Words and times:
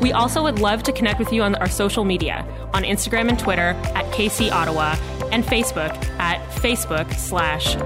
We 0.00 0.12
also 0.12 0.42
would 0.42 0.60
love 0.60 0.82
to 0.84 0.92
connect 0.92 1.18
with 1.18 1.30
you 1.30 1.42
on 1.42 1.56
our 1.56 1.68
social 1.68 2.06
media 2.06 2.46
on 2.72 2.84
Instagram 2.84 3.28
and 3.28 3.38
Twitter 3.38 3.74
at 3.94 4.06
KC 4.14 4.50
Ottawa 4.50 4.96
and 5.30 5.44
Facebook 5.44 5.94
at 6.18 6.40
Facebook 6.52 7.12
slash 7.14 7.76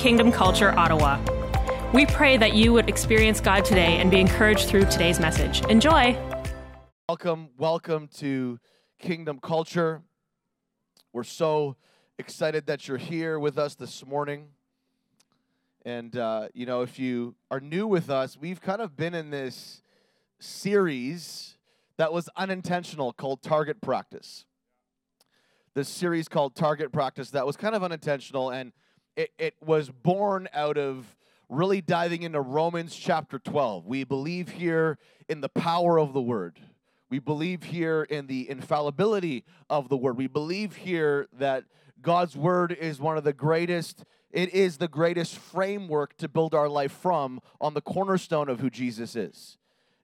Kingdom 0.00 0.32
Culture 0.32 0.76
Ottawa. 0.76 1.20
We 1.94 2.06
pray 2.06 2.36
that 2.38 2.54
you 2.54 2.72
would 2.72 2.88
experience 2.88 3.40
God 3.40 3.64
today 3.64 3.98
and 3.98 4.10
be 4.10 4.18
encouraged 4.18 4.68
through 4.68 4.86
today's 4.86 5.20
message. 5.20 5.64
Enjoy. 5.66 6.18
Welcome, 7.08 7.50
welcome 7.56 8.08
to 8.18 8.58
Kingdom 8.98 9.38
Culture. 9.38 10.02
We're 11.12 11.22
so 11.22 11.76
excited 12.18 12.66
that 12.66 12.88
you're 12.88 12.98
here 12.98 13.38
with 13.38 13.58
us 13.58 13.76
this 13.76 14.04
morning. 14.04 14.48
And, 15.84 16.16
uh, 16.16 16.48
you 16.52 16.66
know, 16.66 16.82
if 16.82 16.98
you 16.98 17.36
are 17.48 17.60
new 17.60 17.86
with 17.86 18.10
us, 18.10 18.36
we've 18.36 18.60
kind 18.60 18.82
of 18.82 18.96
been 18.96 19.14
in 19.14 19.30
this 19.30 19.82
series 20.40 21.49
that 22.00 22.14
was 22.14 22.30
unintentional 22.34 23.12
called 23.12 23.42
Target 23.42 23.82
Practice. 23.82 24.46
This 25.74 25.86
series 25.86 26.28
called 26.28 26.56
Target 26.56 26.92
Practice 26.92 27.28
that 27.32 27.44
was 27.44 27.58
kind 27.58 27.74
of 27.74 27.84
unintentional 27.84 28.48
and 28.48 28.72
it, 29.16 29.32
it 29.38 29.54
was 29.60 29.90
born 29.90 30.48
out 30.54 30.78
of 30.78 31.14
really 31.50 31.82
diving 31.82 32.22
into 32.22 32.40
Romans 32.40 32.96
chapter 32.96 33.38
12. 33.38 33.84
We 33.84 34.04
believe 34.04 34.48
here 34.48 34.96
in 35.28 35.42
the 35.42 35.50
power 35.50 36.00
of 36.00 36.14
the 36.14 36.22
word. 36.22 36.58
We 37.10 37.18
believe 37.18 37.64
here 37.64 38.04
in 38.04 38.28
the 38.28 38.48
infallibility 38.48 39.44
of 39.68 39.90
the 39.90 39.98
word. 39.98 40.16
We 40.16 40.26
believe 40.26 40.76
here 40.76 41.28
that 41.38 41.64
God's 42.00 42.34
word 42.34 42.72
is 42.72 42.98
one 42.98 43.18
of 43.18 43.24
the 43.24 43.34
greatest, 43.34 44.06
it 44.30 44.54
is 44.54 44.78
the 44.78 44.88
greatest 44.88 45.36
framework 45.36 46.16
to 46.16 46.30
build 46.30 46.54
our 46.54 46.70
life 46.70 46.92
from 46.92 47.40
on 47.60 47.74
the 47.74 47.82
cornerstone 47.82 48.48
of 48.48 48.60
who 48.60 48.70
Jesus 48.70 49.14
is. 49.14 49.58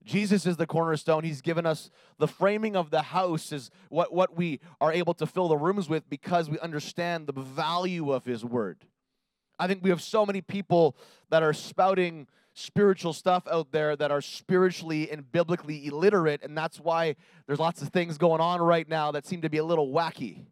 Jesus 0.07 0.47
is 0.47 0.57
the 0.57 0.67
cornerstone. 0.67 1.25
He's 1.25 1.43
given 1.43 1.67
us 1.67 1.91
the 2.19 2.29
framing 2.29 2.77
of 2.77 2.91
the 2.91 3.03
house, 3.03 3.51
is 3.53 3.71
what, 3.89 4.15
what 4.15 4.37
we 4.37 4.61
are 4.81 4.93
able 4.93 5.15
to 5.15 5.27
fill 5.27 5.48
the 5.48 5.57
rooms 5.57 5.89
with 5.89 6.09
because 6.09 6.48
we 6.48 6.59
understand 6.61 7.27
the 7.27 7.33
value 7.33 8.13
of 8.13 8.25
His 8.25 8.45
word. 8.45 8.87
I 9.59 9.67
think 9.67 9.83
we 9.83 9.91
have 9.91 10.01
so 10.01 10.25
many 10.25 10.41
people 10.41 10.97
that 11.31 11.43
are 11.43 11.53
spouting 11.53 12.29
spiritual 12.55 13.13
stuff 13.13 13.47
out 13.51 13.73
there 13.73 13.97
that 13.97 14.11
are 14.11 14.21
spiritually 14.21 15.11
and 15.11 15.31
biblically 15.31 15.87
illiterate, 15.87 16.43
and 16.43 16.57
that's 16.57 16.79
why 16.79 17.17
there's 17.47 17.59
lots 17.59 17.83
of 17.83 17.89
things 17.89 18.17
going 18.17 18.41
on 18.41 18.63
right 18.63 18.89
now 18.89 19.11
that 19.11 19.27
seem 19.27 19.43
to 19.43 19.51
be 19.51 19.59
a 19.59 19.65
little 19.65 19.93
wacky 19.93 20.47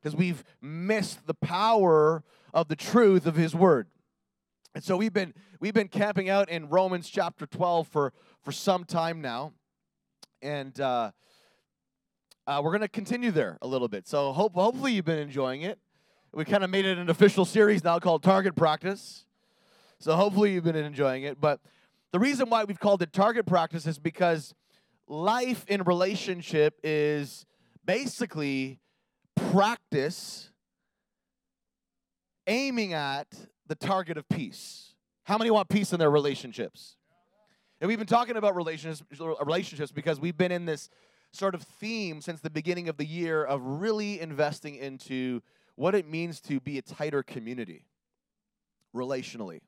because 0.00 0.14
we've 0.14 0.44
missed 0.60 1.26
the 1.26 1.34
power 1.34 2.22
of 2.52 2.68
the 2.68 2.76
truth 2.76 3.26
of 3.26 3.34
His 3.34 3.54
word. 3.54 3.88
And 4.74 4.84
so 4.84 4.96
we've 4.96 5.12
been 5.12 5.34
we've 5.60 5.74
been 5.74 5.88
camping 5.88 6.28
out 6.28 6.48
in 6.48 6.68
Romans 6.68 7.08
chapter 7.08 7.46
12 7.46 7.88
for 7.88 8.12
for 8.42 8.52
some 8.52 8.84
time 8.84 9.20
now, 9.20 9.52
and 10.42 10.78
uh, 10.80 11.10
uh, 12.46 12.60
we're 12.62 12.70
going 12.70 12.82
to 12.82 12.88
continue 12.88 13.30
there 13.30 13.58
a 13.62 13.66
little 13.66 13.88
bit. 13.88 14.06
So 14.06 14.32
hope 14.32 14.54
hopefully 14.54 14.92
you've 14.92 15.04
been 15.04 15.18
enjoying 15.18 15.62
it. 15.62 15.78
We 16.32 16.44
kind 16.44 16.62
of 16.62 16.70
made 16.70 16.84
it 16.84 16.98
an 16.98 17.08
official 17.10 17.44
series 17.44 17.82
now 17.82 17.98
called 17.98 18.22
Target 18.22 18.54
Practice. 18.54 19.24
So 19.98 20.14
hopefully 20.14 20.52
you've 20.52 20.64
been 20.64 20.76
enjoying 20.76 21.24
it. 21.24 21.40
But 21.40 21.60
the 22.12 22.18
reason 22.18 22.48
why 22.48 22.64
we've 22.64 22.78
called 22.78 23.02
it 23.02 23.12
Target 23.12 23.46
Practice 23.46 23.86
is 23.86 23.98
because 23.98 24.54
life 25.08 25.64
in 25.68 25.82
relationship 25.82 26.78
is 26.84 27.46
basically 27.84 28.78
practice 29.50 30.50
aiming 32.46 32.92
at 32.92 33.26
the 33.68 33.74
target 33.74 34.16
of 34.16 34.28
peace. 34.28 34.94
How 35.24 35.38
many 35.38 35.50
want 35.50 35.68
peace 35.68 35.92
in 35.92 35.98
their 35.98 36.10
relationships? 36.10 36.96
And 37.80 37.88
we've 37.88 37.98
been 37.98 38.06
talking 38.06 38.36
about 38.36 38.56
relationships, 38.56 39.20
relationships 39.20 39.92
because 39.92 40.18
we've 40.18 40.36
been 40.36 40.50
in 40.50 40.64
this 40.64 40.90
sort 41.32 41.54
of 41.54 41.62
theme 41.62 42.20
since 42.20 42.40
the 42.40 42.50
beginning 42.50 42.88
of 42.88 42.96
the 42.96 43.04
year 43.04 43.44
of 43.44 43.62
really 43.62 44.20
investing 44.20 44.74
into 44.74 45.42
what 45.76 45.94
it 45.94 46.08
means 46.08 46.40
to 46.40 46.58
be 46.60 46.78
a 46.78 46.82
tighter 46.82 47.22
community 47.22 47.84
relationally. 48.94 49.60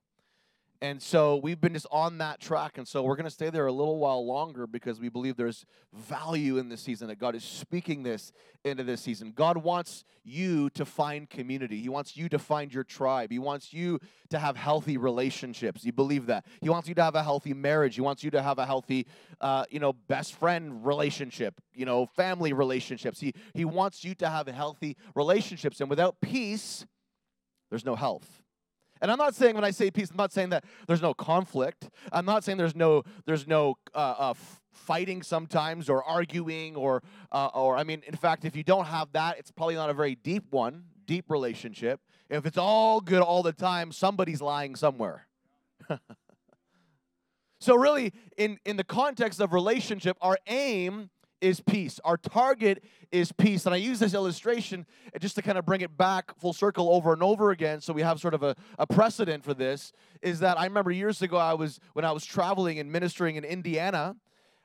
And 0.83 1.03
so 1.03 1.37
we've 1.37 1.61
been 1.61 1.75
just 1.75 1.87
on 1.91 2.19
that 2.19 2.41
track. 2.41 2.79
And 2.79 2.89
so 2.89 3.03
we're 3.03 3.17
going 3.17 3.25
to 3.25 3.31
stay 3.31 3.51
there 3.51 3.67
a 3.67 3.73
little 3.73 3.99
while 3.99 4.25
longer 4.27 4.67
because 4.67 4.99
we 4.99 5.11
believe 5.11 5.37
there's 5.37 5.67
value 5.93 6.57
in 6.57 6.71
this 6.71 6.81
season, 6.81 7.09
that 7.09 7.19
God 7.19 7.35
is 7.35 7.45
speaking 7.45 8.03
this 8.03 8.33
into 8.65 8.83
this 8.83 9.03
season. 9.03 9.33
God 9.37 9.59
wants 9.59 10.05
you 10.25 10.71
to 10.71 10.87
find 10.87 11.29
community. 11.29 11.81
He 11.81 11.91
wants 11.91 12.17
you 12.17 12.31
to 12.31 12.39
find 12.39 12.73
your 12.73 12.85
tribe. 12.85 13.31
He 13.31 13.39
wants 13.39 13.75
you 13.75 13.99
to 14.31 14.39
have 14.39 14.57
healthy 14.57 14.97
relationships. 14.97 15.85
You 15.85 15.93
believe 15.93 16.27
that. 16.27 16.47
He 16.63 16.71
wants 16.71 16.89
you 16.89 16.95
to 16.95 17.03
have 17.03 17.15
a 17.15 17.23
healthy 17.23 17.53
marriage. 17.53 17.97
He 17.97 18.01
wants 18.01 18.25
you 18.25 18.31
to 18.31 18.41
have 18.41 18.59
a 18.59 18.65
healthy, 18.65 19.07
uh, 19.43 19.65
you 19.69 19.81
know, 19.81 19.93
best 19.93 20.35
friend 20.35 20.87
relationship, 20.87 21.61
you 21.75 21.85
know, 21.85 22.07
family 22.07 22.55
relationships. 22.55 23.21
He, 23.21 23.35
he 23.53 23.67
wants 23.67 24.03
you 24.03 24.15
to 24.15 24.31
have 24.31 24.47
healthy 24.47 24.97
relationships. 25.15 25.83
And 25.83 25.91
without 25.91 26.23
peace, 26.23 26.87
there's 27.69 27.85
no 27.85 27.97
health. 27.97 28.40
And 29.01 29.11
I'm 29.11 29.19
not 29.19 29.35
saying 29.35 29.55
when 29.55 29.65
I 29.65 29.71
say 29.71 29.91
peace, 29.91 30.11
I'm 30.11 30.17
not 30.17 30.33
saying 30.33 30.51
that 30.51 30.65
there's 30.87 31.03
no 31.03 31.15
conflict. 31.15 31.89
I'm 32.13 32.27
not 32.27 32.45
saying 32.45 32.59
there's 32.59 32.77
no 32.77 33.03
there's 33.25 33.47
no 33.47 33.77
uh, 33.95 34.15
uh, 34.19 34.35
fighting 34.73 35.23
sometimes 35.23 35.89
or 35.89 36.05
arguing 36.05 36.77
or 36.77 37.03
uh, 37.33 37.51
or 37.55 37.77
I 37.77 37.85
mean, 37.85 38.03
in 38.07 38.17
fact, 38.17 38.45
if 38.45 38.55
you 38.55 38.63
don't 38.63 38.87
have 38.87 39.13
that, 39.13 39.39
it's 39.39 39.51
probably 39.51 39.77
not 39.77 39.91
a 39.91 39.95
very 39.95 40.15
deep 40.15 40.45
one, 40.51 40.85
deep 41.07 41.31
relationship. 41.31 42.01
If 42.29 42.47
it's 42.47 42.59
all 42.59 43.01
good 43.01 43.23
all 43.23 43.43
the 43.43 43.53
time, 43.53 43.91
somebody's 43.91 44.43
lying 44.43 44.77
somewhere. 44.77 45.27
so 47.61 47.77
really, 47.77 48.13
in 48.37 48.59
in 48.67 48.77
the 48.77 48.85
context 48.85 49.41
of 49.41 49.53
relationship, 49.53 50.19
our 50.21 50.39
aim 50.47 51.11
is 51.41 51.61
peace. 51.61 52.01
Our 52.05 52.17
target 52.17 52.85
is 53.11 53.33
peace. 53.33 53.67
And 53.67 53.75
I 53.75 53.79
use 53.79 53.99
this 53.99 54.15
illustration 54.15 54.87
just 55.19 55.35
to 55.37 55.43
kind 55.43 55.59
of 55.59 55.67
bring 55.67 55.81
it 55.81 55.97
back 55.97 56.39
full 56.39 56.53
circle 56.53 56.91
over 56.91 57.13
and 57.13 57.23
over 57.23 57.51
again 57.51 57.81
so 57.81 57.93
we 57.93 58.03
have 58.03 58.21
sort 58.21 58.35
of 58.35 58.43
a, 58.43 58.55
a 58.79 58.87
precedent 58.87 59.45
for 59.45 59.55
this. 59.55 59.93
Is 60.23 60.41
that 60.41 60.59
I 60.59 60.65
remember 60.65 60.91
years 60.91 61.23
ago, 61.23 61.37
I 61.37 61.55
was 61.55 61.81
when 61.93 62.05
I 62.05 62.13
was 62.13 62.25
traveling 62.25 62.79
and 62.79 62.91
ministering 62.91 63.37
in 63.37 63.45
Indiana, 63.45 64.17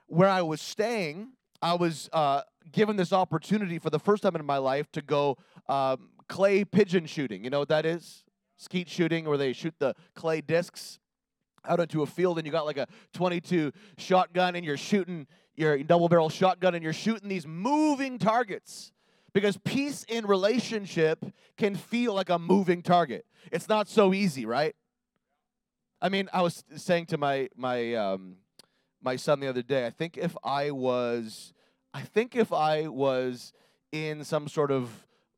where 0.08 0.30
I 0.30 0.42
was 0.42 0.62
staying, 0.62 1.30
I 1.62 1.74
was 1.74 2.10
uh, 2.14 2.42
given 2.72 2.96
this 2.96 3.14
opportunity 3.14 3.80
for 3.80 3.90
the 3.90 4.00
first 4.00 4.24
time 4.24 4.36
in 4.36 4.46
my 4.46 4.58
life 4.58 4.92
to 4.92 5.02
go 5.02 5.38
um, 5.68 6.10
clay 6.28 6.64
pigeon 6.64 7.06
shooting. 7.06 7.44
You 7.44 7.50
know 7.50 7.60
what 7.60 7.70
that 7.70 7.86
is? 7.86 8.24
Skeet 8.58 8.90
shooting, 8.90 9.26
where 9.26 9.38
they 9.38 9.54
shoot 9.54 9.74
the 9.80 9.96
clay 10.16 10.42
discs 10.42 11.00
out 11.68 11.80
into 11.80 12.04
a 12.04 12.06
field 12.06 12.38
and 12.38 12.46
you 12.46 12.52
got 12.52 12.66
like 12.66 12.78
a 12.78 12.88
22 13.14 13.72
shotgun 13.98 14.56
and 14.56 14.66
you're 14.66 14.78
shooting 14.78 15.28
your 15.56 15.78
double 15.84 16.10
barrel 16.10 16.30
shotgun 16.30 16.76
and 16.76 16.84
you're 16.84 16.94
shooting 16.94 17.30
these 17.30 17.48
moving 17.48 18.18
targets 18.18 18.92
because 19.34 19.58
peace 19.58 20.06
in 20.08 20.26
relationship 20.26 21.26
can 21.58 21.76
feel 21.76 22.14
like 22.14 22.30
a 22.30 22.40
moving 22.40 22.82
target. 22.82 23.26
It's 23.52 23.68
not 23.68 23.88
so 23.88 24.14
easy, 24.14 24.46
right? 24.46 24.76
I 26.02 26.10
mean, 26.10 26.30
I 26.34 26.42
was 26.42 26.64
saying 26.76 27.08
to 27.08 27.18
my 27.18 27.50
my 27.56 27.94
um, 27.96 28.38
my 29.02 29.16
son 29.16 29.40
the 29.40 29.48
other 29.48 29.62
day. 29.62 29.86
I 29.86 29.90
think 29.90 30.18
if 30.18 30.36
I 30.44 30.72
was, 30.72 31.54
I 31.94 32.02
think 32.02 32.36
if 32.36 32.52
I 32.52 32.88
was 32.88 33.54
in 33.92 34.24
some 34.24 34.48
sort 34.48 34.72
of 34.72 34.90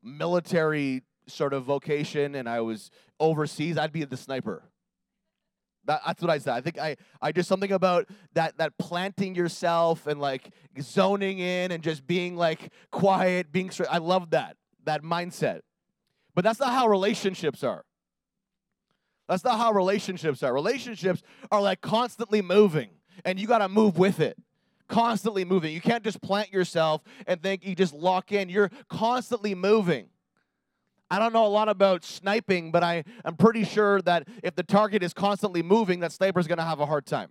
military 0.02 1.02
sort 1.26 1.52
of 1.52 1.64
vocation 1.64 2.34
and 2.34 2.48
I 2.48 2.60
was 2.60 2.90
overseas, 3.20 3.78
I'd 3.78 3.92
be 3.92 4.04
the 4.04 4.16
sniper. 4.16 4.62
That, 5.88 6.02
that's 6.06 6.20
what 6.22 6.30
I 6.30 6.36
said. 6.36 6.52
I 6.52 6.60
think 6.60 6.78
I, 6.78 6.96
I 7.20 7.32
just 7.32 7.48
something 7.48 7.72
about 7.72 8.08
that 8.34 8.58
that 8.58 8.76
planting 8.76 9.34
yourself 9.34 10.06
and 10.06 10.20
like 10.20 10.50
zoning 10.80 11.38
in 11.38 11.72
and 11.72 11.82
just 11.82 12.06
being 12.06 12.36
like 12.36 12.70
quiet, 12.92 13.50
being 13.50 13.70
straight. 13.70 13.88
I 13.90 13.96
love 13.96 14.30
that 14.30 14.58
that 14.84 15.02
mindset. 15.02 15.62
But 16.34 16.44
that's 16.44 16.60
not 16.60 16.72
how 16.72 16.88
relationships 16.88 17.64
are. 17.64 17.84
That's 19.28 19.42
not 19.42 19.58
how 19.58 19.72
relationships 19.72 20.42
are. 20.42 20.52
Relationships 20.52 21.22
are 21.50 21.62
like 21.62 21.80
constantly 21.80 22.42
moving, 22.42 22.90
and 23.24 23.40
you 23.40 23.46
got 23.46 23.58
to 23.58 23.68
move 23.68 23.96
with 23.98 24.20
it. 24.20 24.36
Constantly 24.88 25.46
moving. 25.46 25.72
You 25.72 25.80
can't 25.80 26.04
just 26.04 26.20
plant 26.20 26.52
yourself 26.52 27.02
and 27.26 27.42
think 27.42 27.64
you 27.64 27.74
just 27.74 27.94
lock 27.94 28.30
in. 28.30 28.50
You're 28.50 28.70
constantly 28.88 29.54
moving. 29.54 30.08
I 31.10 31.18
don't 31.18 31.32
know 31.32 31.46
a 31.46 31.48
lot 31.48 31.68
about 31.68 32.04
sniping, 32.04 32.70
but 32.70 32.84
I 32.84 33.04
am 33.24 33.36
pretty 33.36 33.64
sure 33.64 34.02
that 34.02 34.28
if 34.42 34.54
the 34.54 34.62
target 34.62 35.02
is 35.02 35.14
constantly 35.14 35.62
moving, 35.62 36.00
that 36.00 36.12
sniper's 36.12 36.46
going 36.46 36.58
to 36.58 36.64
have 36.64 36.80
a 36.80 36.86
hard 36.86 37.06
time. 37.06 37.30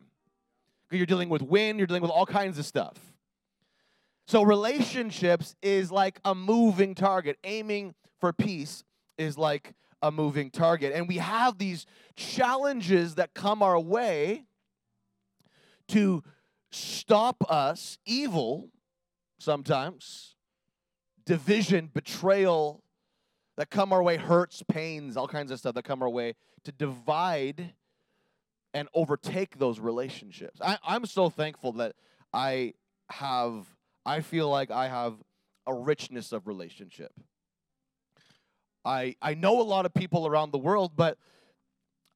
You're 0.89 1.05
dealing 1.05 1.29
with 1.29 1.41
wind, 1.41 1.79
you're 1.79 1.87
dealing 1.87 2.01
with 2.01 2.11
all 2.11 2.25
kinds 2.25 2.57
of 2.57 2.65
stuff. 2.65 2.97
So, 4.25 4.43
relationships 4.43 5.55
is 5.61 5.91
like 5.91 6.19
a 6.25 6.33
moving 6.33 6.95
target. 6.95 7.37
Aiming 7.43 7.93
for 8.19 8.33
peace 8.33 8.83
is 9.17 9.37
like 9.37 9.73
a 10.01 10.11
moving 10.11 10.49
target. 10.49 10.93
And 10.93 11.07
we 11.07 11.17
have 11.17 11.57
these 11.57 11.85
challenges 12.15 13.15
that 13.15 13.33
come 13.33 13.61
our 13.61 13.79
way 13.79 14.45
to 15.89 16.23
stop 16.71 17.43
us, 17.49 17.97
evil 18.05 18.69
sometimes, 19.39 20.35
division, 21.25 21.89
betrayal 21.93 22.83
that 23.57 23.69
come 23.69 23.91
our 23.91 24.03
way, 24.03 24.17
hurts, 24.17 24.63
pains, 24.67 25.17
all 25.17 25.27
kinds 25.27 25.51
of 25.51 25.59
stuff 25.59 25.73
that 25.75 25.83
come 25.83 26.01
our 26.01 26.09
way 26.09 26.35
to 26.63 26.71
divide 26.71 27.73
and 28.73 28.87
overtake 28.93 29.57
those 29.57 29.79
relationships. 29.79 30.61
I, 30.61 30.77
I'm 30.87 31.05
so 31.05 31.29
thankful 31.29 31.73
that 31.73 31.95
I 32.33 32.73
have, 33.09 33.65
I 34.05 34.21
feel 34.21 34.49
like 34.49 34.69
I 34.69 34.87
have 34.87 35.15
a 35.65 35.73
richness 35.73 36.31
of 36.31 36.47
relationship. 36.47 37.11
I, 38.85 39.15
I 39.21 39.33
know 39.33 39.59
a 39.59 39.63
lot 39.63 39.85
of 39.85 39.93
people 39.93 40.27
around 40.27 40.51
the 40.51 40.57
world, 40.57 40.93
but 40.95 41.17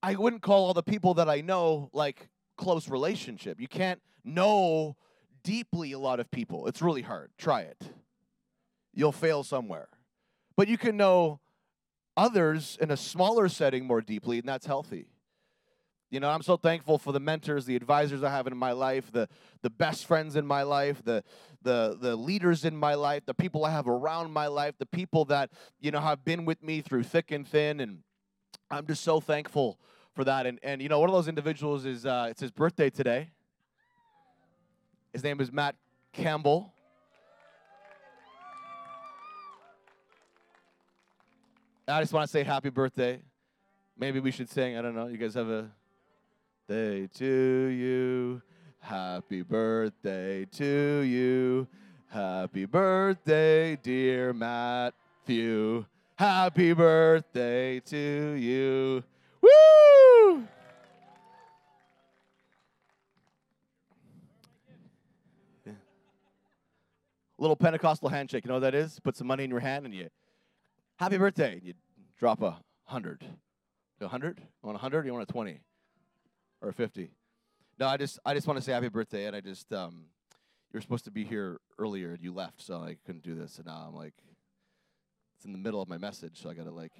I 0.03 0.15
wouldn't 0.15 0.41
call 0.41 0.65
all 0.65 0.73
the 0.73 0.83
people 0.83 1.15
that 1.15 1.27
I 1.27 1.41
know 1.41 1.89
like 1.91 2.29
close 2.57 2.87
relationship. 2.87 3.59
You 3.59 3.67
can't 3.67 4.01
know 4.23 4.95
deeply 5.43 5.91
a 5.91 5.99
lot 5.99 6.19
of 6.19 6.29
people. 6.29 6.67
It's 6.67 6.81
really 6.81 7.01
hard. 7.01 7.31
Try 7.37 7.61
it. 7.61 7.81
You'll 8.93 9.11
fail 9.11 9.43
somewhere. 9.43 9.87
But 10.61 10.67
you 10.67 10.77
can 10.77 10.95
know 10.95 11.39
others 12.15 12.77
in 12.79 12.91
a 12.91 12.95
smaller 12.95 13.49
setting 13.49 13.83
more 13.83 13.99
deeply, 13.99 14.37
and 14.37 14.47
that's 14.47 14.67
healthy. 14.67 15.07
You 16.11 16.19
know, 16.19 16.29
I'm 16.29 16.43
so 16.43 16.55
thankful 16.55 16.99
for 16.99 17.11
the 17.11 17.19
mentors, 17.19 17.65
the 17.65 17.75
advisors 17.75 18.21
I 18.21 18.29
have 18.29 18.45
in 18.45 18.55
my 18.55 18.71
life, 18.71 19.11
the 19.11 19.27
the 19.63 19.71
best 19.71 20.05
friends 20.05 20.35
in 20.35 20.45
my 20.45 20.61
life, 20.61 21.03
the 21.03 21.23
the 21.63 21.97
the 21.99 22.15
leaders 22.15 22.63
in 22.63 22.77
my 22.77 22.93
life, 22.93 23.25
the 23.25 23.33
people 23.33 23.65
I 23.65 23.71
have 23.71 23.87
around 23.87 24.33
my 24.33 24.45
life, 24.45 24.75
the 24.77 24.85
people 24.85 25.25
that, 25.25 25.49
you 25.79 25.89
know, 25.89 25.99
have 25.99 26.23
been 26.23 26.45
with 26.45 26.61
me 26.61 26.81
through 26.81 27.05
thick 27.05 27.31
and 27.31 27.47
thin 27.47 27.79
and 27.79 28.03
I'm 28.69 28.85
just 28.85 29.03
so 29.03 29.19
thankful 29.19 29.79
for 30.13 30.23
that. 30.25 30.45
And 30.45 30.59
and 30.61 30.79
you 30.79 30.89
know, 30.89 30.99
one 30.99 31.09
of 31.09 31.15
those 31.15 31.27
individuals 31.27 31.85
is 31.85 32.05
uh, 32.05 32.27
it's 32.29 32.41
his 32.41 32.51
birthday 32.51 32.91
today. 32.91 33.31
His 35.11 35.23
name 35.23 35.41
is 35.41 35.51
Matt 35.51 35.75
Campbell. 36.13 36.71
I 41.91 42.01
just 42.01 42.13
want 42.13 42.25
to 42.25 42.31
say 42.31 42.43
happy 42.43 42.69
birthday. 42.69 43.19
Maybe 43.97 44.19
we 44.19 44.31
should 44.31 44.49
sing. 44.49 44.77
I 44.77 44.81
don't 44.81 44.95
know. 44.95 45.07
You 45.07 45.17
guys 45.17 45.33
have 45.33 45.49
a 45.49 45.69
day 46.67 47.07
to 47.15 47.25
you. 47.25 48.41
Happy 48.79 49.41
birthday 49.41 50.45
to 50.45 51.01
you. 51.01 51.67
Happy 52.07 52.65
birthday, 52.65 53.75
dear 53.75 54.31
Matthew. 54.31 55.85
Happy 56.15 56.73
birthday 56.73 57.79
to 57.81 58.35
you. 58.39 59.03
Woo! 59.41 60.47
Little 67.37 67.55
Pentecostal 67.55 68.07
handshake. 68.07 68.45
You 68.45 68.49
know 68.49 68.55
what 68.55 68.59
that 68.61 68.75
is? 68.75 68.99
Put 68.99 69.17
some 69.17 69.27
money 69.27 69.43
in 69.43 69.49
your 69.49 69.59
hand 69.59 69.85
and 69.85 69.93
you, 69.93 70.09
happy 71.01 71.17
birthday. 71.17 71.59
You 71.63 71.73
drop 72.19 72.43
a 72.43 72.57
hundred. 72.83 73.25
A 74.01 74.07
hundred? 74.07 74.37
You 74.39 74.67
want 74.67 74.75
a 74.75 74.79
hundred? 74.79 75.05
You 75.05 75.13
want 75.13 75.27
a 75.27 75.31
twenty? 75.31 75.61
Or 76.61 76.69
a 76.69 76.73
fifty? 76.73 77.09
No, 77.79 77.87
I 77.87 77.97
just 77.97 78.19
I 78.23 78.35
just 78.35 78.45
want 78.45 78.57
to 78.59 78.63
say 78.63 78.71
happy 78.71 78.89
birthday, 78.89 79.25
and 79.25 79.35
I 79.35 79.41
just 79.41 79.73
um, 79.73 80.05
you 80.71 80.77
were 80.77 80.81
supposed 80.81 81.05
to 81.05 81.11
be 81.11 81.23
here 81.23 81.59
earlier, 81.79 82.11
and 82.11 82.23
you 82.23 82.31
left, 82.31 82.61
so 82.61 82.75
I 82.75 82.97
couldn't 83.03 83.23
do 83.23 83.33
this, 83.33 83.57
and 83.57 83.65
now 83.65 83.85
I'm 83.87 83.95
like, 83.95 84.13
it's 85.35 85.45
in 85.45 85.53
the 85.53 85.57
middle 85.57 85.81
of 85.81 85.89
my 85.89 85.97
message, 85.97 86.39
so 86.39 86.49
I 86.49 86.53
gotta 86.53 86.71
like. 86.71 86.91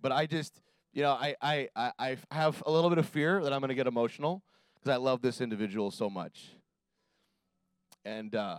But 0.00 0.10
I 0.12 0.26
just, 0.26 0.60
you 0.92 1.02
know, 1.02 1.12
I 1.12 1.36
I 1.40 1.68
I, 1.76 1.92
I 2.00 2.16
have 2.32 2.62
a 2.66 2.70
little 2.70 2.90
bit 2.90 2.98
of 2.98 3.06
fear 3.06 3.42
that 3.44 3.52
I'm 3.52 3.60
gonna 3.60 3.74
get 3.74 3.86
emotional 3.86 4.42
because 4.74 4.92
I 4.92 4.96
love 4.96 5.22
this 5.22 5.40
individual 5.40 5.92
so 5.92 6.10
much. 6.10 6.48
And 8.04 8.34
uh, 8.34 8.58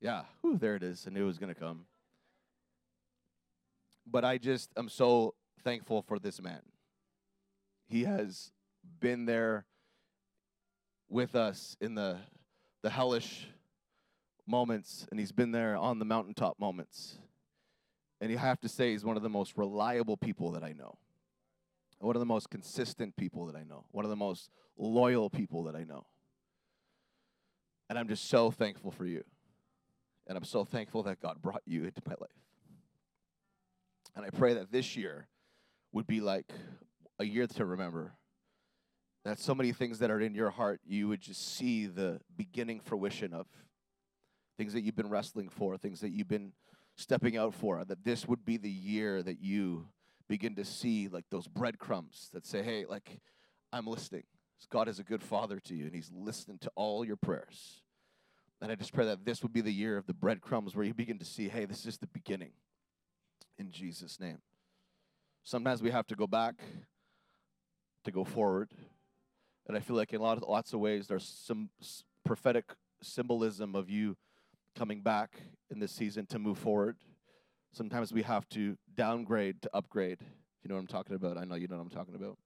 yeah, 0.00 0.22
whew, 0.40 0.56
there 0.56 0.76
it 0.76 0.84
is. 0.84 1.04
I 1.08 1.10
knew 1.10 1.24
it 1.24 1.26
was 1.26 1.38
gonna 1.38 1.54
come. 1.54 1.86
But 4.06 4.24
I 4.24 4.38
just 4.38 4.70
am 4.76 4.88
so 4.88 5.34
thankful 5.62 6.02
for 6.02 6.18
this 6.18 6.40
man. 6.40 6.60
He 7.86 8.04
has 8.04 8.52
been 9.00 9.26
there 9.26 9.66
with 11.08 11.34
us 11.34 11.76
in 11.80 11.94
the 11.94 12.18
the 12.82 12.90
hellish 12.90 13.46
moments 14.46 15.06
and 15.10 15.18
he's 15.18 15.32
been 15.32 15.52
there 15.52 15.74
on 15.74 15.98
the 15.98 16.04
mountaintop 16.04 16.60
moments. 16.60 17.18
And 18.20 18.30
you 18.30 18.38
have 18.38 18.60
to 18.60 18.68
say 18.68 18.92
he's 18.92 19.04
one 19.04 19.16
of 19.16 19.22
the 19.22 19.30
most 19.30 19.56
reliable 19.56 20.16
people 20.16 20.52
that 20.52 20.62
I 20.62 20.72
know. 20.72 20.98
One 21.98 22.14
of 22.14 22.20
the 22.20 22.26
most 22.26 22.50
consistent 22.50 23.16
people 23.16 23.46
that 23.46 23.56
I 23.56 23.62
know. 23.64 23.86
One 23.90 24.04
of 24.04 24.10
the 24.10 24.16
most 24.16 24.50
loyal 24.76 25.30
people 25.30 25.64
that 25.64 25.74
I 25.74 25.84
know. 25.84 26.06
And 27.88 27.98
I'm 27.98 28.08
just 28.08 28.28
so 28.28 28.50
thankful 28.50 28.90
for 28.90 29.06
you. 29.06 29.24
And 30.26 30.36
I'm 30.36 30.44
so 30.44 30.64
thankful 30.64 31.02
that 31.04 31.20
God 31.20 31.40
brought 31.40 31.62
you 31.64 31.84
into 31.84 32.02
my 32.06 32.14
life. 32.20 32.30
And 34.16 34.24
I 34.24 34.30
pray 34.30 34.54
that 34.54 34.70
this 34.70 34.96
year 34.96 35.28
would 35.92 36.06
be 36.06 36.20
like 36.20 36.52
a 37.18 37.24
year 37.24 37.46
to 37.46 37.64
remember. 37.64 38.14
That 39.24 39.38
so 39.38 39.54
many 39.54 39.72
things 39.72 40.00
that 40.00 40.10
are 40.10 40.20
in 40.20 40.34
your 40.34 40.50
heart, 40.50 40.80
you 40.84 41.08
would 41.08 41.20
just 41.20 41.56
see 41.56 41.86
the 41.86 42.20
beginning 42.36 42.80
fruition 42.80 43.32
of 43.32 43.46
things 44.58 44.74
that 44.74 44.82
you've 44.82 44.96
been 44.96 45.08
wrestling 45.08 45.48
for, 45.48 45.76
things 45.76 46.00
that 46.00 46.10
you've 46.10 46.28
been 46.28 46.52
stepping 46.96 47.36
out 47.36 47.54
for. 47.54 47.84
That 47.84 48.04
this 48.04 48.28
would 48.28 48.44
be 48.44 48.58
the 48.58 48.70
year 48.70 49.22
that 49.22 49.40
you 49.40 49.88
begin 50.28 50.54
to 50.56 50.64
see 50.64 51.08
like 51.08 51.24
those 51.30 51.48
breadcrumbs 51.48 52.30
that 52.32 52.46
say, 52.46 52.62
hey, 52.62 52.84
like, 52.88 53.20
I'm 53.72 53.86
listening. 53.86 54.24
God 54.70 54.88
is 54.88 54.98
a 54.98 55.04
good 55.04 55.22
father 55.22 55.60
to 55.60 55.74
you, 55.74 55.84
and 55.84 55.94
He's 55.94 56.10
listening 56.14 56.58
to 56.60 56.70
all 56.74 57.04
your 57.04 57.16
prayers. 57.16 57.82
And 58.60 58.72
I 58.72 58.76
just 58.76 58.94
pray 58.94 59.04
that 59.04 59.24
this 59.24 59.42
would 59.42 59.52
be 59.52 59.60
the 59.60 59.72
year 59.72 59.96
of 59.96 60.06
the 60.06 60.14
breadcrumbs 60.14 60.74
where 60.74 60.84
you 60.84 60.94
begin 60.94 61.18
to 61.18 61.24
see, 61.24 61.48
hey, 61.48 61.66
this 61.66 61.84
is 61.84 61.98
the 61.98 62.06
beginning. 62.06 62.52
In 63.58 63.70
Jesus' 63.70 64.18
name. 64.20 64.38
Sometimes 65.44 65.82
we 65.82 65.90
have 65.90 66.06
to 66.08 66.14
go 66.14 66.26
back 66.26 66.54
to 68.04 68.10
go 68.10 68.24
forward. 68.24 68.70
And 69.66 69.76
I 69.76 69.80
feel 69.80 69.96
like 69.96 70.12
in 70.12 70.20
lot 70.20 70.36
of, 70.38 70.44
lots 70.48 70.72
of 70.72 70.80
ways, 70.80 71.06
there's 71.06 71.26
some 71.26 71.70
prophetic 72.24 72.72
symbolism 73.02 73.74
of 73.74 73.88
you 73.90 74.16
coming 74.76 75.00
back 75.00 75.40
in 75.70 75.78
this 75.78 75.92
season 75.92 76.26
to 76.26 76.38
move 76.38 76.58
forward. 76.58 76.96
Sometimes 77.72 78.12
we 78.12 78.22
have 78.22 78.48
to 78.50 78.76
downgrade 78.94 79.62
to 79.62 79.70
upgrade. 79.74 80.18
You 80.62 80.68
know 80.68 80.74
what 80.74 80.82
I'm 80.82 80.86
talking 80.86 81.16
about? 81.16 81.36
I 81.36 81.44
know 81.44 81.54
you 81.54 81.68
know 81.68 81.76
what 81.76 81.82
I'm 81.82 81.90
talking 81.90 82.14
about. 82.14 82.38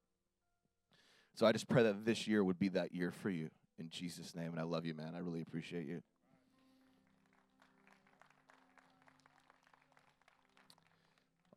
So 1.34 1.46
I 1.46 1.52
just 1.52 1.68
pray 1.68 1.84
that 1.84 2.04
this 2.04 2.26
year 2.26 2.42
would 2.42 2.58
be 2.58 2.68
that 2.70 2.94
year 2.94 3.12
for 3.12 3.30
you 3.30 3.50
in 3.78 3.90
Jesus' 3.90 4.34
name. 4.34 4.50
And 4.50 4.58
I 4.58 4.64
love 4.64 4.84
you, 4.84 4.94
man. 4.94 5.14
I 5.14 5.20
really 5.20 5.42
appreciate 5.42 5.86
you. 5.86 6.02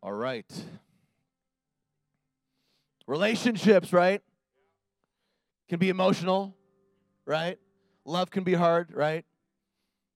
All 0.03 0.13
right. 0.13 0.45
Relationships, 3.05 3.93
right? 3.93 4.21
Can 5.69 5.77
be 5.79 5.89
emotional, 5.89 6.55
right? 7.25 7.59
Love 8.05 8.31
can 8.31 8.43
be 8.43 8.55
hard, 8.55 8.93
right? 8.93 9.25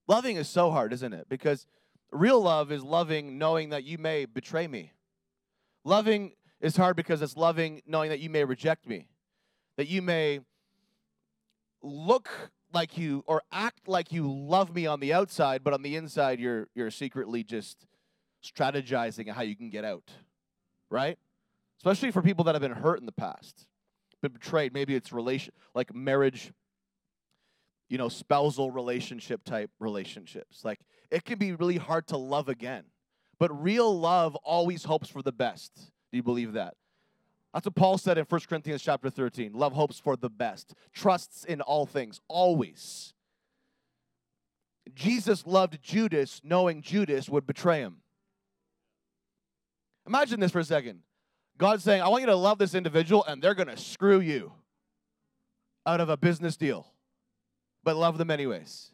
Loving 0.08 0.38
is 0.38 0.50
so 0.50 0.72
hard, 0.72 0.92
isn't 0.94 1.14
it? 1.14 1.28
Because 1.30 1.68
real 2.12 2.42
love 2.42 2.72
is 2.72 2.84
loving 2.84 3.38
knowing 3.38 3.70
that 3.70 3.84
you 3.84 3.98
may 3.98 4.26
betray 4.26 4.68
me. 4.68 4.92
Loving 5.84 6.34
is 6.62 6.78
hard 6.78 6.96
because 6.96 7.22
it's 7.22 7.38
loving 7.38 7.82
knowing 7.86 8.10
that 8.10 8.20
you 8.20 8.30
may 8.30 8.44
reject 8.44 8.88
me, 8.88 9.08
that 9.78 9.88
you 9.88 10.02
may 10.02 10.40
look 11.84 12.52
like 12.74 12.98
you 12.98 13.24
or 13.28 13.44
act 13.52 13.88
like 13.88 14.12
you 14.12 14.32
love 14.32 14.74
me 14.74 14.88
on 14.88 15.00
the 15.00 15.14
outside, 15.14 15.64
but 15.64 15.74
on 15.74 15.84
the 15.84 15.96
inside 15.96 16.40
you're 16.40 16.68
you're 16.74 16.92
secretly 16.92 17.44
just 17.44 17.86
strategizing 18.46 19.30
how 19.30 19.42
you 19.42 19.56
can 19.56 19.70
get 19.70 19.86
out. 19.86 20.10
Right? 20.90 21.18
Especially 21.78 22.12
for 22.12 22.22
people 22.22 22.46
that 22.46 22.56
have 22.56 22.62
been 22.62 22.72
hurt 22.72 23.00
in 23.00 23.06
the 23.06 23.12
past, 23.12 23.68
been 24.22 24.32
betrayed. 24.32 24.74
Maybe 24.74 24.96
it's 24.96 25.12
relation 25.12 25.54
like 25.74 25.94
marriage, 25.94 26.52
you 27.90 27.98
know, 27.98 28.10
spousal 28.10 28.72
relationship 28.72 29.44
type 29.44 29.70
relationships. 29.80 30.64
Like 30.64 30.80
it 31.12 31.26
can 31.26 31.38
be 31.38 31.54
really 31.54 31.78
hard 31.78 32.08
to 32.08 32.18
love 32.18 32.50
again. 32.50 32.86
But 33.38 33.62
real 33.62 33.98
love 33.98 34.36
always 34.38 34.86
hopes 34.86 35.10
for 35.10 35.22
the 35.22 35.32
best. 35.32 35.74
Do 35.76 36.18
you 36.18 36.24
believe 36.24 36.54
that? 36.54 36.76
That's 37.54 37.66
what 37.66 37.76
Paul 37.76 37.98
said 37.98 38.18
in 38.18 38.26
1 38.26 38.42
Corinthians 38.50 38.82
chapter 38.82 39.10
13. 39.10 39.54
Love 39.54 39.74
hopes 39.74 40.00
for 40.00 40.16
the 40.16 40.30
best, 40.30 40.74
trusts 40.94 41.46
in 41.46 41.62
all 41.62 41.86
things, 41.86 42.20
always. 42.28 43.14
Jesus 44.94 45.46
loved 45.46 45.82
Judas 45.82 46.42
knowing 46.44 46.82
Judas 46.82 47.30
would 47.30 47.48
betray 47.48 47.80
him. 47.80 47.98
Imagine 50.08 50.40
this 50.40 50.52
for 50.52 50.60
a 50.60 50.64
second. 50.64 51.00
God's 51.58 51.84
saying, 51.84 52.02
I 52.02 52.08
want 52.10 52.22
you 52.22 52.28
to 52.28 52.36
love 52.36 52.58
this 52.58 52.76
individual, 52.76 53.24
and 53.26 53.42
they're 53.42 53.54
going 53.54 53.70
to 53.70 53.78
screw 53.78 54.20
you 54.20 54.52
out 55.86 56.02
of 56.02 56.10
a 56.10 56.18
business 56.18 56.58
deal, 56.58 56.88
but 57.84 57.96
love 57.96 58.18
them 58.18 58.30
anyways. 58.30 58.92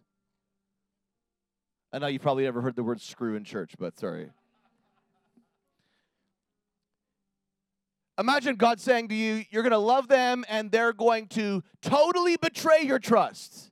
I 1.93 1.99
know 1.99 2.07
you've 2.07 2.21
probably 2.21 2.43
never 2.43 2.61
heard 2.61 2.75
the 2.75 2.83
word 2.83 3.01
screw 3.01 3.35
in 3.35 3.43
church, 3.43 3.73
but 3.77 3.99
sorry. 3.99 4.29
Imagine 8.17 8.55
God 8.55 8.79
saying 8.79 9.07
to 9.09 9.15
you, 9.15 9.43
You're 9.49 9.63
going 9.63 9.71
to 9.71 9.77
love 9.77 10.07
them 10.07 10.45
and 10.47 10.71
they're 10.71 10.93
going 10.93 11.27
to 11.29 11.63
totally 11.81 12.37
betray 12.37 12.81
your 12.83 12.99
trust. 12.99 13.70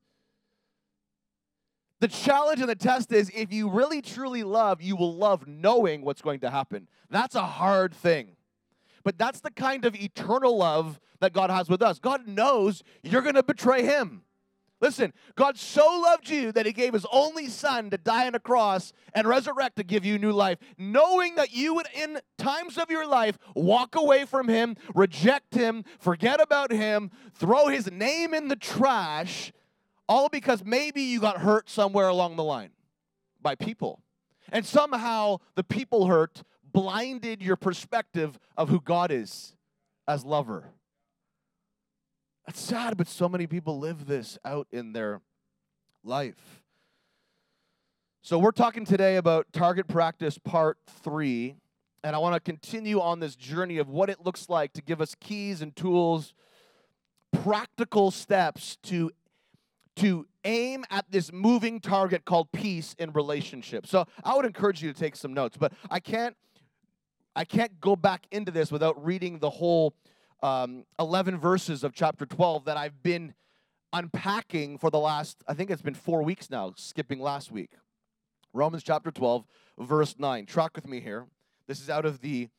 The 2.00 2.08
challenge 2.08 2.62
and 2.62 2.70
the 2.70 2.76
test 2.76 3.12
is 3.12 3.30
if 3.36 3.52
you 3.52 3.70
really 3.70 4.02
truly 4.02 4.44
love, 4.44 4.82
you 4.82 4.96
will 4.96 5.16
love 5.16 5.48
knowing 5.48 6.04
what's 6.04 6.22
going 6.22 6.40
to 6.42 6.50
happen. 6.50 6.88
That's 7.10 7.36
a 7.36 7.46
hard 7.46 7.94
thing. 7.94 8.38
But 9.04 9.18
that's 9.18 9.42
the 9.42 9.52
kind 9.52 9.86
of 9.86 9.96
eternal 9.96 10.58
love 10.58 11.00
that 11.20 11.34
God 11.34 11.50
has 11.50 11.70
with 11.70 11.82
us. 11.82 12.00
God 12.00 12.28
knows 12.28 12.84
you're 13.04 13.22
going 13.22 13.36
to 13.36 13.44
betray 13.44 13.84
Him. 13.84 14.24
Listen, 14.82 15.14
God 15.36 15.58
so 15.58 15.86
loved 15.86 16.30
you 16.30 16.54
that 16.54 16.66
He 16.66 16.72
gave 16.72 16.94
His 16.94 17.06
only 17.12 17.48
Son 17.48 17.90
to 17.90 17.98
die 17.98 18.28
on 18.28 18.36
a 18.36 18.40
cross 18.40 18.94
and 19.14 19.28
resurrect 19.28 19.76
to 19.76 19.84
give 19.84 20.06
you 20.06 20.18
new 20.18 20.32
life, 20.32 20.58
knowing 20.78 21.36
that 21.36 21.52
you 21.52 21.74
would, 21.74 21.88
in 21.94 22.20
times 22.38 22.78
of 22.78 22.90
your 22.90 23.06
life, 23.06 23.38
walk 23.56 23.96
away 23.96 24.24
from 24.24 24.48
Him, 24.48 24.78
reject 24.96 25.54
Him, 25.54 25.84
forget 26.00 26.40
about 26.40 26.72
Him, 26.72 27.12
throw 27.34 27.68
His 27.68 27.92
name 27.92 28.34
in 28.34 28.48
the 28.48 28.56
trash, 28.56 29.52
all 30.10 30.28
because 30.28 30.66
maybe 30.66 31.04
you 31.04 31.22
got 31.22 31.38
hurt 31.38 31.70
somewhere 31.70 32.08
along 32.08 32.36
the 32.36 32.44
line 32.44 32.72
by 33.40 33.56
people. 33.56 34.02
And 34.52 34.66
somehow 34.66 35.38
the 35.56 35.64
people 35.64 36.08
hurt 36.08 36.44
blinded 36.74 37.42
your 37.42 37.56
perspective 37.56 38.40
of 38.58 38.70
who 38.70 38.82
God 38.82 39.12
is 39.12 39.56
as 40.08 40.26
lover. 40.26 40.66
That's 42.48 42.60
sad, 42.60 42.98
but 42.98 43.08
so 43.08 43.30
many 43.30 43.46
people 43.46 43.78
live 43.78 44.08
this 44.08 44.40
out 44.44 44.68
in 44.72 44.94
their 44.94 45.22
life. 46.04 46.64
So, 48.22 48.38
we're 48.38 48.52
talking 48.52 48.86
today 48.86 49.16
about 49.18 49.54
target 49.54 49.88
practice 49.88 50.38
part 50.38 50.78
three, 51.04 51.56
and 52.04 52.16
I 52.16 52.20
want 52.20 52.34
to 52.34 52.40
continue 52.40 53.00
on 53.00 53.20
this 53.20 53.36
journey 53.36 53.78
of 53.78 53.90
what 53.90 54.10
it 54.10 54.26
looks 54.26 54.50
like 54.50 54.74
to 54.74 54.82
give 54.82 55.00
us 55.00 55.16
keys 55.20 55.62
and 55.62 55.76
tools, 55.76 56.34
practical 57.32 58.12
steps 58.12 58.78
to, 58.84 59.12
to 60.00 60.28
aim 60.44 60.86
at 60.90 61.10
this 61.10 61.32
moving 61.32 61.80
target 61.80 62.26
called 62.26 62.52
peace 62.52 62.96
in 63.00 63.12
relationships. 63.12 63.90
So, 63.90 64.06
I 64.24 64.36
would 64.36 64.46
encourage 64.46 64.82
you 64.82 64.92
to 64.92 65.00
take 65.00 65.16
some 65.16 65.34
notes, 65.34 65.58
but 65.58 65.74
I 65.90 66.00
can't. 66.00 66.36
I 67.36 67.46
can't 67.46 67.80
go 67.80 67.96
back 67.96 68.26
into 68.32 68.52
this 68.52 68.70
without 68.72 69.06
reading 69.06 69.40
the 69.40 69.52
whole 69.52 69.94
um, 70.42 70.86
11 71.00 71.38
verses 71.38 71.84
of 71.84 71.94
chapter 71.94 72.26
12 72.26 72.66
that 72.66 72.76
I've 72.76 73.02
been 73.04 73.34
unpacking 73.94 74.78
for 74.78 74.90
the 74.90 75.00
last, 75.00 75.44
I 75.48 75.54
think 75.54 75.70
it's 75.70 75.82
been 75.82 75.94
four 75.94 76.24
weeks 76.24 76.50
now, 76.50 76.74
skipping 76.76 77.20
last 77.20 77.52
week. 77.52 77.72
Romans 78.54 78.84
chapter 78.84 79.12
12, 79.12 79.46
verse 79.80 80.16
9. 80.18 80.46
Track 80.46 80.72
with 80.76 80.88
me 80.88 81.00
here. 81.00 81.28
This 81.68 81.82
is 81.82 81.90
out 81.90 82.06
of 82.06 82.22
the, 82.22 82.50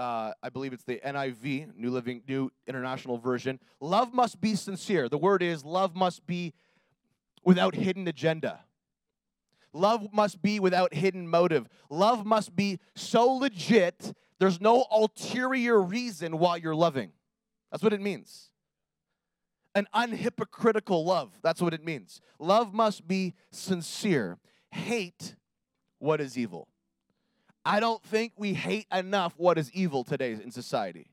uh, 0.00 0.32
I 0.42 0.48
believe 0.48 0.72
it's 0.72 0.84
the 0.84 1.00
NIV, 1.04 1.76
New 1.76 1.90
Living, 1.90 2.22
New 2.26 2.50
International 2.66 3.18
Version. 3.18 3.60
Love 3.80 4.14
must 4.14 4.40
be 4.40 4.54
sincere. 4.54 5.08
The 5.08 5.18
word 5.18 5.42
is 5.42 5.64
love 5.64 5.94
must 5.94 6.26
be 6.26 6.54
without 7.44 7.74
hidden 7.74 8.08
agenda. 8.08 8.60
Love 9.72 10.08
must 10.12 10.40
be 10.42 10.58
without 10.58 10.94
hidden 10.94 11.28
motive. 11.28 11.68
Love 11.90 12.24
must 12.24 12.56
be 12.56 12.78
so 12.94 13.26
legit 13.26 14.14
there's 14.40 14.60
no 14.60 14.86
ulterior 14.90 15.80
reason 15.80 16.38
why 16.38 16.56
you're 16.56 16.74
loving. 16.74 17.12
That's 17.70 17.82
what 17.82 17.92
it 17.92 18.00
means. 18.00 18.48
An 19.74 19.86
unhypocritical 19.94 21.04
love. 21.04 21.38
That's 21.42 21.60
what 21.60 21.74
it 21.74 21.84
means. 21.84 22.22
Love 22.38 22.72
must 22.72 23.06
be 23.06 23.34
sincere. 23.52 24.38
Hate 24.70 25.36
what 25.98 26.22
is 26.22 26.38
evil. 26.38 26.68
I 27.64 27.80
don't 27.80 28.02
think 28.02 28.32
we 28.36 28.54
hate 28.54 28.86
enough 28.92 29.34
what 29.36 29.58
is 29.58 29.70
evil 29.72 30.04
today 30.04 30.32
in 30.32 30.50
society. 30.50 31.10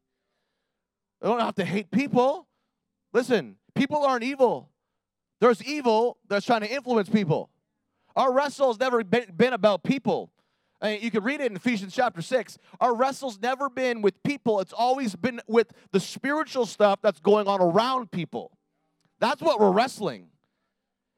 We 1.21 1.27
don't 1.27 1.39
have 1.39 1.55
to 1.55 1.65
hate 1.65 1.91
people. 1.91 2.47
Listen, 3.13 3.57
people 3.75 4.03
aren't 4.05 4.23
evil. 4.23 4.69
There's 5.41 5.63
evil 5.63 6.17
that's 6.27 6.45
trying 6.45 6.61
to 6.61 6.71
influence 6.71 7.09
people. 7.09 7.49
Our 8.15 8.33
wrestle 8.33 8.67
has 8.67 8.79
never 8.79 9.03
been, 9.03 9.31
been 9.35 9.53
about 9.53 9.83
people. 9.83 10.31
I 10.81 10.93
mean, 10.93 11.01
you 11.01 11.11
can 11.11 11.23
read 11.23 11.41
it 11.41 11.51
in 11.51 11.55
Ephesians 11.55 11.93
chapter 11.93 12.21
6. 12.21 12.57
Our 12.79 12.95
wrestle's 12.95 13.39
never 13.39 13.69
been 13.69 14.01
with 14.01 14.21
people, 14.23 14.59
it's 14.59 14.73
always 14.73 15.15
been 15.15 15.41
with 15.47 15.71
the 15.91 15.99
spiritual 15.99 16.65
stuff 16.65 16.99
that's 17.01 17.19
going 17.19 17.47
on 17.47 17.61
around 17.61 18.11
people. 18.11 18.57
That's 19.19 19.41
what 19.41 19.59
we're 19.59 19.71
wrestling. 19.71 20.29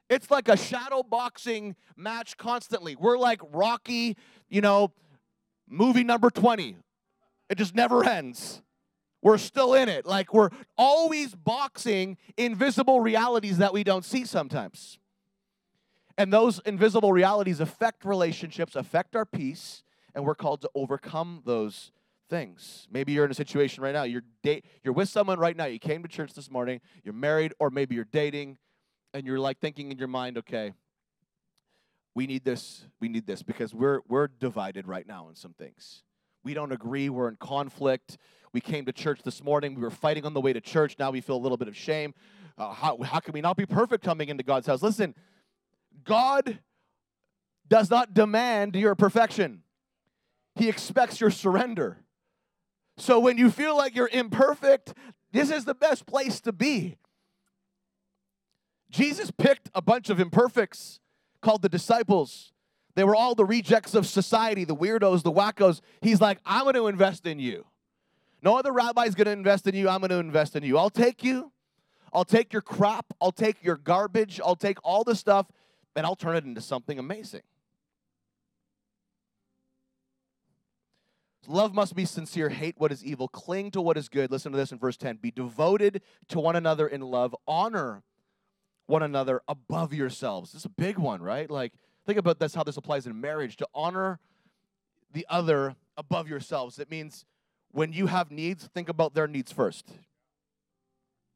It's 0.10 0.32
like 0.32 0.48
a 0.48 0.58
shadow 0.58 1.04
boxing 1.04 1.76
match 1.96 2.38
constantly. 2.38 2.96
We're 2.96 3.18
like 3.18 3.42
Rocky, 3.52 4.18
you 4.50 4.62
know, 4.62 4.92
movie 5.70 6.04
number 6.04 6.30
20. 6.30 6.76
It 7.50 7.58
just 7.58 7.76
never 7.76 8.04
ends. 8.04 8.62
We're 9.22 9.38
still 9.38 9.74
in 9.74 9.90
it. 9.90 10.06
Like 10.06 10.34
we're 10.34 10.50
always 10.78 11.36
boxing 11.36 12.18
invisible 12.38 13.02
realities 13.02 13.58
that 13.58 13.74
we 13.74 13.84
don't 13.84 14.06
see 14.06 14.26
sometimes. 14.26 15.00
And 16.18 16.34
those 16.34 16.60
invisible 16.66 17.14
realities 17.14 17.60
affect 17.60 18.04
relationships, 18.04 18.76
affect 18.76 19.16
our 19.16 19.26
peace, 19.26 19.84
and 20.14 20.26
we're 20.26 20.36
called 20.36 20.62
to 20.62 20.70
overcome 20.76 21.42
those 21.46 21.92
things. 22.30 22.88
Maybe 22.92 23.14
you're 23.14 23.26
in 23.26 23.32
a 23.32 23.36
situation 23.36 23.84
right 23.84 23.94
now. 23.94 24.04
You're 24.04 24.24
date, 24.44 24.66
you're 24.84 24.94
with 24.94 25.10
someone 25.10 25.40
right 25.40 25.56
now. 25.56 25.66
You 25.66 25.80
came 25.80 26.04
to 26.04 26.10
church 26.10 26.34
this 26.34 26.52
morning. 26.52 26.82
You're 27.04 27.14
married, 27.14 27.54
or 27.60 27.70
maybe 27.70 27.96
you're 27.96 28.06
dating, 28.06 28.58
and 29.14 29.26
you're 29.26 29.40
like 29.40 29.60
thinking 29.60 29.92
in 29.92 29.98
your 29.98 30.08
mind, 30.08 30.38
okay, 30.38 30.74
we 32.20 32.28
need 32.28 32.44
this. 32.44 32.86
We 33.00 33.08
need 33.08 33.26
this 33.26 33.44
because 33.44 33.74
we're 33.74 34.02
we're 34.10 34.28
divided 34.28 34.90
right 34.90 35.08
now 35.08 35.30
in 35.30 35.36
some 35.36 35.54
things. 35.54 36.04
We 36.44 36.54
don't 36.54 36.74
agree. 36.74 37.08
We're 37.08 37.30
in 37.30 37.38
conflict. 37.38 38.18
We 38.52 38.60
came 38.60 38.84
to 38.88 38.92
church 38.92 39.22
this 39.24 39.42
morning. 39.42 39.74
We 39.74 39.84
were 39.84 39.90
fighting 39.90 40.26
on 40.26 40.34
the 40.34 40.42
way 40.42 40.52
to 40.52 40.60
church. 40.60 40.98
Now 41.00 41.12
we 41.12 41.22
feel 41.22 41.38
a 41.38 41.40
little 41.40 41.56
bit 41.56 41.70
of 41.70 41.78
shame. 41.78 42.14
Uh, 42.58 42.74
how, 42.74 43.02
how 43.04 43.22
can 43.22 43.32
we 43.32 43.40
not 43.40 43.56
be 43.56 43.66
perfect 43.66 44.04
coming 44.04 44.28
into 44.28 44.44
God's 44.44 44.68
house? 44.68 44.82
Listen, 44.82 45.16
God 46.04 46.60
does 47.70 47.90
not 47.90 48.14
demand 48.14 48.76
your 48.76 48.96
perfection, 48.96 49.64
He 50.56 50.68
expects 50.68 51.22
your 51.22 51.32
surrender. 51.32 52.00
So 52.98 53.22
when 53.22 53.38
you 53.38 53.50
feel 53.50 53.78
like 53.78 53.96
you're 53.96 54.10
imperfect, 54.12 54.94
this 55.32 55.50
is 55.50 55.64
the 55.64 55.74
best 55.74 56.06
place 56.06 56.42
to 56.42 56.52
be. 56.52 56.98
Jesus 58.92 59.32
picked 59.32 59.70
a 59.74 59.82
bunch 59.82 60.10
of 60.10 60.20
imperfects 60.20 61.00
called 61.42 61.62
the 61.62 61.70
disciples. 61.70 62.52
They 62.96 63.04
were 63.04 63.16
all 63.16 63.36
the 63.36 63.46
rejects 63.46 63.96
of 63.96 64.06
society, 64.06 64.66
the 64.66 64.76
weirdos, 64.76 65.24
the 65.24 65.32
wackos. 65.32 65.82
He's 66.02 66.20
like, 66.20 66.40
I'm 66.46 66.64
going 66.64 66.76
to 66.76 66.88
invest 66.88 67.26
in 67.26 67.40
you. 67.40 67.66
No 68.42 68.58
other 68.58 68.72
rabbi's 68.72 69.16
going 69.16 69.26
to 69.26 69.32
invest 69.32 69.68
in 69.68 69.76
you. 69.76 69.90
I'm 69.90 70.00
going 70.00 70.10
to 70.10 70.16
invest 70.16 70.56
in 70.56 70.64
you. 70.64 70.78
I'll 70.78 70.90
take 70.90 71.24
you. 71.24 71.52
I'll 72.14 72.26
take 72.26 72.52
your 72.52 72.62
crap. 72.62 73.06
I'll 73.22 73.32
take 73.32 73.64
your 73.64 73.78
garbage. 73.78 74.40
I'll 74.44 74.56
take 74.56 74.78
all 74.84 75.04
the 75.04 75.16
stuff 75.16 75.48
and 75.96 76.06
I'll 76.06 76.16
turn 76.16 76.36
it 76.36 76.46
into 76.46 76.62
something 76.62 76.98
amazing. 76.98 77.42
Love 81.48 81.74
must 81.74 81.96
be 81.96 82.06
sincere, 82.06 82.50
hate 82.50 82.76
what 82.78 82.92
is 82.92 83.04
evil, 83.04 83.28
cling 83.28 83.72
to 83.72 83.82
what 83.82 83.98
is 83.98 84.08
good. 84.08 84.30
Listen 84.30 84.52
to 84.52 84.58
this 84.58 84.72
in 84.72 84.78
verse 84.78 84.98
10. 84.98 85.18
Be 85.18 85.32
devoted 85.32 86.02
to 86.28 86.40
one 86.40 86.56
another 86.56 86.88
in 86.88 87.02
love, 87.02 87.36
honor 87.48 88.04
one 88.90 89.04
another 89.04 89.42
above 89.48 89.94
yourselves. 89.94 90.52
This 90.52 90.62
is 90.62 90.66
a 90.66 90.70
big 90.70 90.98
one, 90.98 91.22
right? 91.22 91.50
Like, 91.50 91.74
think 92.08 92.18
about 92.18 92.40
this 92.40 92.56
how 92.56 92.64
this 92.64 92.76
applies 92.76 93.06
in 93.06 93.22
marriage 93.22 93.56
to 93.58 93.68
honor 93.74 94.20
the 95.14 95.26
other 95.30 95.76
above 95.96 96.28
yourselves. 96.28 96.80
It 96.80 96.90
means 96.90 97.26
when 97.72 97.94
you 97.94 98.08
have 98.08 98.32
needs, 98.32 98.68
think 98.74 98.90
about 98.90 99.14
their 99.14 99.28
needs 99.28 99.52
first. 99.52 99.88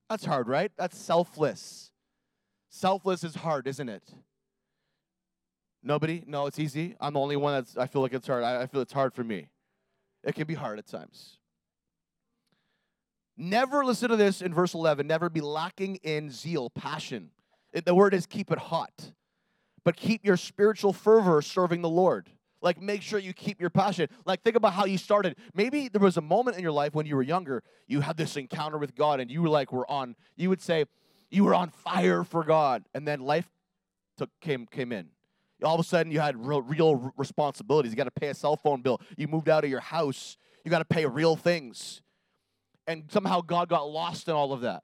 That's 0.09 0.25
hard, 0.25 0.47
right? 0.47 0.71
That's 0.77 0.97
selfless. 0.97 1.91
Selfless 2.69 3.23
is 3.23 3.35
hard, 3.35 3.67
isn't 3.67 3.87
it? 3.87 4.03
Nobody? 5.83 6.23
No, 6.25 6.47
it's 6.47 6.57
easy. 6.57 6.95
I'm 6.99 7.13
the 7.13 7.19
only 7.19 7.35
one 7.35 7.53
that's, 7.53 7.77
I 7.77 7.85
feel 7.85 8.01
like 8.01 8.13
it's 8.13 8.25
hard. 8.25 8.43
I, 8.43 8.63
I 8.63 8.65
feel 8.65 8.81
it's 8.81 8.93
hard 8.93 9.13
for 9.13 9.23
me. 9.23 9.47
It 10.23 10.33
can 10.33 10.47
be 10.47 10.55
hard 10.55 10.79
at 10.79 10.87
times. 10.87 11.37
Never 13.37 13.85
listen 13.85 14.09
to 14.09 14.15
this 14.15 14.41
in 14.41 14.53
verse 14.55 14.73
11. 14.73 15.05
Never 15.05 15.29
be 15.29 15.41
lacking 15.41 15.97
in 15.97 16.31
zeal, 16.31 16.71
passion. 16.71 17.29
The 17.73 17.95
word 17.95 18.13
is 18.13 18.25
keep 18.25 18.51
it 18.51 18.57
hot, 18.57 19.13
but 19.83 19.95
keep 19.95 20.25
your 20.25 20.37
spiritual 20.37 20.93
fervor 20.93 21.41
serving 21.41 21.81
the 21.81 21.89
Lord. 21.89 22.29
Like, 22.61 22.81
make 22.81 23.01
sure 23.01 23.19
you 23.19 23.33
keep 23.33 23.59
your 23.59 23.69
passion. 23.69 24.07
Like, 24.25 24.41
think 24.41 24.55
about 24.55 24.73
how 24.73 24.85
you 24.85 24.97
started. 24.97 25.35
Maybe 25.53 25.89
there 25.89 25.99
was 25.99 26.15
a 26.15 26.21
moment 26.21 26.55
in 26.55 26.63
your 26.63 26.71
life 26.71 26.93
when 26.93 27.05
you 27.05 27.15
were 27.15 27.23
younger, 27.23 27.61
you 27.87 27.99
had 27.99 28.15
this 28.15 28.37
encounter 28.37 28.77
with 28.77 28.95
God, 28.95 29.19
and 29.19 29.29
you 29.29 29.41
were 29.41 29.49
like, 29.49 29.73
were 29.73 29.89
on, 29.91 30.15
you 30.37 30.49
would 30.49 30.61
say, 30.61 30.85
you 31.29 31.43
were 31.43 31.55
on 31.55 31.71
fire 31.71 32.23
for 32.23 32.43
God, 32.43 32.85
and 32.93 33.05
then 33.07 33.19
life 33.19 33.49
took, 34.17 34.29
came, 34.39 34.65
came 34.65 34.91
in 34.91 35.09
all 35.63 35.75
of 35.75 35.79
a 35.79 35.83
sudden 35.83 36.11
you 36.11 36.19
had 36.19 36.37
real, 36.45 36.61
real 36.61 37.13
responsibilities. 37.17 37.91
You 37.91 37.95
got 37.95 38.03
to 38.05 38.11
pay 38.11 38.27
a 38.27 38.33
cell 38.33 38.55
phone 38.55 38.81
bill. 38.81 39.01
You 39.17 39.27
moved 39.27 39.49
out 39.49 39.63
of 39.63 39.69
your 39.69 39.79
house. 39.79 40.37
You 40.63 40.71
got 40.71 40.79
to 40.79 40.85
pay 40.85 41.05
real 41.05 41.35
things. 41.35 42.01
And 42.87 43.05
somehow 43.09 43.41
God 43.41 43.69
got 43.69 43.89
lost 43.89 44.27
in 44.27 44.33
all 44.33 44.53
of 44.53 44.61
that. 44.61 44.83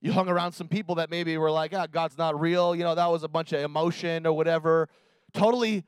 You 0.00 0.12
hung 0.12 0.28
around 0.28 0.52
some 0.52 0.68
people 0.68 0.94
that 0.96 1.10
maybe 1.10 1.36
were 1.36 1.50
like, 1.50 1.74
ah, 1.74 1.86
God's 1.86 2.16
not 2.16 2.40
real. 2.40 2.74
You 2.74 2.84
know, 2.84 2.94
that 2.94 3.10
was 3.10 3.22
a 3.22 3.28
bunch 3.28 3.52
of 3.52 3.60
emotion 3.60 4.26
or 4.26 4.32
whatever. 4.32 4.88
totally, 5.34 5.84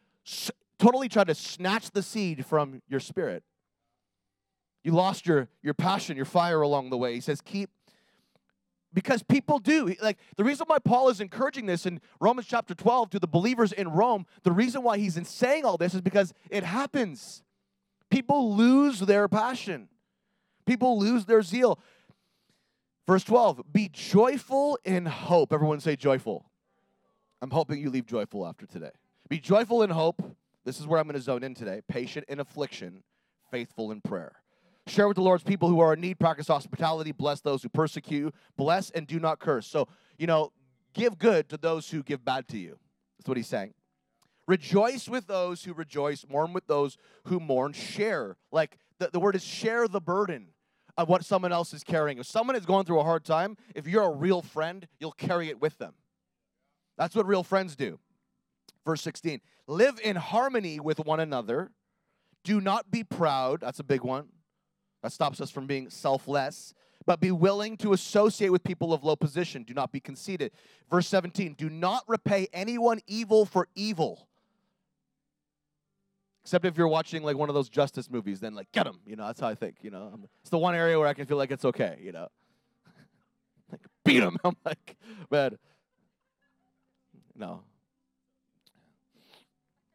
totally 0.78 1.09
tried 1.09 1.28
to 1.28 1.35
snatch 1.35 1.90
the 1.90 2.02
seed 2.02 2.45
from 2.45 2.83
your 2.88 3.00
spirit. 3.00 3.42
You 4.85 4.92
lost 4.92 5.26
your, 5.26 5.49
your 5.62 5.75
passion, 5.75 6.16
your 6.16 6.26
fire 6.26 6.61
along 6.61 6.90
the 6.90 6.99
way. 6.99 7.14
He 7.14 7.21
says, 7.21 7.40
keep 7.40 7.71
because 8.95 9.23
people 9.23 9.59
do 9.59 9.95
like 10.02 10.19
the 10.37 10.45
reason 10.45 10.66
why 10.66 10.78
paul 10.78 11.09
is 11.09 11.21
encouraging 11.21 11.66
this 11.66 11.87
in 11.87 12.00
romans 12.21 12.47
chapter 12.47 12.75
12 12.75 13.11
to 13.11 13.19
the 13.19 13.26
believers 13.26 13.73
in 13.73 13.88
rome 13.88 14.26
the 14.42 14.52
reason 14.52 14.83
why 14.83 14.99
he's 14.99 15.19
saying 15.26 15.64
all 15.64 15.76
this 15.76 15.95
is 15.95 16.00
because 16.00 16.33
it 16.50 16.62
happens 16.62 17.42
people 18.11 18.54
lose 18.54 19.00
their 19.00 19.28
passion 19.28 19.88
people 20.66 20.99
lose 20.99 21.25
their 21.25 21.42
zeal 21.42 21.78
verse 23.06 23.25
12 23.25 23.62
be 23.73 23.88
joyful 23.88 24.78
in 24.85 25.06
hope 25.06 25.52
everyone 25.52 25.80
say 25.80 25.97
joyful 25.97 26.50
i'm 27.40 27.50
hoping 27.50 27.80
you 27.80 27.90
leave 27.90 28.06
joyful 28.06 28.47
after 28.47 28.66
today 28.66 28.90
be 29.28 29.38
joyful 29.38 29.82
in 29.82 29.90
hope 29.90 30.23
this 30.64 30.78
is 30.78 30.87
where 30.87 31.00
i'm 31.00 31.06
going 31.06 31.14
to 31.14 31.21
zone 31.23 31.42
in 31.42 31.54
today 31.54 31.80
patient 31.88 32.25
in 32.28 32.40
affliction 32.40 33.02
faithful 33.50 33.90
in 33.90 34.00
prayer 34.00 34.42
Share 34.87 35.06
with 35.06 35.14
the 35.14 35.23
Lord's 35.23 35.44
people 35.44 35.68
who 35.68 35.78
are 35.78 35.94
in 35.94 36.00
need. 36.00 36.18
Practice 36.18 36.49
hospitality. 36.49 37.12
Bless 37.12 37.40
those 37.40 37.62
who 37.62 37.68
persecute. 37.68 38.35
Bless 38.56 38.90
and 38.90 39.06
do 39.06 39.21
not 39.21 39.38
curse. 39.38 39.66
So, 39.66 39.87
you 40.18 40.26
know, 40.26 40.52
give 40.92 41.18
good 41.18 41.49
to 41.50 41.56
those 41.56 41.88
who 41.90 42.02
give 42.02 42.25
bad 42.25 42.49
to 42.49 42.59
you. 42.59 42.78
That's 43.18 43.28
what 43.28 43.37
he's 43.37 43.47
saying. 43.47 43.75
Rejoice 44.49 45.09
with 45.09 45.28
those 45.28 45.62
who 45.62 45.73
rejoice. 45.73 46.25
Mourn 46.28 46.52
with 46.52 46.66
those 46.66 46.99
who 47.26 47.38
mourn. 47.38 47.73
Share. 47.73 48.37
Like 48.50 48.76
the, 48.99 49.09
the 49.12 49.21
word 49.21 49.37
is 49.37 49.44
share 49.44 49.87
the 49.87 50.00
burden 50.00 50.49
of 50.96 51.08
what 51.08 51.25
someone 51.25 51.52
else 51.52 51.72
is 51.72 51.82
carrying. 51.82 52.18
If 52.18 52.26
someone 52.26 52.56
is 52.56 52.66
going 52.66 52.84
through 52.84 53.00
a 53.00 53.04
hard 53.04 53.25
time, 53.25 53.56
if 53.75 53.87
you're 53.87 54.04
a 54.04 54.11
real 54.11 54.42
friend, 54.42 54.87
you'll 55.00 55.12
carry 55.12 55.49
it 55.49 55.61
with 55.61 55.78
them. 55.78 55.94
That's 56.99 57.14
what 57.14 57.26
real 57.26 57.42
friends 57.42 57.76
do. 57.76 57.99
Verse 58.84 59.02
16 59.02 59.40
Live 59.66 59.99
in 60.02 60.16
harmony 60.16 60.80
with 60.80 60.99
one 61.00 61.20
another. 61.20 61.70
Do 62.44 62.61
not 62.61 62.90
be 62.90 63.04
proud. 63.04 63.61
That's 63.61 63.78
a 63.78 63.84
big 63.84 64.02
one. 64.02 64.28
That 65.02 65.12
stops 65.12 65.40
us 65.40 65.50
from 65.50 65.66
being 65.66 65.90
selfless. 65.90 66.75
But 67.04 67.20
be 67.20 67.32
willing 67.32 67.76
to 67.78 67.92
associate 67.92 68.50
with 68.50 68.62
people 68.62 68.92
of 68.92 69.02
low 69.02 69.16
position. 69.16 69.64
Do 69.64 69.75
not 69.75 69.90
be 69.90 69.99
conceited. 69.99 70.52
Verse 70.90 71.08
17 71.08 71.54
Do 71.54 71.68
not 71.68 72.04
repay 72.06 72.49
anyone 72.52 73.00
evil 73.06 73.44
for 73.44 73.68
evil. 73.75 74.28
Except 76.44 76.64
if 76.64 76.76
you're 76.76 76.88
watching 76.88 77.22
like 77.22 77.37
one 77.37 77.49
of 77.49 77.54
those 77.54 77.68
justice 77.68 78.11
movies, 78.11 78.40
then 78.40 78.54
like 78.54 78.70
get 78.72 78.84
them. 78.84 78.99
You 79.06 79.16
know, 79.16 79.26
that's 79.26 79.40
how 79.40 79.49
I 79.49 79.54
think. 79.54 79.76
You 79.82 79.90
know, 79.90 80.18
it's 80.40 80.50
the 80.50 80.58
one 80.58 80.75
area 80.75 80.99
where 80.99 81.06
I 81.06 81.14
can 81.14 81.26
feel 81.26 81.37
like 81.37 81.52
it's 81.52 81.64
okay. 81.64 81.99
You 82.02 82.12
know, 82.12 82.28
like 83.70 83.80
beat 84.04 84.20
them. 84.20 84.37
I'm 84.44 84.56
like, 84.64 84.96
man, 85.30 85.56
no. 87.37 87.62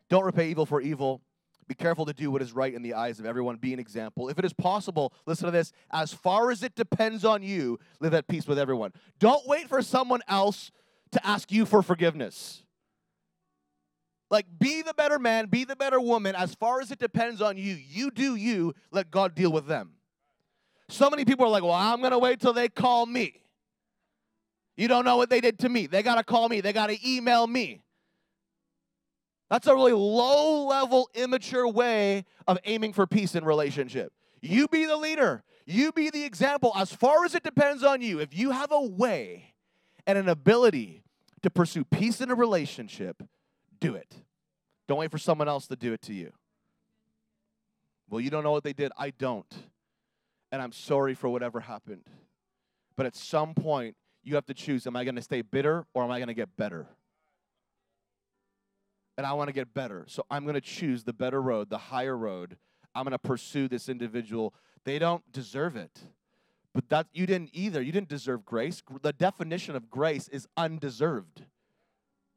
Don't 0.10 0.24
repay 0.24 0.50
evil 0.50 0.66
for 0.66 0.80
evil. 0.80 1.22
Be 1.68 1.76
careful 1.76 2.06
to 2.06 2.14
do 2.14 2.32
what 2.32 2.42
is 2.42 2.54
right 2.54 2.74
in 2.74 2.82
the 2.82 2.94
eyes 2.94 3.20
of 3.20 3.26
everyone. 3.26 3.58
Be 3.58 3.74
an 3.74 3.80
example. 3.80 4.30
If 4.30 4.40
it 4.40 4.46
is 4.46 4.54
possible, 4.54 5.12
listen 5.26 5.46
to 5.46 5.52
this 5.52 5.74
as 5.92 6.14
far 6.14 6.50
as 6.50 6.64
it 6.64 6.76
depends 6.76 7.26
on 7.26 7.44
you, 7.44 7.78
live 8.00 8.14
at 8.14 8.28
peace 8.28 8.48
with 8.48 8.58
everyone. 8.58 8.94
Don't 9.20 9.46
wait 9.46 9.68
for 9.68 9.82
someone 9.82 10.22
else 10.30 10.72
to 11.12 11.28
ask 11.28 11.52
you 11.52 11.66
for 11.66 11.82
forgiveness. 11.84 12.64
Like, 14.30 14.46
be 14.60 14.82
the 14.82 14.94
better 14.94 15.20
man, 15.20 15.48
be 15.48 15.64
the 15.64 15.76
better 15.76 16.02
woman. 16.02 16.36
As 16.36 16.54
far 16.56 16.82
as 16.82 16.92
it 16.92 17.00
depends 17.00 17.42
on 17.42 17.58
you, 17.58 17.74
you 17.76 18.12
do 18.12 18.36
you, 18.36 18.74
let 18.92 19.10
God 19.10 19.36
deal 19.36 19.52
with 19.52 19.68
them. 19.68 19.92
So 20.90 21.10
many 21.10 21.26
people 21.26 21.46
are 21.46 21.50
like, 21.50 21.64
well, 21.64 21.74
I'm 21.74 22.00
going 22.00 22.12
to 22.12 22.20
wait 22.20 22.40
till 22.40 22.54
they 22.54 22.68
call 22.68 23.06
me. 23.06 23.42
You 24.76 24.88
don't 24.88 25.06
know 25.06 25.18
what 25.18 25.30
they 25.30 25.42
did 25.42 25.60
to 25.60 25.70
me. 25.70 25.88
They 25.88 26.04
got 26.04 26.16
to 26.16 26.24
call 26.24 26.50
me, 26.50 26.62
they 26.62 26.74
got 26.74 26.88
to 26.88 27.10
email 27.10 27.48
me. 27.48 27.82
That's 29.50 29.68
a 29.68 29.74
really 29.74 29.94
low 29.94 30.68
level, 30.68 31.10
immature 31.14 31.68
way 31.68 32.26
of 32.48 32.58
aiming 32.66 32.94
for 32.94 33.08
peace 33.08 33.34
in 33.34 33.46
relationship. 33.46 34.12
You 34.42 34.68
be 34.68 34.86
the 34.86 34.98
leader, 34.98 35.44
you 35.66 35.92
be 35.94 36.10
the 36.10 36.24
example. 36.24 36.74
As 36.76 36.92
far 36.92 37.24
as 37.26 37.34
it 37.34 37.44
depends 37.44 37.84
on 37.84 38.02
you, 38.02 38.20
if 38.20 38.38
you 38.38 38.52
have 38.52 38.72
a 38.72 38.82
way 38.82 39.54
and 40.06 40.18
an 40.18 40.30
ability 40.30 41.04
to 41.44 41.50
pursue 41.50 41.86
peace 41.86 42.20
in 42.22 42.30
a 42.30 42.36
relationship, 42.36 43.24
do 43.80 43.96
it. 43.96 44.16
Don't 44.88 45.00
wait 45.00 45.12
for 45.12 45.18
someone 45.18 45.48
else 45.48 45.68
to 45.68 45.76
do 45.76 45.94
it 45.94 46.02
to 46.04 46.14
you. 46.14 46.32
Well, 48.10 48.22
you 48.22 48.30
don't 48.30 48.44
know 48.44 48.52
what 48.52 48.64
they 48.64 48.74
did. 48.74 48.92
I 48.98 49.10
don't. 49.10 49.54
And 50.52 50.62
I'm 50.62 50.72
sorry 50.72 51.14
for 51.14 51.28
whatever 51.30 51.60
happened. 51.60 52.10
But 52.96 53.06
at 53.06 53.16
some 53.16 53.54
point, 53.54 53.96
you 54.24 54.36
have 54.36 54.46
to 54.46 54.54
choose 54.54 54.88
am 54.88 54.96
I 54.96 55.04
going 55.04 55.16
to 55.16 55.22
stay 55.22 55.42
bitter 55.42 55.86
or 55.94 56.04
am 56.04 56.12
I 56.12 56.20
going 56.20 56.30
to 56.30 56.34
get 56.34 56.56
better? 56.56 56.88
and 59.18 59.26
I 59.26 59.34
want 59.34 59.48
to 59.50 59.54
get 59.54 59.74
better. 59.74 60.06
So 60.08 60.26
I'm 60.30 60.44
going 60.44 60.56
to 60.56 60.62
choose 60.62 61.04
the 61.04 61.14
better 61.14 61.42
road, 61.42 61.70
the 61.70 61.78
higher 61.78 62.16
road. 62.16 62.58
I'm 62.94 63.04
going 63.04 63.12
to 63.12 63.20
pursue 63.20 63.68
this 63.68 63.90
individual. 63.90 64.54
They 64.86 65.00
don't 65.00 65.24
deserve 65.32 65.76
it. 65.76 66.00
But 66.74 66.90
that 66.90 67.08
you 67.14 67.26
didn't 67.26 67.50
either. 67.54 67.82
You 67.82 67.92
didn't 67.92 68.10
deserve 68.10 68.46
grace. 68.46 68.84
The 69.02 69.14
definition 69.14 69.76
of 69.76 69.90
grace 69.90 70.28
is 70.28 70.48
undeserved. 70.56 71.44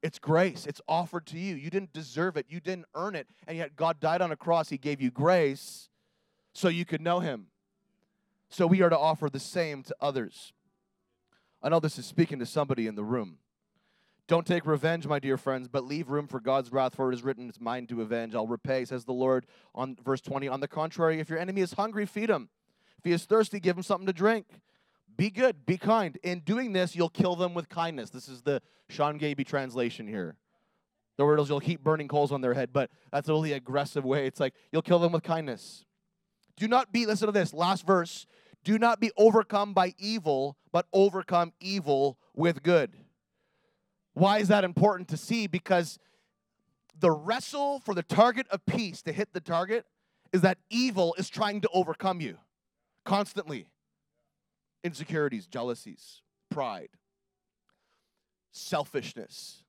It's 0.03 0.19
grace. 0.19 0.67
It's 0.67 0.81
offered 0.89 1.27
to 1.27 1.39
you. 1.39 1.55
You 1.55 1.71
didn't 1.71 1.93
deserve 1.93 2.37
it. 2.37 2.47
You 2.49 2.61
didn't 2.61 2.87
earn 2.95 3.15
it. 3.15 3.27
And 3.47 3.59
yet 3.59 3.77
God 3.77 4.01
died 4.01 4.23
on 4.23 4.33
a 4.33 4.37
cross. 4.37 4.69
He 4.71 4.79
gave 4.79 5.01
you 5.01 5.11
grace 5.11 5.89
so 6.55 6.69
you 6.69 6.85
could 6.85 7.01
know 7.01 7.21
him. 7.21 7.47
So 8.49 8.67
we 8.67 8.83
are 8.83 8.91
to 8.91 8.99
offer 8.99 9.29
the 9.29 9.39
same 9.39 9.83
to 9.85 9.97
others. 10.01 10.53
I 11.63 11.69
know 11.69 11.81
this 11.81 11.99
is 11.99 12.07
speaking 12.07 12.39
to 12.39 12.47
somebody 12.47 12.87
in 12.87 12.95
the 12.95 13.05
room. 13.05 13.39
Don't 14.27 14.47
take 14.47 14.65
revenge, 14.65 15.07
my 15.07 15.19
dear 15.19 15.37
friends, 15.37 15.69
but 15.69 15.85
leave 15.85 16.09
room 16.09 16.29
for 16.29 16.41
God's 16.41 16.73
wrath, 16.73 16.95
for 16.95 17.11
it 17.11 17.15
is 17.15 17.23
written, 17.23 17.49
It's 17.49 17.61
mine 17.61 17.87
to 17.89 18.01
avenge. 18.01 18.35
I'll 18.35 18.47
repay, 18.47 18.85
says 18.85 19.05
the 19.05 19.13
Lord. 19.13 19.45
On 19.75 19.97
verse 20.05 20.21
20, 20.21 20.47
on 20.47 20.61
the 20.61 20.69
contrary, 20.69 21.19
if 21.19 21.29
your 21.29 21.39
enemy 21.39 21.61
is 21.61 21.73
hungry, 21.73 22.07
feed 22.07 22.31
him. 22.31 22.49
If 22.99 23.05
he 23.05 23.13
is 23.13 23.25
thirsty, 23.25 23.59
give 23.59 23.77
him 23.77 23.83
something 23.83 24.07
to 24.07 24.13
drink. 24.13 24.47
Be 25.21 25.29
good, 25.29 25.67
be 25.67 25.77
kind. 25.77 26.17
In 26.23 26.41
doing 26.41 26.73
this, 26.73 26.97
you'll 26.97 27.11
kill 27.11 27.37
them 27.37 27.53
with 27.53 27.69
kindness. 27.69 28.09
This 28.09 28.27
is 28.27 28.41
the 28.41 28.63
Sean 28.89 29.19
Gaby 29.19 29.45
translation 29.45 30.09
here. 30.09 30.39
The 31.19 31.27
word 31.27 31.39
is 31.41 31.51
you'll 31.51 31.59
heap 31.59 31.85
burning 31.85 32.09
coals 32.09 32.33
on 32.33 32.41
their 32.41 32.55
head, 32.55 32.71
but 32.73 32.91
that's 33.13 33.29
a 33.29 33.33
really 33.35 33.53
aggressive 33.53 34.03
way. 34.03 34.27
It's 34.27 34.41
like 34.41 34.55
you'll 34.73 34.81
kill 34.81 34.99
them 34.99 35.13
with 35.13 35.23
kindness. 35.23 35.85
Do 36.57 36.67
not 36.69 36.91
be, 36.91 37.05
listen 37.05 37.27
to 37.27 37.33
this, 37.33 37.53
last 37.53 37.87
verse. 37.87 38.27
Do 38.65 38.79
not 38.79 38.99
be 38.99 39.11
overcome 39.19 39.75
by 39.75 39.93
evil, 39.99 40.57
but 40.73 40.87
overcome 40.91 41.53
evil 41.61 42.19
with 42.35 42.63
good. 42.63 42.97
Why 44.15 44.39
is 44.39 44.49
that 44.49 44.65
important 44.65 45.09
to 45.09 45.19
see? 45.19 45.47
Because 45.47 45.99
the 46.99 47.11
wrestle 47.11 47.81
for 47.81 47.93
the 47.93 48.03
target 48.03 48.47
of 48.49 48.65
peace 48.65 49.03
to 49.03 49.13
hit 49.13 49.35
the 49.35 49.41
target 49.41 49.85
is 50.33 50.41
that 50.41 50.57
evil 50.71 51.15
is 51.19 51.29
trying 51.29 51.61
to 51.61 51.69
overcome 51.75 52.23
you 52.23 52.39
constantly. 53.05 53.67
Insecurities, 54.83 55.47
jealousies, 55.47 56.23
pride, 56.51 56.89
selfishness, 58.53 59.63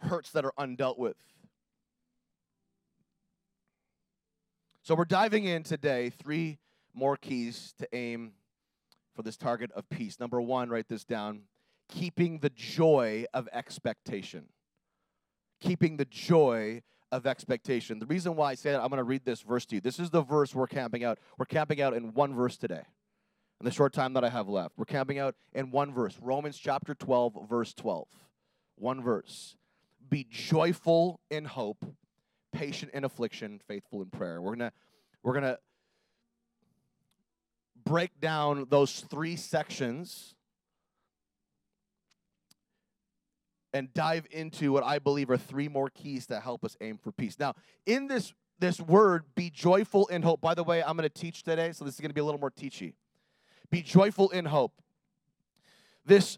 hurts 0.00 0.30
that 0.32 0.44
are 0.44 0.52
undealt 0.58 0.98
with. 0.98 1.16
So 4.82 4.94
we're 4.94 5.04
diving 5.04 5.44
in 5.44 5.62
today, 5.62 6.10
three 6.10 6.58
more 6.94 7.16
keys 7.16 7.74
to 7.78 7.88
aim 7.94 8.32
for 9.14 9.22
this 9.22 9.36
target 9.36 9.70
of 9.72 9.88
peace. 9.88 10.18
Number 10.18 10.40
one, 10.40 10.70
write 10.70 10.88
this 10.88 11.04
down 11.04 11.42
keeping 11.88 12.38
the 12.38 12.50
joy 12.50 13.24
of 13.34 13.48
expectation. 13.52 14.46
Keeping 15.60 15.98
the 15.98 16.06
joy 16.06 16.82
of 17.12 17.26
expectation. 17.26 17.98
The 17.98 18.06
reason 18.06 18.34
why 18.34 18.52
I 18.52 18.54
say 18.54 18.72
that, 18.72 18.80
I'm 18.80 18.88
going 18.88 18.98
to 18.98 19.04
read 19.04 19.24
this 19.24 19.42
verse 19.42 19.66
to 19.66 19.76
you. 19.76 19.80
This 19.80 19.98
is 19.98 20.10
the 20.10 20.22
verse 20.22 20.54
we're 20.54 20.66
camping 20.66 21.04
out. 21.04 21.18
We're 21.38 21.44
camping 21.44 21.82
out 21.82 21.94
in 21.94 22.14
one 22.14 22.34
verse 22.34 22.56
today. 22.56 22.82
In 23.62 23.66
the 23.66 23.70
short 23.70 23.92
time 23.92 24.14
that 24.14 24.24
I 24.24 24.28
have 24.28 24.48
left, 24.48 24.76
we're 24.76 24.84
camping 24.86 25.20
out 25.20 25.36
in 25.52 25.70
one 25.70 25.94
verse 25.94 26.18
Romans 26.20 26.58
chapter 26.58 26.96
12, 26.96 27.48
verse 27.48 27.72
12. 27.74 28.08
One 28.74 29.00
verse. 29.00 29.54
Be 30.10 30.26
joyful 30.28 31.20
in 31.30 31.44
hope, 31.44 31.86
patient 32.52 32.90
in 32.92 33.04
affliction, 33.04 33.60
faithful 33.68 34.02
in 34.02 34.10
prayer. 34.10 34.42
We're 34.42 34.56
going 34.56 34.70
to 34.70 34.72
we're 35.22 35.34
going 35.34 35.44
to 35.44 35.58
break 37.84 38.18
down 38.18 38.66
those 38.68 38.98
three 38.98 39.36
sections 39.36 40.34
and 43.72 43.94
dive 43.94 44.26
into 44.32 44.72
what 44.72 44.82
I 44.82 44.98
believe 44.98 45.30
are 45.30 45.36
three 45.36 45.68
more 45.68 45.88
keys 45.88 46.26
that 46.26 46.42
help 46.42 46.64
us 46.64 46.76
aim 46.80 46.98
for 46.98 47.12
peace. 47.12 47.38
Now, 47.38 47.54
in 47.86 48.08
this 48.08 48.34
this 48.58 48.80
word, 48.80 49.22
be 49.36 49.50
joyful 49.50 50.08
in 50.08 50.22
hope. 50.22 50.40
By 50.40 50.54
the 50.54 50.64
way, 50.64 50.82
I'm 50.82 50.96
going 50.96 51.08
to 51.08 51.20
teach 51.20 51.44
today, 51.44 51.70
so 51.70 51.84
this 51.84 51.94
is 51.94 52.00
going 52.00 52.10
to 52.10 52.14
be 52.14 52.20
a 52.20 52.24
little 52.24 52.40
more 52.40 52.50
teachy. 52.50 52.94
Be 53.72 53.80
joyful 53.80 54.28
in 54.28 54.44
hope. 54.44 54.74
This 56.04 56.36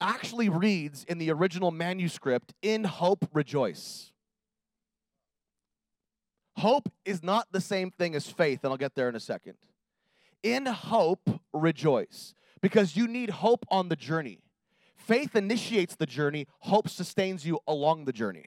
actually 0.00 0.48
reads 0.48 1.02
in 1.02 1.18
the 1.18 1.32
original 1.32 1.72
manuscript, 1.72 2.54
in 2.62 2.84
hope 2.84 3.28
rejoice. 3.34 4.12
Hope 6.56 6.88
is 7.04 7.20
not 7.20 7.48
the 7.50 7.60
same 7.60 7.90
thing 7.90 8.14
as 8.14 8.30
faith, 8.30 8.60
and 8.62 8.70
I'll 8.70 8.78
get 8.78 8.94
there 8.94 9.08
in 9.08 9.16
a 9.16 9.20
second. 9.20 9.54
In 10.44 10.66
hope 10.66 11.40
rejoice, 11.52 12.32
because 12.60 12.96
you 12.96 13.08
need 13.08 13.30
hope 13.30 13.66
on 13.72 13.88
the 13.88 13.96
journey. 13.96 14.38
Faith 14.96 15.34
initiates 15.34 15.96
the 15.96 16.06
journey, 16.06 16.46
hope 16.60 16.88
sustains 16.88 17.44
you 17.44 17.58
along 17.66 18.04
the 18.04 18.12
journey. 18.12 18.44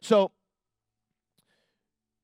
So, 0.00 0.32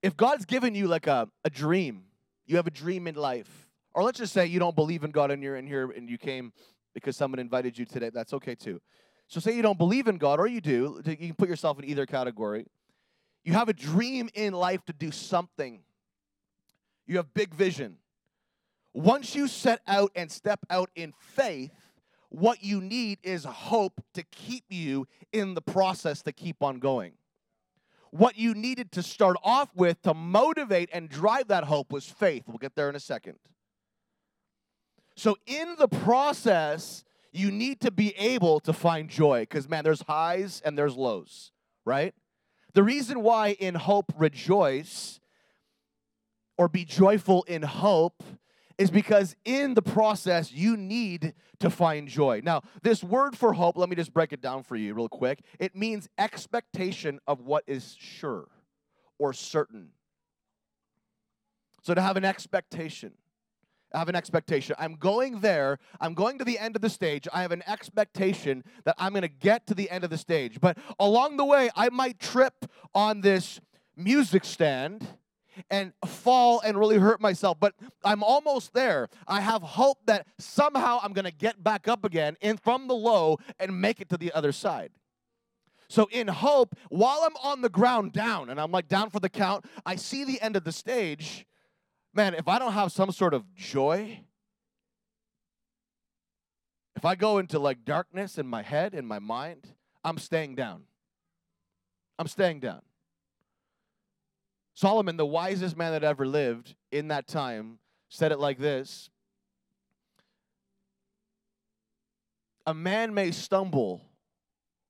if 0.02 0.16
God's 0.16 0.44
given 0.44 0.74
you 0.74 0.88
like 0.88 1.06
a, 1.06 1.28
a 1.44 1.50
dream, 1.50 2.06
you 2.46 2.56
have 2.56 2.66
a 2.66 2.72
dream 2.72 3.06
in 3.06 3.14
life, 3.14 3.63
or 3.94 4.02
let's 4.02 4.18
just 4.18 4.32
say 4.32 4.46
you 4.46 4.58
don't 4.58 4.76
believe 4.76 5.04
in 5.04 5.10
God 5.10 5.30
and 5.30 5.42
you're 5.42 5.56
in 5.56 5.66
here 5.66 5.90
and 5.90 6.10
you 6.10 6.18
came 6.18 6.52
because 6.94 7.16
someone 7.16 7.38
invited 7.38 7.78
you 7.78 7.84
today, 7.84 8.10
that's 8.10 8.32
okay 8.32 8.54
too. 8.54 8.80
So, 9.26 9.40
say 9.40 9.54
you 9.56 9.62
don't 9.62 9.78
believe 9.78 10.06
in 10.06 10.18
God, 10.18 10.38
or 10.38 10.46
you 10.46 10.60
do, 10.60 11.00
you 11.04 11.16
can 11.16 11.34
put 11.34 11.48
yourself 11.48 11.78
in 11.78 11.84
either 11.84 12.06
category. 12.06 12.66
You 13.42 13.54
have 13.54 13.68
a 13.68 13.72
dream 13.72 14.28
in 14.34 14.52
life 14.52 14.84
to 14.86 14.92
do 14.92 15.10
something, 15.10 15.80
you 17.06 17.16
have 17.16 17.32
big 17.34 17.54
vision. 17.54 17.96
Once 18.92 19.34
you 19.34 19.48
set 19.48 19.80
out 19.88 20.12
and 20.14 20.30
step 20.30 20.60
out 20.70 20.88
in 20.94 21.12
faith, 21.18 21.72
what 22.28 22.62
you 22.62 22.80
need 22.80 23.18
is 23.24 23.44
hope 23.44 24.00
to 24.14 24.22
keep 24.22 24.64
you 24.68 25.08
in 25.32 25.54
the 25.54 25.60
process 25.60 26.22
to 26.22 26.32
keep 26.32 26.62
on 26.62 26.78
going. 26.78 27.12
What 28.10 28.38
you 28.38 28.54
needed 28.54 28.92
to 28.92 29.02
start 29.02 29.36
off 29.42 29.70
with 29.74 30.00
to 30.02 30.14
motivate 30.14 30.90
and 30.92 31.08
drive 31.08 31.48
that 31.48 31.64
hope 31.64 31.92
was 31.92 32.04
faith. 32.04 32.44
We'll 32.46 32.58
get 32.58 32.76
there 32.76 32.88
in 32.88 32.94
a 32.94 33.00
second. 33.00 33.38
So, 35.16 35.36
in 35.46 35.76
the 35.78 35.88
process, 35.88 37.04
you 37.32 37.50
need 37.50 37.80
to 37.80 37.90
be 37.90 38.14
able 38.16 38.60
to 38.60 38.72
find 38.72 39.08
joy 39.08 39.40
because, 39.42 39.68
man, 39.68 39.84
there's 39.84 40.02
highs 40.02 40.60
and 40.64 40.76
there's 40.78 40.96
lows, 40.96 41.52
right? 41.84 42.14
The 42.74 42.82
reason 42.82 43.22
why 43.22 43.50
in 43.52 43.74
hope 43.74 44.12
rejoice 44.16 45.20
or 46.58 46.68
be 46.68 46.84
joyful 46.84 47.44
in 47.44 47.62
hope 47.62 48.22
is 48.78 48.90
because 48.90 49.36
in 49.44 49.74
the 49.74 49.82
process 49.82 50.52
you 50.52 50.76
need 50.76 51.34
to 51.60 51.70
find 51.70 52.08
joy. 52.08 52.40
Now, 52.42 52.62
this 52.82 53.02
word 53.02 53.36
for 53.36 53.52
hope, 53.52 53.76
let 53.76 53.88
me 53.88 53.96
just 53.96 54.12
break 54.12 54.32
it 54.32 54.40
down 54.40 54.64
for 54.64 54.76
you 54.76 54.94
real 54.94 55.08
quick. 55.08 55.40
It 55.60 55.76
means 55.76 56.08
expectation 56.18 57.20
of 57.26 57.40
what 57.40 57.64
is 57.66 57.96
sure 57.98 58.48
or 59.18 59.32
certain. 59.32 59.90
So 61.82 61.94
to 61.94 62.00
have 62.00 62.16
an 62.16 62.24
expectation, 62.24 63.12
I 63.94 63.98
have 63.98 64.08
an 64.08 64.16
expectation. 64.16 64.74
I'm 64.78 64.96
going 64.96 65.40
there. 65.40 65.78
I'm 66.00 66.14
going 66.14 66.38
to 66.38 66.44
the 66.44 66.58
end 66.58 66.76
of 66.76 66.82
the 66.82 66.90
stage. 66.90 67.28
I 67.32 67.42
have 67.42 67.52
an 67.52 67.62
expectation 67.66 68.64
that 68.84 68.96
I'm 68.98 69.12
going 69.12 69.22
to 69.22 69.28
get 69.28 69.66
to 69.68 69.74
the 69.74 69.90
end 69.90 70.04
of 70.04 70.10
the 70.10 70.18
stage. 70.18 70.60
But 70.60 70.78
along 70.98 71.36
the 71.36 71.44
way, 71.44 71.70
I 71.76 71.88
might 71.90 72.18
trip 72.18 72.66
on 72.94 73.20
this 73.20 73.60
music 73.96 74.44
stand 74.44 75.06
and 75.70 75.92
fall 76.04 76.60
and 76.60 76.78
really 76.78 76.98
hurt 76.98 77.20
myself, 77.20 77.58
but 77.60 77.74
I'm 78.04 78.24
almost 78.24 78.74
there. 78.74 79.08
I 79.28 79.40
have 79.40 79.62
hope 79.62 79.98
that 80.06 80.26
somehow 80.38 80.98
I'm 81.02 81.12
going 81.12 81.26
to 81.26 81.32
get 81.32 81.62
back 81.62 81.86
up 81.86 82.04
again 82.04 82.36
in 82.40 82.56
from 82.56 82.88
the 82.88 82.94
low 82.94 83.38
and 83.60 83.80
make 83.80 84.00
it 84.00 84.08
to 84.08 84.16
the 84.16 84.32
other 84.32 84.50
side. 84.50 84.90
So 85.88 86.08
in 86.10 86.28
hope, 86.28 86.74
while 86.88 87.20
I'm 87.24 87.36
on 87.36 87.60
the 87.60 87.68
ground 87.68 88.12
down 88.12 88.50
and 88.50 88.60
I'm 88.60 88.72
like 88.72 88.88
down 88.88 89.10
for 89.10 89.20
the 89.20 89.28
count, 89.28 89.64
I 89.86 89.96
see 89.96 90.24
the 90.24 90.40
end 90.40 90.56
of 90.56 90.64
the 90.64 90.72
stage. 90.72 91.46
Man, 92.14 92.34
if 92.34 92.46
I 92.46 92.60
don't 92.60 92.72
have 92.72 92.92
some 92.92 93.10
sort 93.10 93.34
of 93.34 93.52
joy, 93.56 94.20
if 96.94 97.04
I 97.04 97.16
go 97.16 97.38
into 97.38 97.58
like 97.58 97.84
darkness 97.84 98.38
in 98.38 98.46
my 98.46 98.62
head, 98.62 98.94
in 98.94 99.04
my 99.04 99.18
mind, 99.18 99.66
I'm 100.04 100.18
staying 100.18 100.54
down. 100.54 100.84
I'm 102.16 102.28
staying 102.28 102.60
down. 102.60 102.82
Solomon, 104.74 105.16
the 105.16 105.26
wisest 105.26 105.76
man 105.76 105.92
that 105.92 106.04
ever 106.04 106.26
lived 106.26 106.76
in 106.92 107.08
that 107.08 107.26
time, 107.26 107.78
said 108.08 108.30
it 108.30 108.38
like 108.38 108.58
this 108.58 109.10
A 112.66 112.74
man 112.74 113.12
may 113.12 113.32
stumble 113.32 114.02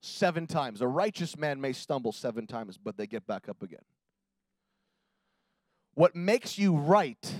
seven 0.02 0.46
times, 0.46 0.82
a 0.82 0.86
righteous 0.86 1.38
man 1.38 1.58
may 1.58 1.72
stumble 1.72 2.12
seven 2.12 2.46
times, 2.46 2.76
but 2.76 2.98
they 2.98 3.06
get 3.06 3.26
back 3.26 3.48
up 3.48 3.62
again. 3.62 3.80
What 5.94 6.16
makes 6.16 6.58
you 6.58 6.76
right 6.76 7.34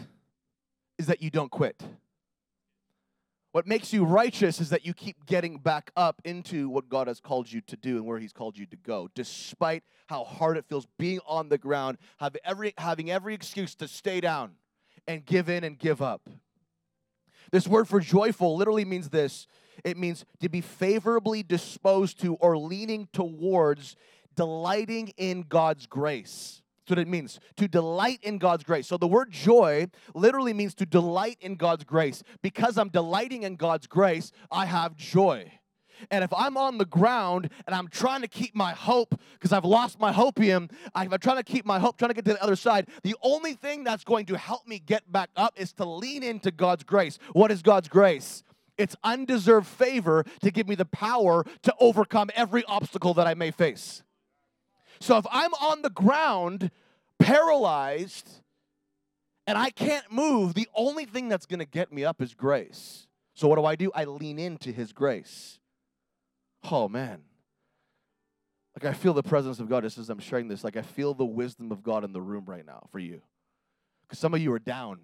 is 0.99 1.07
that 1.07 1.23
you 1.23 1.31
don't 1.31 1.51
quit. 1.51 1.83
What 3.53 3.67
makes 3.69 3.93
you 3.93 4.05
righteous 4.05 4.61
is 4.61 4.71
that 4.71 4.85
you 4.85 4.95
keep 4.95 5.27
getting 5.27 5.59
back 5.59 5.93
up 5.97 6.21
into 6.25 6.69
what 6.69 6.89
God 6.89 7.07
has 7.07 7.21
called 7.21 7.51
you 7.51 7.61
to 7.63 7.77
do 7.77 7.97
and 7.97 8.07
where 8.07 8.19
He's 8.19 8.33
called 8.33 8.59
you 8.59 8.67
to 8.67 8.77
go, 8.77 9.09
despite 9.15 9.85
how 10.09 10.25
hard 10.25 10.57
it 10.57 10.65
feels 10.69 10.89
being 10.99 11.21
on 11.27 11.49
the 11.49 11.59
ground, 11.59 11.99
have 12.19 12.37
every, 12.45 12.75
having 12.79 13.13
every 13.13 13.33
excuse 13.33 13.77
to 13.77 13.87
stay 13.87 14.21
down 14.21 14.55
and 15.07 15.25
give 15.25 15.49
in 15.49 15.63
and 15.63 15.79
give 15.79 16.03
up. 16.03 16.29
This 17.53 17.69
word 17.69 17.87
for 17.87 18.01
joyful 18.01 18.57
literally 18.57 18.85
means 18.85 19.11
this 19.11 19.47
it 19.85 19.97
means 19.97 20.25
to 20.41 20.49
be 20.49 20.61
favorably 20.61 21.43
disposed 21.43 22.21
to 22.21 22.35
or 22.37 22.59
leaning 22.59 23.09
towards 23.13 23.97
delighting 24.35 25.13
in 25.17 25.43
God's 25.43 25.87
grace. 25.87 26.63
That's 26.85 26.99
what 26.99 26.99
it 26.99 27.09
means 27.09 27.41
to 27.57 27.67
delight 27.67 28.21
in 28.23 28.37
God's 28.37 28.63
grace. 28.63 28.87
So 28.87 28.99
the 28.99 29.07
word 29.07 29.31
joy 29.31 29.87
literally 30.15 30.53
means 30.53 30.75
to 30.75 30.87
delight 30.87 31.39
in 31.41 31.55
God's 31.55 31.83
grace. 31.83 32.23
Because 32.43 32.77
I'm 32.77 32.91
delighting 32.91 33.45
in 33.45 33.57
God's 33.57 33.87
grace, 33.87 34.33
I 34.51 34.67
have 34.67 34.95
joy. 34.95 35.51
And 36.11 36.23
if 36.23 36.33
I'm 36.35 36.59
on 36.59 36.77
the 36.77 36.85
ground 36.85 37.49
and 37.67 37.75
I'm 37.75 37.89
trying 37.89 38.21
to 38.21 38.29
keep 38.29 38.55
my 38.55 38.73
hope 38.73 39.19
because 39.33 39.51
I've 39.51 39.65
lost 39.65 39.99
my 39.99 40.13
hopium, 40.13 40.71
I'm 40.95 41.09
trying 41.21 41.39
to 41.39 41.43
keep 41.43 41.65
my 41.65 41.79
hope, 41.79 41.97
trying 41.97 42.11
to 42.11 42.15
get 42.15 42.27
to 42.27 42.35
the 42.35 42.43
other 42.43 42.57
side, 42.57 42.89
the 43.03 43.17
only 43.23 43.55
thing 43.55 43.83
that's 43.83 44.05
going 44.05 44.27
to 44.27 44.37
help 44.37 44.67
me 44.67 44.79
get 44.79 45.11
back 45.11 45.31
up 45.37 45.55
is 45.57 45.73
to 45.75 45.87
lean 45.87 46.23
into 46.23 46.51
God's 46.51 46.85
grace. 46.85 47.19
What 47.33 47.51
is 47.51 47.63
God's 47.63 47.89
grace? 47.89 48.43
It's 48.77 48.97
undeserved 49.05 49.69
favor 49.69 50.25
to 50.43 50.51
give 50.51 50.69
me 50.69 50.75
the 50.75 50.85
power 50.85 51.47
to 51.63 51.75
overcome 51.81 52.29
every 52.35 52.65
obstacle 52.65 53.15
that 53.15 53.27
I 53.27 53.33
may 53.33 53.53
face. 53.53 54.03
So 55.05 55.19
if 55.19 55.27
I'm 55.31 55.53
on 55.53 55.83
the 55.83 55.91
ground, 55.91 56.71
paralyzed, 57.19 58.27
and 59.47 59.59
I 59.59 59.69
can't 59.69 60.11
move, 60.11 60.55
the 60.55 60.67
only 60.75 61.05
thing 61.05 61.29
that's 61.29 61.45
going 61.45 61.59
to 61.59 61.67
get 61.67 61.93
me 61.93 62.07
up 62.07 62.23
is 62.23 62.33
grace. 62.33 63.07
So 63.35 63.47
what 63.47 63.57
do 63.57 63.67
I 63.67 63.77
do? 63.77 63.93
I 63.95 64.07
lean 64.07 64.39
into 64.39 64.73
his 64.73 64.95
grace. 64.95 65.61
Oh 66.71 66.89
man. 66.89 67.21
Like 68.75 68.91
I 68.91 68.97
feel 68.97 69.13
the 69.13 69.23
presence 69.23 69.61
of 69.61 69.69
God 69.69 69.83
just 69.83 69.99
as 69.99 70.09
I'm 70.09 70.21
sharing 70.21 70.49
this. 70.49 70.65
Like 70.65 70.79
I 70.79 70.83
feel 70.83 71.13
the 71.13 71.27
wisdom 71.27 71.71
of 71.71 71.83
God 71.83 72.03
in 72.05 72.15
the 72.15 72.23
room 72.23 72.47
right 72.47 72.65
now 72.65 72.87
for 72.91 72.99
you. 72.99 73.21
Because 74.09 74.19
some 74.19 74.33
of 74.33 74.41
you 74.41 74.55
are 74.55 74.59
down. 74.59 75.01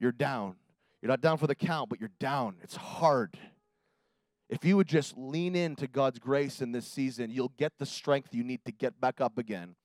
You're 0.00 0.12
down. 0.12 0.56
You're 1.02 1.10
not 1.10 1.20
down 1.20 1.36
for 1.36 1.46
the 1.46 1.54
count, 1.54 1.90
but 1.90 2.00
you're 2.00 2.10
down. 2.18 2.54
It's 2.62 2.76
hard. 2.76 3.36
If 4.48 4.64
you 4.64 4.76
would 4.76 4.88
just 4.88 5.16
lean 5.16 5.56
into 5.56 5.86
God's 5.86 6.18
grace 6.18 6.60
in 6.60 6.72
this 6.72 6.86
season, 6.86 7.30
you'll 7.30 7.52
get 7.56 7.72
the 7.78 7.86
strength 7.86 8.34
you 8.34 8.44
need 8.44 8.64
to 8.66 8.72
get 8.72 9.00
back 9.00 9.20
up 9.20 9.38
again 9.38 9.76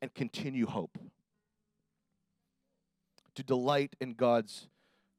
and 0.00 0.14
continue 0.14 0.66
hope. 0.66 0.98
To 3.34 3.42
delight 3.42 3.96
in 4.00 4.14
God's 4.14 4.68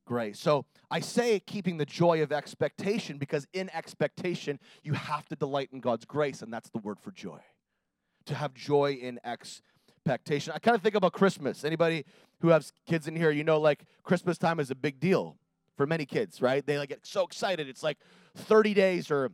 grace. 0.06 0.40
So 0.40 0.66
I 0.90 1.02
say 1.02 1.40
keeping 1.42 1.78
the 1.78 1.86
joy 1.86 2.22
of 2.22 2.32
expectation 2.32 3.18
because 3.18 3.46
in 3.52 3.70
expectation, 3.74 4.60
you 4.84 4.94
have 4.94 5.28
to 5.28 5.36
delight 5.36 5.70
in 5.74 5.82
God's 5.82 6.06
grace, 6.06 6.42
and 6.42 6.54
that's 6.54 6.70
the 6.70 6.78
word 6.78 7.00
for 7.00 7.12
joy. 7.12 7.40
To 8.28 8.36
have 8.36 8.54
joy 8.54 8.94
in 8.94 9.20
expectation. 9.26 10.54
I 10.56 10.60
kind 10.60 10.76
of 10.76 10.82
think 10.82 10.96
about 10.96 11.12
Christmas. 11.12 11.66
Anybody 11.66 12.06
who 12.40 12.50
has 12.50 12.72
kids 12.88 13.08
in 13.08 13.16
here, 13.16 13.32
you 13.32 13.44
know, 13.44 13.60
like 13.60 13.84
Christmas 14.04 14.38
time 14.38 14.62
is 14.62 14.72
a 14.72 14.76
big 14.76 15.00
deal 15.02 15.38
for 15.76 15.86
many 15.86 16.06
kids, 16.06 16.42
right? 16.42 16.66
They 16.66 16.78
like 16.78 16.90
get 16.90 17.06
so 17.06 17.24
excited. 17.24 17.68
It's 17.68 17.84
like 17.84 17.98
30 18.36 18.74
days 18.74 19.12
or 19.12 19.32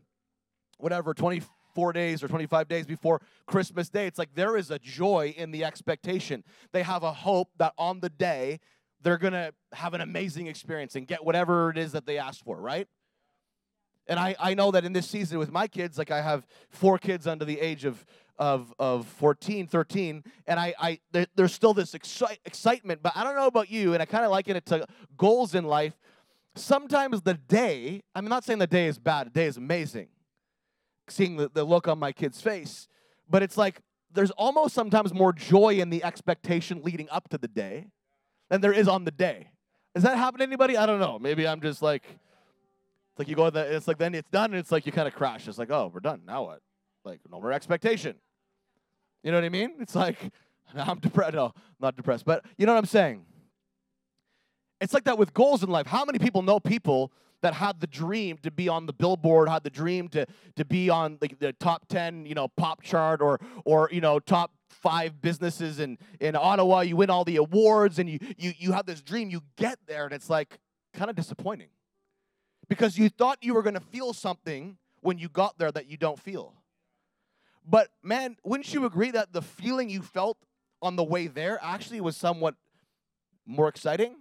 whatever, 0.77 1.13
24 1.13 1.93
days 1.93 2.23
or 2.23 2.27
25 2.27 2.67
days 2.67 2.85
before 2.85 3.21
Christmas 3.45 3.89
Day. 3.89 4.07
It's 4.07 4.19
like 4.19 4.33
there 4.35 4.57
is 4.57 4.71
a 4.71 4.79
joy 4.79 5.33
in 5.37 5.51
the 5.51 5.63
expectation. 5.63 6.43
They 6.71 6.83
have 6.83 7.03
a 7.03 7.13
hope 7.13 7.49
that 7.57 7.73
on 7.77 7.99
the 7.99 8.09
day 8.09 8.59
they're 9.01 9.17
going 9.17 9.33
to 9.33 9.53
have 9.73 9.93
an 9.93 10.01
amazing 10.01 10.47
experience 10.47 10.95
and 10.95 11.07
get 11.07 11.23
whatever 11.25 11.69
it 11.69 11.77
is 11.77 11.91
that 11.93 12.05
they 12.05 12.17
asked 12.17 12.43
for, 12.43 12.59
right? 12.59 12.87
And 14.07 14.19
I, 14.19 14.35
I 14.39 14.53
know 14.53 14.71
that 14.71 14.83
in 14.83 14.93
this 14.93 15.07
season 15.07 15.39
with 15.39 15.51
my 15.51 15.67
kids, 15.67 15.97
like 15.97 16.11
I 16.11 16.21
have 16.21 16.45
four 16.69 16.97
kids 16.97 17.27
under 17.27 17.45
the 17.45 17.59
age 17.59 17.85
of, 17.85 18.03
of, 18.37 18.73
of 18.79 19.07
14, 19.07 19.67
13, 19.67 20.23
and 20.47 20.59
I, 20.59 20.73
I 20.79 20.99
there, 21.11 21.27
there's 21.35 21.53
still 21.53 21.73
this 21.73 21.93
exci- 21.93 22.37
excitement, 22.45 23.01
but 23.03 23.13
I 23.15 23.23
don't 23.23 23.35
know 23.35 23.47
about 23.47 23.69
you, 23.69 23.93
and 23.93 24.01
I 24.01 24.05
kind 24.05 24.25
of 24.25 24.31
liken 24.31 24.55
it 24.55 24.65
to 24.67 24.85
goals 25.17 25.55
in 25.55 25.65
life 25.65 25.93
sometimes 26.55 27.21
the 27.21 27.33
day, 27.33 28.01
I'm 28.15 28.25
not 28.25 28.43
saying 28.43 28.59
the 28.59 28.67
day 28.67 28.87
is 28.87 28.97
bad, 28.99 29.27
the 29.27 29.31
day 29.31 29.45
is 29.45 29.57
amazing, 29.57 30.07
seeing 31.07 31.37
the, 31.37 31.49
the 31.53 31.63
look 31.63 31.87
on 31.87 31.99
my 31.99 32.11
kid's 32.11 32.41
face, 32.41 32.87
but 33.29 33.43
it's 33.43 33.57
like 33.57 33.81
there's 34.13 34.31
almost 34.31 34.73
sometimes 34.73 35.13
more 35.13 35.33
joy 35.33 35.75
in 35.75 35.89
the 35.89 36.03
expectation 36.03 36.81
leading 36.83 37.09
up 37.09 37.29
to 37.29 37.37
the 37.37 37.47
day 37.47 37.87
than 38.49 38.61
there 38.61 38.73
is 38.73 38.87
on 38.87 39.05
the 39.05 39.11
day. 39.11 39.49
Does 39.93 40.03
that 40.03 40.17
happen 40.17 40.39
to 40.39 40.43
anybody? 40.43 40.77
I 40.77 40.85
don't 40.85 40.99
know. 40.99 41.19
Maybe 41.19 41.47
I'm 41.47 41.61
just 41.61 41.81
like, 41.81 42.03
it's 42.05 43.19
like 43.19 43.27
you 43.27 43.35
go, 43.35 43.49
the, 43.49 43.75
it's 43.75 43.87
like 43.87 43.97
then 43.97 44.15
it's 44.15 44.29
done, 44.29 44.51
and 44.51 44.59
it's 44.59 44.71
like 44.71 44.85
you 44.85 44.91
kind 44.91 45.07
of 45.07 45.13
crash. 45.13 45.47
It's 45.47 45.57
like, 45.57 45.71
oh, 45.71 45.91
we're 45.93 45.99
done. 45.99 46.21
Now 46.25 46.43
what? 46.43 46.61
Like 47.03 47.19
no 47.29 47.39
more 47.39 47.51
expectation. 47.51 48.15
You 49.23 49.31
know 49.31 49.37
what 49.37 49.43
I 49.43 49.49
mean? 49.49 49.73
It's 49.79 49.95
like 49.95 50.31
I'm 50.75 50.99
depressed. 50.99 51.33
No, 51.33 51.53
not 51.79 51.95
depressed, 51.95 52.25
but 52.25 52.45
you 52.57 52.65
know 52.65 52.73
what 52.73 52.79
I'm 52.79 52.85
saying. 52.85 53.25
It's 54.81 54.93
like 54.93 55.03
that 55.03 55.17
with 55.17 55.33
goals 55.33 55.63
in 55.63 55.69
life. 55.69 55.85
How 55.87 56.03
many 56.03 56.17
people 56.17 56.41
know 56.41 56.59
people 56.59 57.11
that 57.41 57.53
had 57.53 57.79
the 57.79 57.87
dream 57.87 58.37
to 58.39 58.51
be 58.51 58.67
on 58.67 58.87
the 58.87 58.93
billboard, 58.93 59.47
had 59.47 59.63
the 59.63 59.69
dream 59.69 60.07
to, 60.09 60.25
to 60.55 60.65
be 60.65 60.89
on 60.89 61.17
the, 61.21 61.29
the 61.39 61.53
top 61.53 61.87
10, 61.87 62.25
you 62.25 62.33
know, 62.33 62.47
pop 62.47 62.81
chart 62.81 63.21
or, 63.21 63.39
or, 63.63 63.89
you 63.91 64.01
know, 64.01 64.19
top 64.19 64.51
five 64.69 65.21
businesses 65.21 65.79
in, 65.79 65.97
in 66.19 66.35
Ottawa. 66.35 66.81
You 66.81 66.95
win 66.95 67.09
all 67.09 67.23
the 67.23 67.37
awards 67.37 67.99
and 67.99 68.09
you, 68.09 68.19
you, 68.37 68.53
you 68.57 68.71
have 68.71 68.85
this 68.85 69.01
dream. 69.01 69.29
You 69.29 69.41
get 69.55 69.77
there 69.87 70.05
and 70.05 70.13
it's 70.13 70.29
like 70.29 70.59
kind 70.93 71.09
of 71.09 71.15
disappointing 71.15 71.69
because 72.67 72.97
you 72.97 73.09
thought 73.09 73.37
you 73.41 73.53
were 73.53 73.63
going 73.63 73.75
to 73.75 73.79
feel 73.79 74.13
something 74.13 74.77
when 75.01 75.17
you 75.17 75.29
got 75.29 75.57
there 75.57 75.71
that 75.71 75.87
you 75.87 75.97
don't 75.97 76.19
feel. 76.19 76.53
But 77.67 77.89
man, 78.01 78.37
wouldn't 78.43 78.73
you 78.73 78.85
agree 78.85 79.11
that 79.11 79.33
the 79.33 79.41
feeling 79.41 79.89
you 79.89 80.01
felt 80.01 80.37
on 80.81 80.95
the 80.95 81.03
way 81.03 81.27
there 81.27 81.59
actually 81.61 82.01
was 82.01 82.17
somewhat 82.17 82.55
more 83.45 83.67
exciting? 83.67 84.15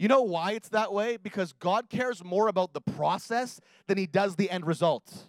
You 0.00 0.08
know 0.08 0.22
why 0.22 0.52
it's 0.52 0.70
that 0.70 0.94
way? 0.94 1.18
Because 1.18 1.52
God 1.52 1.90
cares 1.90 2.24
more 2.24 2.48
about 2.48 2.72
the 2.72 2.80
process 2.80 3.60
than 3.86 3.98
he 3.98 4.06
does 4.06 4.34
the 4.34 4.50
end 4.50 4.66
result. 4.66 5.26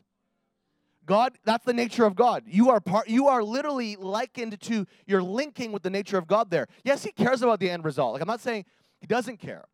God, 1.05 1.37
that's 1.43 1.65
the 1.65 1.73
nature 1.73 2.05
of 2.05 2.15
God. 2.15 2.43
You 2.47 2.69
are 2.69 2.79
part 2.79 3.09
you 3.09 3.27
are 3.27 3.43
literally 3.43 3.97
likened 3.97 4.61
to 4.61 4.85
you're 5.05 5.21
linking 5.21 5.73
with 5.73 5.83
the 5.83 5.89
nature 5.89 6.17
of 6.17 6.25
God 6.25 6.51
there. 6.51 6.67
Yes, 6.85 7.03
he 7.03 7.11
cares 7.11 7.41
about 7.41 7.59
the 7.59 7.69
end 7.69 7.83
result. 7.83 8.13
Like 8.13 8.21
I'm 8.21 8.29
not 8.29 8.39
saying 8.39 8.63
he 9.01 9.07
doesn't 9.07 9.41
care. 9.41 9.65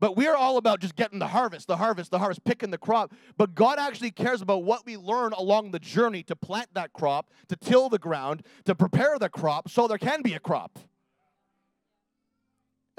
But 0.00 0.18
we're 0.18 0.36
all 0.36 0.58
about 0.58 0.80
just 0.80 0.96
getting 0.96 1.18
the 1.18 1.28
harvest, 1.28 1.66
the 1.66 1.78
harvest, 1.78 2.10
the 2.10 2.18
harvest, 2.18 2.44
picking 2.44 2.70
the 2.70 2.78
crop. 2.78 3.14
But 3.38 3.54
God 3.54 3.78
actually 3.78 4.10
cares 4.10 4.42
about 4.42 4.64
what 4.64 4.84
we 4.84 4.98
learn 4.98 5.32
along 5.32 5.70
the 5.70 5.78
journey 5.78 6.22
to 6.24 6.36
plant 6.36 6.68
that 6.74 6.92
crop, 6.92 7.30
to 7.48 7.56
till 7.56 7.88
the 7.88 7.98
ground, 7.98 8.42
to 8.66 8.74
prepare 8.74 9.18
the 9.18 9.30
crop 9.30 9.70
so 9.70 9.88
there 9.88 9.96
can 9.96 10.20
be 10.20 10.34
a 10.34 10.40
crop. 10.40 10.78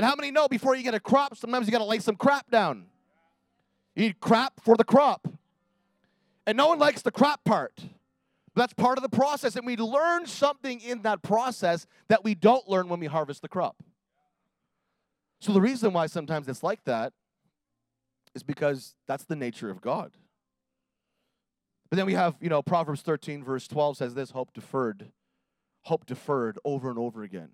And 0.01 0.09
how 0.09 0.15
many 0.15 0.31
know 0.31 0.47
before 0.47 0.75
you 0.75 0.81
get 0.81 0.95
a 0.95 0.99
crop, 0.99 1.37
sometimes 1.37 1.67
you 1.67 1.71
got 1.71 1.77
to 1.77 1.83
lay 1.83 1.99
some 1.99 2.15
crap 2.15 2.49
down? 2.49 2.87
You 3.95 4.05
need 4.05 4.19
crap 4.19 4.59
for 4.59 4.75
the 4.75 4.83
crop. 4.83 5.27
And 6.47 6.57
no 6.57 6.69
one 6.69 6.79
likes 6.79 7.03
the 7.03 7.11
crap 7.11 7.43
part. 7.43 7.73
But 7.75 8.61
that's 8.61 8.73
part 8.73 8.97
of 8.97 9.03
the 9.03 9.15
process. 9.15 9.55
And 9.55 9.63
we 9.63 9.77
learn 9.77 10.25
something 10.25 10.81
in 10.81 11.03
that 11.03 11.21
process 11.21 11.85
that 12.07 12.23
we 12.23 12.33
don't 12.33 12.67
learn 12.67 12.89
when 12.89 12.99
we 12.99 13.05
harvest 13.05 13.43
the 13.43 13.47
crop. 13.47 13.75
So 15.39 15.53
the 15.53 15.61
reason 15.61 15.93
why 15.93 16.07
sometimes 16.07 16.47
it's 16.47 16.63
like 16.63 16.83
that 16.85 17.13
is 18.33 18.41
because 18.41 18.95
that's 19.07 19.25
the 19.25 19.35
nature 19.35 19.69
of 19.69 19.81
God. 19.81 20.13
But 21.91 21.97
then 21.97 22.07
we 22.07 22.15
have, 22.15 22.37
you 22.41 22.49
know, 22.49 22.63
Proverbs 22.63 23.03
13, 23.03 23.43
verse 23.43 23.67
12 23.67 23.97
says 23.97 24.15
this 24.15 24.31
hope 24.31 24.51
deferred, 24.51 25.11
hope 25.83 26.07
deferred 26.07 26.57
over 26.65 26.89
and 26.89 26.97
over 26.97 27.21
again 27.21 27.49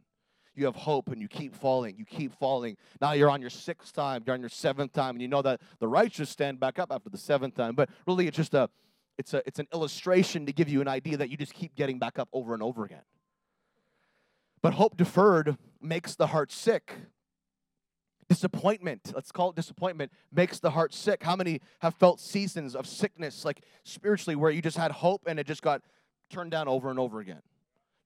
you 0.58 0.66
have 0.66 0.76
hope 0.76 1.10
and 1.10 1.22
you 1.22 1.28
keep 1.28 1.56
falling, 1.56 1.96
you 1.98 2.06
keep 2.06 2.34
falling. 2.34 2.78
Now 3.00 3.14
you're 3.14 3.30
on 3.30 3.42
your 3.42 3.50
sixth 3.50 3.94
time, 3.94 4.24
you're 4.26 4.34
on 4.34 4.40
your 4.42 4.50
seventh 4.50 4.94
time, 4.94 5.16
and 5.16 5.22
you 5.22 5.28
know 5.28 5.42
that 5.42 5.62
the 5.80 5.88
righteous 5.88 6.30
stand 6.30 6.60
back 6.60 6.80
up 6.80 6.92
after 6.92 7.10
the 7.10 7.18
seventh 7.18 7.56
time. 7.56 7.76
But 7.76 7.90
really, 8.06 8.28
it's 8.28 8.38
just 8.38 8.54
a 8.54 8.70
it's 9.18 9.34
a 9.34 9.42
it's 9.46 9.60
an 9.60 9.68
illustration 9.74 10.46
to 10.46 10.54
give 10.54 10.70
you 10.70 10.82
an 10.82 10.88
idea 10.88 11.18
that 11.18 11.30
you 11.30 11.38
just 11.38 11.54
keep 11.54 11.76
getting 11.76 12.00
back 12.00 12.20
up 12.20 12.30
over 12.34 12.54
and 12.54 12.64
over 12.64 12.86
again. 12.86 13.04
But 14.62 14.74
hope 14.74 14.98
deferred 14.98 15.58
makes 15.82 16.16
the 16.16 16.28
heart 16.28 16.52
sick. 16.52 16.94
Disappointment, 18.30 19.14
let's 19.16 19.32
call 19.32 19.52
it 19.52 19.56
disappointment, 19.56 20.12
makes 20.34 20.60
the 20.60 20.72
heart 20.72 20.94
sick. 20.94 21.24
How 21.24 21.36
many 21.36 21.62
have 21.80 21.96
felt 21.96 22.20
seasons 22.20 22.76
of 22.76 22.86
sickness, 22.86 23.46
like 23.46 23.64
spiritually, 23.84 24.36
where 24.36 24.52
you 24.52 24.62
just 24.62 24.76
had 24.76 24.92
hope 24.92 25.22
and 25.28 25.40
it 25.40 25.48
just 25.48 25.62
got 25.62 25.82
turned 26.30 26.52
down 26.52 26.68
over 26.68 26.90
and 26.90 27.00
over 27.00 27.20
again? 27.20 27.42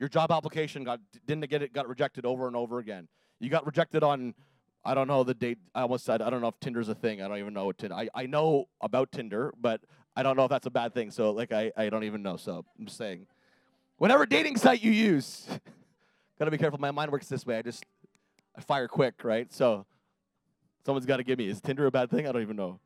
Your 0.01 0.09
job 0.09 0.31
application 0.31 0.83
got 0.83 0.99
didn't 1.27 1.47
get 1.47 1.61
it 1.61 1.73
got 1.73 1.87
rejected 1.87 2.25
over 2.25 2.47
and 2.47 2.55
over 2.55 2.79
again. 2.79 3.07
You 3.39 3.51
got 3.51 3.67
rejected 3.67 4.01
on 4.01 4.33
I 4.83 4.95
don't 4.95 5.07
know 5.07 5.23
the 5.23 5.35
date. 5.35 5.59
I 5.75 5.81
almost 5.81 6.05
said 6.05 6.23
I 6.23 6.31
don't 6.31 6.41
know 6.41 6.47
if 6.47 6.59
Tinder's 6.59 6.89
a 6.89 6.95
thing. 6.95 7.21
I 7.21 7.27
don't 7.27 7.37
even 7.37 7.53
know 7.53 7.67
what 7.67 7.77
Tinder. 7.77 7.93
I, 7.93 8.09
I 8.15 8.25
know 8.25 8.67
about 8.81 9.11
Tinder, 9.11 9.53
but 9.61 9.79
I 10.15 10.23
don't 10.23 10.35
know 10.35 10.45
if 10.45 10.49
that's 10.49 10.65
a 10.65 10.71
bad 10.71 10.95
thing. 10.95 11.11
So 11.11 11.29
like 11.29 11.51
I, 11.51 11.71
I 11.77 11.89
don't 11.89 12.03
even 12.03 12.23
know. 12.23 12.35
So 12.35 12.65
I'm 12.79 12.85
just 12.87 12.97
saying, 12.97 13.27
whatever 13.97 14.25
dating 14.25 14.57
site 14.57 14.81
you 14.81 14.89
use, 14.89 15.45
gotta 16.39 16.49
be 16.49 16.57
careful. 16.57 16.79
My 16.79 16.89
mind 16.89 17.11
works 17.11 17.27
this 17.27 17.45
way. 17.45 17.59
I 17.59 17.61
just 17.61 17.85
I 18.55 18.61
fire 18.61 18.87
quick, 18.87 19.23
right? 19.23 19.53
So 19.53 19.85
someone's 20.83 21.05
got 21.05 21.17
to 21.17 21.23
give 21.23 21.37
me. 21.37 21.47
Is 21.47 21.61
Tinder 21.61 21.85
a 21.85 21.91
bad 21.91 22.09
thing? 22.09 22.27
I 22.27 22.31
don't 22.31 22.41
even 22.41 22.55
know. 22.55 22.79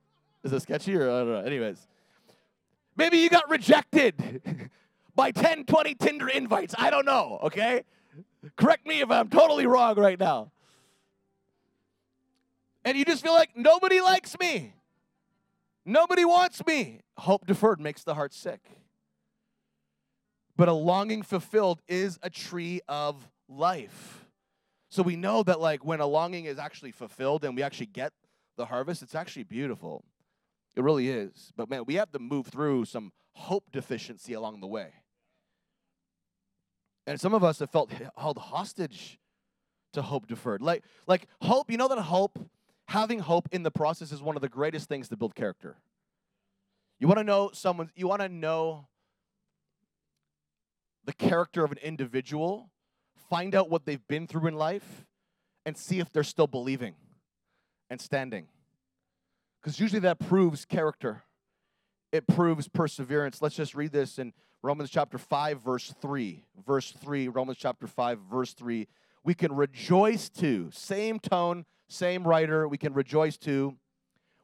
Is 0.44 0.52
it 0.52 0.62
sketchy 0.64 0.94
or 0.98 1.10
I 1.10 1.20
don't 1.20 1.30
know. 1.30 1.40
Anyways, 1.40 1.88
maybe 2.98 3.20
you 3.20 3.30
got 3.30 3.50
rejected. 3.50 4.42
by 5.16 5.32
10, 5.32 5.66
20 5.66 5.96
Tinder 5.96 6.28
invites. 6.28 6.76
I 6.78 6.90
don't 6.90 7.06
know, 7.06 7.40
okay? 7.44 7.84
Correct 8.56 8.86
me 8.86 9.02
if 9.02 9.10
I'm 9.10 9.30
totally 9.30 9.66
wrong 9.66 9.98
right 9.98 10.20
now. 10.20 10.52
And 12.84 12.98
you 12.98 13.06
just 13.06 13.24
feel 13.24 13.34
like 13.34 13.56
nobody 13.56 14.00
likes 14.02 14.38
me. 14.40 14.74
Nobody 15.86 16.26
wants 16.26 16.66
me. 16.66 17.02
Hope 17.18 17.46
deferred 17.46 17.80
makes 17.80 18.04
the 18.04 18.14
heart 18.14 18.34
sick. 18.34 18.62
But 20.56 20.68
a 20.68 20.74
longing 20.74 21.24
fulfilled 21.24 21.82
is 21.88 22.20
a 22.22 22.30
tree 22.30 22.82
of 22.88 23.30
life. 23.48 24.26
So 24.90 25.04
we 25.04 25.16
know 25.16 25.44
that 25.44 25.60
like 25.60 25.84
when 25.84 26.00
a 26.00 26.06
longing 26.06 26.46
is 26.46 26.58
actually 26.58 26.92
fulfilled 26.92 27.44
and 27.44 27.56
we 27.56 27.64
actually 27.64 27.88
get 27.88 28.14
the 28.56 28.66
harvest, 28.66 29.02
it's 29.02 29.16
actually 29.16 29.44
beautiful. 29.44 30.06
It 30.76 30.84
really 30.84 31.10
is. 31.10 31.52
But 31.56 31.70
man, 31.70 31.84
we 31.86 31.96
have 31.96 32.12
to 32.12 32.20
move 32.20 32.48
through 32.48 32.86
some 32.86 33.12
hope 33.34 33.72
deficiency 33.72 34.34
along 34.34 34.62
the 34.62 34.68
way. 34.68 34.94
And 37.08 37.20
some 37.20 37.34
of 37.34 37.44
us 37.44 37.60
have 37.60 37.70
felt 37.70 37.92
held 38.18 38.38
hostage 38.38 39.20
to 39.94 40.02
hope 40.02 40.28
deferred. 40.28 40.62
Like, 40.62 40.84
like 41.08 41.28
hope, 41.42 41.72
you 41.72 41.78
know 41.78 41.88
that 41.88 42.00
hope, 42.00 42.40
having 42.88 43.20
hope 43.20 43.48
in 43.52 43.64
the 43.64 43.72
process 43.72 44.12
is 44.12 44.22
one 44.22 44.36
of 44.36 44.42
the 44.42 44.50
greatest 44.50 44.90
things 44.90 45.10
to 45.10 45.18
build 45.18 45.36
character. 45.36 45.78
You 47.00 47.08
want 47.08 47.20
to 47.20 47.24
know 47.24 47.52
someone, 47.54 47.90
you 47.96 48.08
want 48.08 48.22
to 48.22 48.30
know 48.30 48.88
the 51.04 51.14
character 51.14 51.64
of 51.64 51.72
an 51.72 51.78
individual, 51.80 52.70
find 53.30 53.54
out 53.54 53.70
what 53.70 53.86
they've 53.86 54.08
been 54.08 54.28
through 54.28 54.48
in 54.48 54.56
life, 54.56 55.06
and 55.66 55.78
see 55.78 56.00
if 56.00 56.12
they're 56.12 56.24
still 56.24 56.48
believing 56.48 56.96
and 57.90 58.00
standing. 58.02 58.48
Because 59.62 59.80
usually 59.80 60.00
that 60.02 60.20
proves 60.20 60.66
character, 60.66 61.24
it 62.12 62.28
proves 62.28 62.68
perseverance. 62.68 63.42
Let's 63.42 63.56
just 63.56 63.76
read 63.76 63.92
this 63.92 64.18
in 64.20 64.34
Romans 64.66 64.90
chapter 64.90 65.20
5, 65.20 65.62
verse 65.62 65.94
3. 66.02 66.44
Verse 66.66 66.92
3, 66.92 67.28
Romans 67.28 67.60
chapter 67.60 67.86
5, 67.86 68.20
verse 68.32 68.54
3. 68.54 68.88
We 69.24 69.36
can 69.36 69.56
rejoice 69.56 70.28
to, 70.30 70.72
same 70.74 71.20
tone, 71.20 71.66
same 71.88 72.24
writer, 72.24 72.68
we 72.68 72.80
can 72.80 72.92
rejoice 72.96 73.38
to 73.38 73.76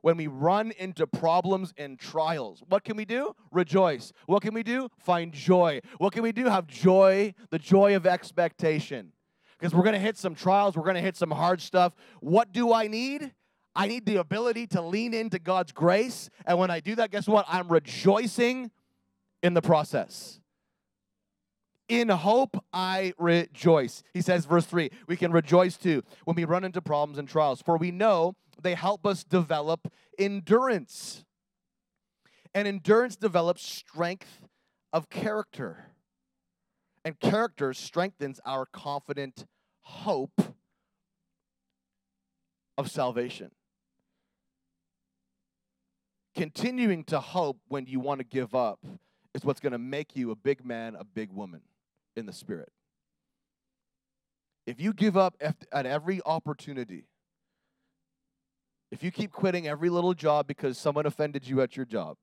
when 0.01 0.17
we 0.17 0.27
run 0.27 0.73
into 0.77 1.07
problems 1.07 1.73
and 1.75 1.97
trials. 1.97 2.61
What 2.67 2.83
can 2.83 2.97
we 2.97 3.05
do? 3.05 3.35
Rejoice. 3.51 4.13
What 4.27 4.43
can 4.43 4.53
we 4.53 4.61
do? 4.61 4.89
Find 4.99 5.33
joy. 5.33 5.81
What 5.97 6.13
can 6.13 6.21
we 6.21 6.31
do? 6.31 6.45
Have 6.45 6.67
joy, 6.67 7.33
the 7.49 7.59
joy 7.59 7.95
of 7.95 8.05
expectation. 8.05 9.13
Because 9.57 9.73
we're 9.73 9.83
going 9.83 9.93
to 9.93 9.99
hit 9.99 10.19
some 10.19 10.35
trials, 10.35 10.75
we're 10.75 10.83
going 10.83 10.95
to 10.95 11.01
hit 11.01 11.17
some 11.17 11.31
hard 11.31 11.61
stuff. 11.61 11.95
What 12.19 12.51
do 12.51 12.73
I 12.73 12.85
need? 12.85 13.33
I 13.75 13.87
need 13.87 14.05
the 14.05 14.17
ability 14.17 14.67
to 14.67 14.81
lean 14.83 15.15
into 15.15 15.39
God's 15.39 15.71
grace. 15.71 16.29
And 16.45 16.59
when 16.59 16.69
I 16.69 16.79
do 16.79 16.93
that, 16.95 17.09
guess 17.09 17.27
what? 17.27 17.45
I'm 17.47 17.69
rejoicing 17.69 18.69
in 19.41 19.53
the 19.53 19.61
process. 19.61 20.39
In 21.89 22.07
hope, 22.09 22.63
I 22.71 23.13
rejoice. 23.17 24.03
He 24.13 24.21
says, 24.21 24.45
verse 24.45 24.65
3, 24.65 24.89
we 25.07 25.17
can 25.17 25.31
rejoice 25.31 25.75
too 25.75 26.03
when 26.23 26.35
we 26.35 26.45
run 26.45 26.63
into 26.63 26.81
problems 26.81 27.17
and 27.17 27.27
trials, 27.27 27.61
for 27.61 27.75
we 27.75 27.91
know 27.91 28.35
they 28.61 28.75
help 28.75 29.05
us 29.05 29.23
develop 29.23 29.91
endurance. 30.17 31.25
And 32.53 32.67
endurance 32.67 33.15
develops 33.15 33.65
strength 33.65 34.41
of 34.93 35.09
character. 35.09 35.87
And 37.03 37.19
character 37.19 37.73
strengthens 37.73 38.39
our 38.45 38.65
confident 38.65 39.45
hope 39.81 40.55
of 42.77 42.89
salvation. 42.89 43.51
Continuing 46.35 47.03
to 47.05 47.19
hope 47.19 47.57
when 47.67 47.85
you 47.85 47.99
want 47.99 48.19
to 48.19 48.25
give 48.25 48.55
up 48.55 48.79
is 49.33 49.45
what's 49.45 49.59
going 49.59 49.71
to 49.71 49.79
make 49.79 50.15
you 50.15 50.31
a 50.31 50.35
big 50.35 50.65
man, 50.65 50.95
a 50.95 51.03
big 51.03 51.31
woman 51.31 51.61
in 52.15 52.25
the 52.25 52.33
spirit. 52.33 52.71
If 54.67 54.79
you 54.79 54.93
give 54.93 55.17
up 55.17 55.35
at 55.41 55.85
every 55.85 56.21
opportunity, 56.25 57.05
if 58.91 59.03
you 59.03 59.11
keep 59.11 59.31
quitting 59.31 59.67
every 59.67 59.89
little 59.89 60.13
job 60.13 60.47
because 60.47 60.77
someone 60.77 61.05
offended 61.05 61.47
you 61.47 61.61
at 61.61 61.75
your 61.75 61.85
job, 61.85 62.17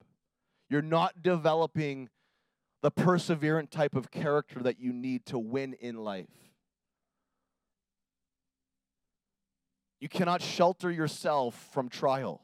you're 0.68 0.82
not 0.82 1.22
developing 1.22 2.10
the 2.82 2.90
perseverant 2.90 3.70
type 3.70 3.96
of 3.96 4.10
character 4.10 4.60
that 4.60 4.78
you 4.78 4.92
need 4.92 5.26
to 5.26 5.38
win 5.38 5.74
in 5.80 5.96
life. 5.96 6.28
You 10.00 10.08
cannot 10.08 10.42
shelter 10.42 10.90
yourself 10.90 11.68
from 11.72 11.88
trial. 11.88 12.40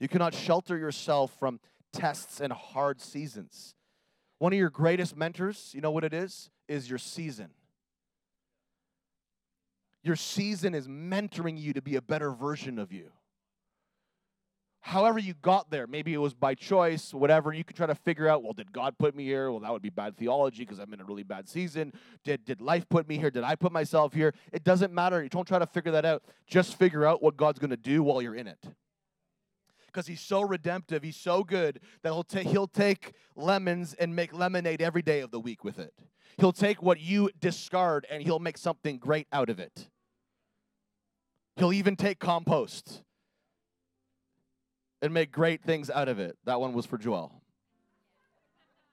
You 0.00 0.08
cannot 0.08 0.34
shelter 0.34 0.76
yourself 0.76 1.34
from 1.38 1.60
tests 1.92 2.40
and 2.40 2.52
hard 2.52 3.00
seasons. 3.00 3.74
One 4.40 4.52
of 4.52 4.58
your 4.58 4.70
greatest 4.70 5.16
mentors, 5.16 5.70
you 5.72 5.80
know 5.80 5.92
what 5.92 6.02
it 6.02 6.12
is? 6.12 6.50
Is 6.66 6.90
your 6.90 6.98
season. 6.98 7.50
Your 10.02 10.16
season 10.16 10.74
is 10.74 10.88
mentoring 10.88 11.60
you 11.60 11.74
to 11.74 11.82
be 11.82 11.94
a 11.94 12.02
better 12.02 12.32
version 12.32 12.78
of 12.78 12.92
you. 12.92 13.12
however 14.80 15.18
you 15.18 15.34
got 15.42 15.70
there. 15.70 15.86
Maybe 15.86 16.12
it 16.14 16.18
was 16.18 16.34
by 16.34 16.54
choice, 16.54 17.14
whatever. 17.14 17.52
You 17.52 17.64
can 17.64 17.76
try 17.76 17.86
to 17.86 17.94
figure 17.94 18.28
out, 18.28 18.42
well, 18.42 18.52
did 18.52 18.72
God 18.72 18.96
put 18.98 19.14
me 19.14 19.24
here? 19.24 19.50
Well, 19.50 19.60
that 19.60 19.72
would 19.72 19.82
be 19.82 19.90
bad 19.90 20.16
theology 20.16 20.64
because 20.64 20.78
I'm 20.78 20.92
in 20.92 21.00
a 21.00 21.04
really 21.04 21.22
bad 21.22 21.48
season. 21.48 21.92
Did, 22.24 22.44
did 22.44 22.60
life 22.60 22.88
put 22.88 23.08
me 23.08 23.18
here? 23.18 23.30
Did 23.30 23.44
I 23.44 23.54
put 23.54 23.72
myself 23.72 24.12
here? 24.14 24.34
It 24.52 24.64
doesn't 24.64 24.92
matter. 24.92 25.22
You 25.22 25.28
don't 25.28 25.46
try 25.46 25.58
to 25.58 25.66
figure 25.66 25.92
that 25.92 26.04
out. 26.04 26.24
Just 26.46 26.76
figure 26.78 27.04
out 27.04 27.22
what 27.22 27.36
God's 27.36 27.58
going 27.58 27.70
to 27.70 27.76
do 27.76 28.02
while 28.02 28.20
you're 28.22 28.34
in 28.34 28.46
it. 28.46 28.58
Because 29.92 30.06
he's 30.06 30.20
so 30.20 30.42
redemptive, 30.42 31.02
he's 31.02 31.16
so 31.16 31.42
good 31.42 31.80
that 32.02 32.12
he'll, 32.12 32.22
ta- 32.22 32.40
he'll 32.40 32.68
take 32.68 33.12
lemons 33.36 33.94
and 33.94 34.14
make 34.14 34.32
lemonade 34.32 34.80
every 34.80 35.02
day 35.02 35.20
of 35.20 35.30
the 35.30 35.40
week 35.40 35.64
with 35.64 35.78
it. 35.78 35.92
He'll 36.38 36.52
take 36.52 36.82
what 36.82 37.00
you 37.00 37.30
discard 37.38 38.06
and 38.10 38.22
he'll 38.22 38.38
make 38.38 38.56
something 38.56 38.98
great 38.98 39.26
out 39.32 39.50
of 39.50 39.58
it. 39.58 39.88
He'll 41.56 41.72
even 41.72 41.96
take 41.96 42.18
compost 42.18 43.02
and 45.02 45.12
make 45.12 45.32
great 45.32 45.62
things 45.62 45.90
out 45.90 46.08
of 46.08 46.18
it. 46.18 46.36
That 46.44 46.60
one 46.60 46.72
was 46.72 46.86
for 46.86 46.98
Joel. 46.98 47.42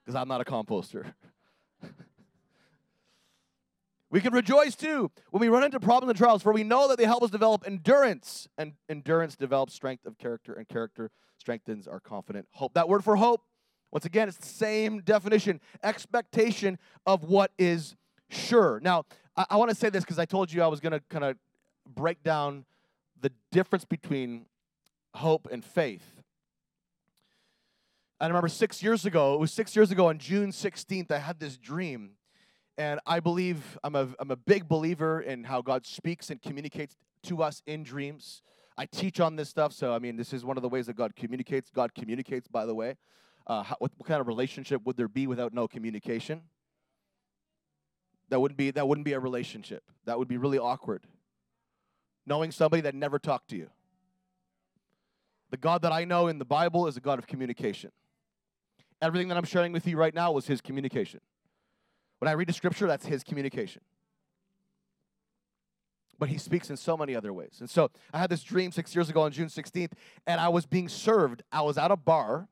Because 0.04 0.16
I'm 0.16 0.28
not 0.28 0.42
a 0.42 0.46
composter. 0.46 1.14
we 4.10 4.22
can 4.22 4.34
rejoice 4.34 4.76
too 4.76 5.12
when 5.32 5.42
we 5.42 5.50
run 5.50 5.64
into 5.64 5.80
problems 5.80 6.12
and 6.12 6.18
trials, 6.18 6.42
for 6.42 6.54
we 6.54 6.64
know 6.64 6.88
that 6.88 6.98
they 6.98 7.06
help 7.06 7.24
us 7.24 7.30
develop 7.30 7.64
endurance. 7.66 8.48
And 8.58 8.74
endurance 8.90 9.36
develops 9.36 9.74
strength 9.74 10.06
of 10.06 10.18
character, 10.18 10.54
and 10.54 10.68
character 10.68 11.12
strengthens 11.38 11.88
our 11.88 12.00
confident 12.00 12.48
hope. 12.52 12.74
That 12.74 12.88
word 12.88 13.04
for 13.04 13.16
hope, 13.18 13.42
once 13.92 14.06
again, 14.06 14.28
it's 14.28 14.38
the 14.38 14.46
same 14.46 15.02
definition 15.02 15.60
expectation 15.84 16.78
of 17.06 17.24
what 17.24 17.52
is 17.58 17.96
sure. 18.30 18.80
Now, 18.82 19.06
I, 19.36 19.46
I 19.52 19.58
want 19.58 19.70
to 19.70 19.76
say 19.76 19.90
this 19.90 20.04
because 20.04 20.20
I 20.20 20.26
told 20.26 20.52
you 20.52 20.62
I 20.62 20.68
was 20.68 20.80
going 20.80 20.94
to 20.94 21.02
kind 21.10 21.24
of 21.24 21.38
break 21.86 22.24
down 22.24 22.66
the 23.20 23.32
difference 23.52 23.86
between 23.86 24.46
hope 25.14 25.48
and 25.52 25.64
faith. 25.64 26.04
I 28.20 28.28
remember 28.28 28.48
six 28.48 28.82
years 28.82 29.06
ago, 29.06 29.36
it 29.36 29.40
was 29.40 29.52
six 29.52 29.76
years 29.76 29.92
ago 29.92 30.08
on 30.08 30.18
June 30.18 30.52
16th, 30.52 31.12
I 31.12 31.20
had 31.20 31.40
this 31.40 31.58
dream. 31.58 32.12
And 32.78 33.00
I 33.08 33.20
believe, 33.20 33.78
I'm 33.84 33.96
a, 33.96 34.10
I'm 34.20 34.30
a 34.30 34.36
big 34.36 34.68
believer 34.68 35.22
in 35.22 35.44
how 35.44 35.62
God 35.62 35.86
speaks 35.86 36.30
and 36.30 36.42
communicates 36.42 36.96
to 37.24 37.42
us 37.42 37.64
in 37.66 37.84
dreams. 37.84 38.44
I 38.78 38.86
teach 38.86 39.20
on 39.20 39.36
this 39.36 39.50
stuff, 39.50 39.74
so 39.74 39.94
I 39.94 40.00
mean, 40.00 40.16
this 40.16 40.32
is 40.32 40.46
one 40.46 40.58
of 40.58 40.62
the 40.62 40.70
ways 40.70 40.86
that 40.86 40.96
God 40.96 41.16
communicates. 41.16 41.72
God 41.72 41.96
communicates, 41.96 42.48
by 42.48 42.66
the 42.68 42.76
way. 42.76 42.96
Uh, 43.48 43.64
how, 43.64 43.76
what, 43.80 43.92
what 43.98 44.08
kind 44.08 44.22
of 44.22 44.28
relationship 44.28 44.82
would 44.86 44.98
there 44.98 45.08
be 45.08 45.26
without 45.26 45.54
no 45.54 45.68
communication? 45.68 46.42
That 48.30 48.40
wouldn't 48.40 48.58
be 48.58 48.72
that 48.72 48.88
wouldn't 48.88 49.06
be 49.06 49.14
a 49.14 49.20
relationship. 49.20 49.84
That 50.06 50.20
would 50.20 50.28
be 50.28 50.38
really 50.38 50.60
awkward. 50.60 51.08
Knowing 52.26 52.52
somebody 52.52 52.82
that 52.82 52.94
never 52.94 53.18
talked 53.18 53.50
to 53.50 53.56
you. 53.56 53.70
The 55.50 55.58
God 55.58 55.82
that 55.84 55.94
I 55.94 56.04
know 56.04 56.28
in 56.28 56.40
the 56.40 56.46
Bible 56.46 56.88
is 56.88 56.98
a 56.98 57.00
God 57.00 57.20
of 57.20 57.26
communication. 57.26 57.92
Everything 59.02 59.30
that 59.30 59.38
I'm 59.38 59.46
sharing 59.46 59.72
with 59.72 59.88
you 59.88 59.96
right 59.98 60.14
now 60.14 60.34
was 60.34 60.46
his 60.46 60.60
communication. 60.60 61.22
When 62.20 62.30
I 62.30 62.34
read 62.34 62.48
the 62.48 62.54
scripture, 62.54 62.88
that's 62.88 63.06
his 63.06 63.24
communication. 63.24 63.82
But 66.20 66.30
he 66.30 66.38
speaks 66.38 66.70
in 66.70 66.78
so 66.78 66.98
many 66.98 67.16
other 67.16 67.32
ways. 67.32 67.58
And 67.60 67.70
so 67.70 67.92
I 68.12 68.18
had 68.18 68.30
this 68.30 68.44
dream 68.44 68.72
six 68.72 68.96
years 68.96 69.10
ago 69.10 69.22
on 69.22 69.32
June 69.32 69.50
16th, 69.50 69.92
and 70.26 70.42
I 70.42 70.50
was 70.50 70.66
being 70.66 70.90
served. 70.90 71.44
I 71.52 71.62
was 71.62 71.78
at 71.78 71.92
a 71.92 71.96
bar, 71.96 72.48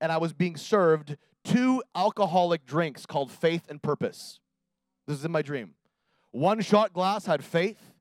and 0.00 0.10
I 0.10 0.16
was 0.16 0.32
being 0.32 0.56
served 0.56 1.16
two 1.44 1.82
alcoholic 1.94 2.64
drinks 2.64 3.04
called 3.04 3.30
Faith 3.30 3.66
and 3.68 3.82
Purpose. 3.82 4.40
This 5.06 5.18
is 5.18 5.24
in 5.24 5.32
my 5.32 5.42
dream. 5.42 5.74
One 6.30 6.62
shot 6.62 6.94
glass 6.94 7.26
had 7.26 7.44
faith, 7.44 7.92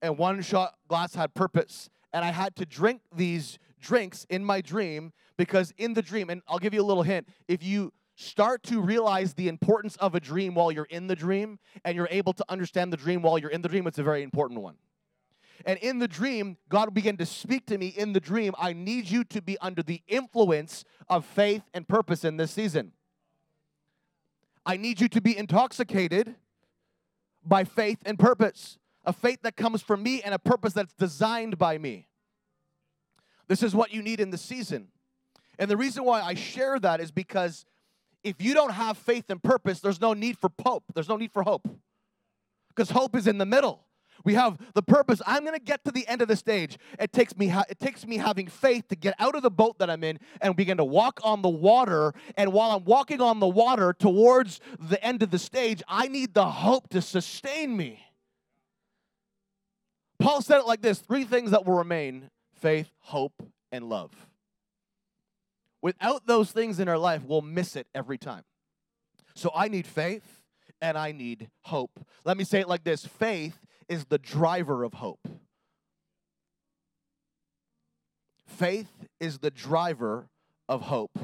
and 0.00 0.16
one 0.16 0.40
shot 0.42 0.74
glass 0.86 1.16
had 1.16 1.34
purpose 1.34 1.90
and 2.12 2.24
I 2.24 2.30
had 2.30 2.56
to 2.56 2.66
drink 2.66 3.02
these 3.14 3.58
drinks 3.80 4.26
in 4.30 4.44
my 4.44 4.60
dream 4.60 5.12
because 5.36 5.72
in 5.78 5.94
the 5.94 6.02
dream, 6.02 6.30
and 6.30 6.42
I'll 6.48 6.58
give 6.58 6.74
you 6.74 6.82
a 6.82 6.84
little 6.84 7.02
hint, 7.02 7.28
if 7.46 7.62
you 7.62 7.92
start 8.20 8.64
to 8.64 8.80
realize 8.80 9.34
the 9.34 9.46
importance 9.46 9.94
of 9.96 10.16
a 10.16 10.20
dream 10.20 10.52
while 10.54 10.72
you're 10.72 10.84
in 10.86 11.06
the 11.06 11.14
dream 11.14 11.60
and 11.84 11.94
you're 11.94 12.08
able 12.10 12.32
to 12.32 12.44
understand 12.48 12.92
the 12.92 12.96
dream 12.96 13.22
while 13.22 13.38
you're 13.38 13.48
in 13.48 13.62
the 13.62 13.68
dream, 13.68 13.86
it's 13.86 13.98
a 13.98 14.02
very 14.02 14.24
important 14.24 14.60
one. 14.60 14.74
And 15.64 15.78
in 15.78 16.00
the 16.00 16.08
dream, 16.08 16.56
God 16.68 16.92
began 16.92 17.16
to 17.18 17.26
speak 17.26 17.66
to 17.66 17.78
me 17.78 17.88
in 17.88 18.12
the 18.12 18.20
dream. 18.20 18.54
I 18.58 18.72
need 18.72 19.08
you 19.08 19.22
to 19.24 19.40
be 19.40 19.56
under 19.60 19.84
the 19.84 20.02
influence 20.08 20.84
of 21.08 21.24
faith 21.24 21.62
and 21.72 21.86
purpose 21.86 22.24
in 22.24 22.36
this 22.36 22.50
season. 22.50 22.90
I 24.66 24.76
need 24.76 25.00
you 25.00 25.08
to 25.10 25.20
be 25.20 25.36
intoxicated 25.36 26.34
by 27.44 27.62
faith 27.62 27.98
and 28.04 28.18
purpose 28.18 28.78
a 29.04 29.12
faith 29.12 29.38
that 29.42 29.56
comes 29.56 29.80
from 29.80 30.02
me 30.02 30.20
and 30.22 30.34
a 30.34 30.38
purpose 30.38 30.74
that's 30.74 30.92
designed 30.92 31.56
by 31.56 31.78
me. 31.78 32.08
This 33.46 33.62
is 33.62 33.74
what 33.74 33.92
you 33.92 34.02
need 34.02 34.20
in 34.20 34.30
the 34.30 34.36
season. 34.36 34.88
And 35.58 35.70
the 35.70 35.76
reason 35.76 36.04
why 36.04 36.20
I 36.20 36.34
share 36.34 36.78
that 36.80 37.00
is 37.00 37.10
because 37.10 37.64
if 38.22 38.42
you 38.42 38.54
don't 38.54 38.72
have 38.72 38.98
faith 38.98 39.30
and 39.30 39.42
purpose, 39.42 39.80
there's 39.80 40.00
no 40.00 40.12
need 40.12 40.38
for 40.38 40.50
hope. 40.64 40.84
There's 40.94 41.08
no 41.08 41.16
need 41.16 41.32
for 41.32 41.42
hope. 41.42 41.68
Because 42.68 42.90
hope 42.90 43.16
is 43.16 43.26
in 43.26 43.38
the 43.38 43.46
middle. 43.46 43.84
We 44.24 44.34
have 44.34 44.58
the 44.74 44.82
purpose. 44.82 45.22
I'm 45.26 45.42
going 45.42 45.54
to 45.54 45.64
get 45.64 45.84
to 45.84 45.92
the 45.92 46.06
end 46.08 46.22
of 46.22 46.28
the 46.28 46.36
stage. 46.36 46.76
It 46.98 47.12
takes 47.12 47.36
me 47.36 47.48
ha- 47.48 47.64
it 47.68 47.78
takes 47.78 48.06
me 48.06 48.16
having 48.16 48.48
faith 48.48 48.88
to 48.88 48.96
get 48.96 49.14
out 49.18 49.34
of 49.34 49.42
the 49.42 49.50
boat 49.50 49.78
that 49.78 49.88
I'm 49.88 50.02
in 50.02 50.18
and 50.40 50.56
begin 50.56 50.76
to 50.78 50.84
walk 50.84 51.20
on 51.22 51.42
the 51.42 51.48
water. 51.48 52.12
And 52.36 52.52
while 52.52 52.72
I'm 52.72 52.84
walking 52.84 53.20
on 53.20 53.38
the 53.38 53.48
water 53.48 53.92
towards 53.92 54.60
the 54.78 55.02
end 55.04 55.22
of 55.22 55.30
the 55.30 55.38
stage, 55.38 55.82
I 55.86 56.08
need 56.08 56.34
the 56.34 56.46
hope 56.46 56.88
to 56.90 57.00
sustain 57.00 57.76
me. 57.76 58.04
Paul 60.18 60.42
said 60.42 60.58
it 60.58 60.66
like 60.66 60.82
this 60.82 60.98
three 60.98 61.24
things 61.24 61.52
that 61.52 61.64
will 61.64 61.76
remain 61.76 62.30
faith, 62.54 62.90
hope, 62.98 63.40
and 63.70 63.88
love. 63.88 64.27
Without 65.80 66.26
those 66.26 66.50
things 66.50 66.80
in 66.80 66.88
our 66.88 66.98
life, 66.98 67.22
we'll 67.24 67.42
miss 67.42 67.76
it 67.76 67.86
every 67.94 68.18
time. 68.18 68.44
So 69.34 69.50
I 69.54 69.68
need 69.68 69.86
faith 69.86 70.42
and 70.80 70.98
I 70.98 71.12
need 71.12 71.48
hope. 71.62 72.04
Let 72.24 72.36
me 72.36 72.44
say 72.44 72.60
it 72.60 72.68
like 72.68 72.84
this 72.84 73.06
faith 73.06 73.58
is 73.88 74.06
the 74.06 74.18
driver 74.18 74.84
of 74.84 74.94
hope. 74.94 75.26
Faith 78.46 78.90
is 79.20 79.38
the 79.38 79.50
driver 79.50 80.28
of 80.68 80.82
hope. 80.82 81.16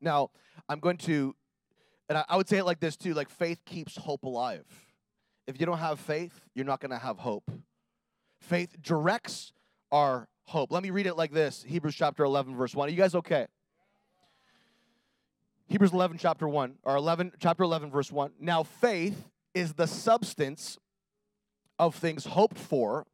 Now, 0.00 0.30
I'm 0.68 0.80
going 0.80 0.96
to, 0.98 1.34
and 2.08 2.22
I, 2.28 2.36
would 2.36 2.48
say 2.48 2.58
it 2.58 2.64
like 2.64 2.80
this 2.80 2.96
too 2.96 3.14
like 3.14 3.28
faith 3.28 3.60
keeps 3.66 3.96
hope 3.96 4.24
alive. 4.24 4.64
If 5.46 5.60
you 5.60 5.66
don't 5.66 5.78
have 5.78 6.00
faith, 6.00 6.40
you're 6.54 6.64
not 6.64 6.80
going 6.80 6.90
to 6.90 6.98
have 6.98 7.18
hope. 7.18 7.50
Faith 8.40 8.76
directs 8.80 9.52
our 9.92 10.28
hope. 10.46 10.72
Let 10.72 10.82
me 10.82 10.90
read 10.90 11.06
it 11.06 11.16
like 11.16 11.32
this 11.32 11.64
Hebrews 11.66 11.94
chapter 11.94 12.24
11, 12.24 12.56
verse 12.56 12.74
1. 12.74 12.88
Are 12.88 12.90
you 12.90 12.96
guys 12.96 13.14
okay? 13.14 13.46
Hebrews 15.66 15.92
11, 15.92 16.18
chapter 16.18 16.46
1, 16.46 16.74
or 16.82 16.96
11, 16.96 17.32
chapter 17.38 17.62
11, 17.62 17.90
verse 17.90 18.12
1. 18.12 18.32
Now, 18.38 18.62
faith 18.62 19.28
is 19.54 19.74
the 19.74 19.86
substance 19.86 20.78
of 21.78 21.94
things 21.94 22.26
hoped 22.26 22.58
for, 22.58 23.06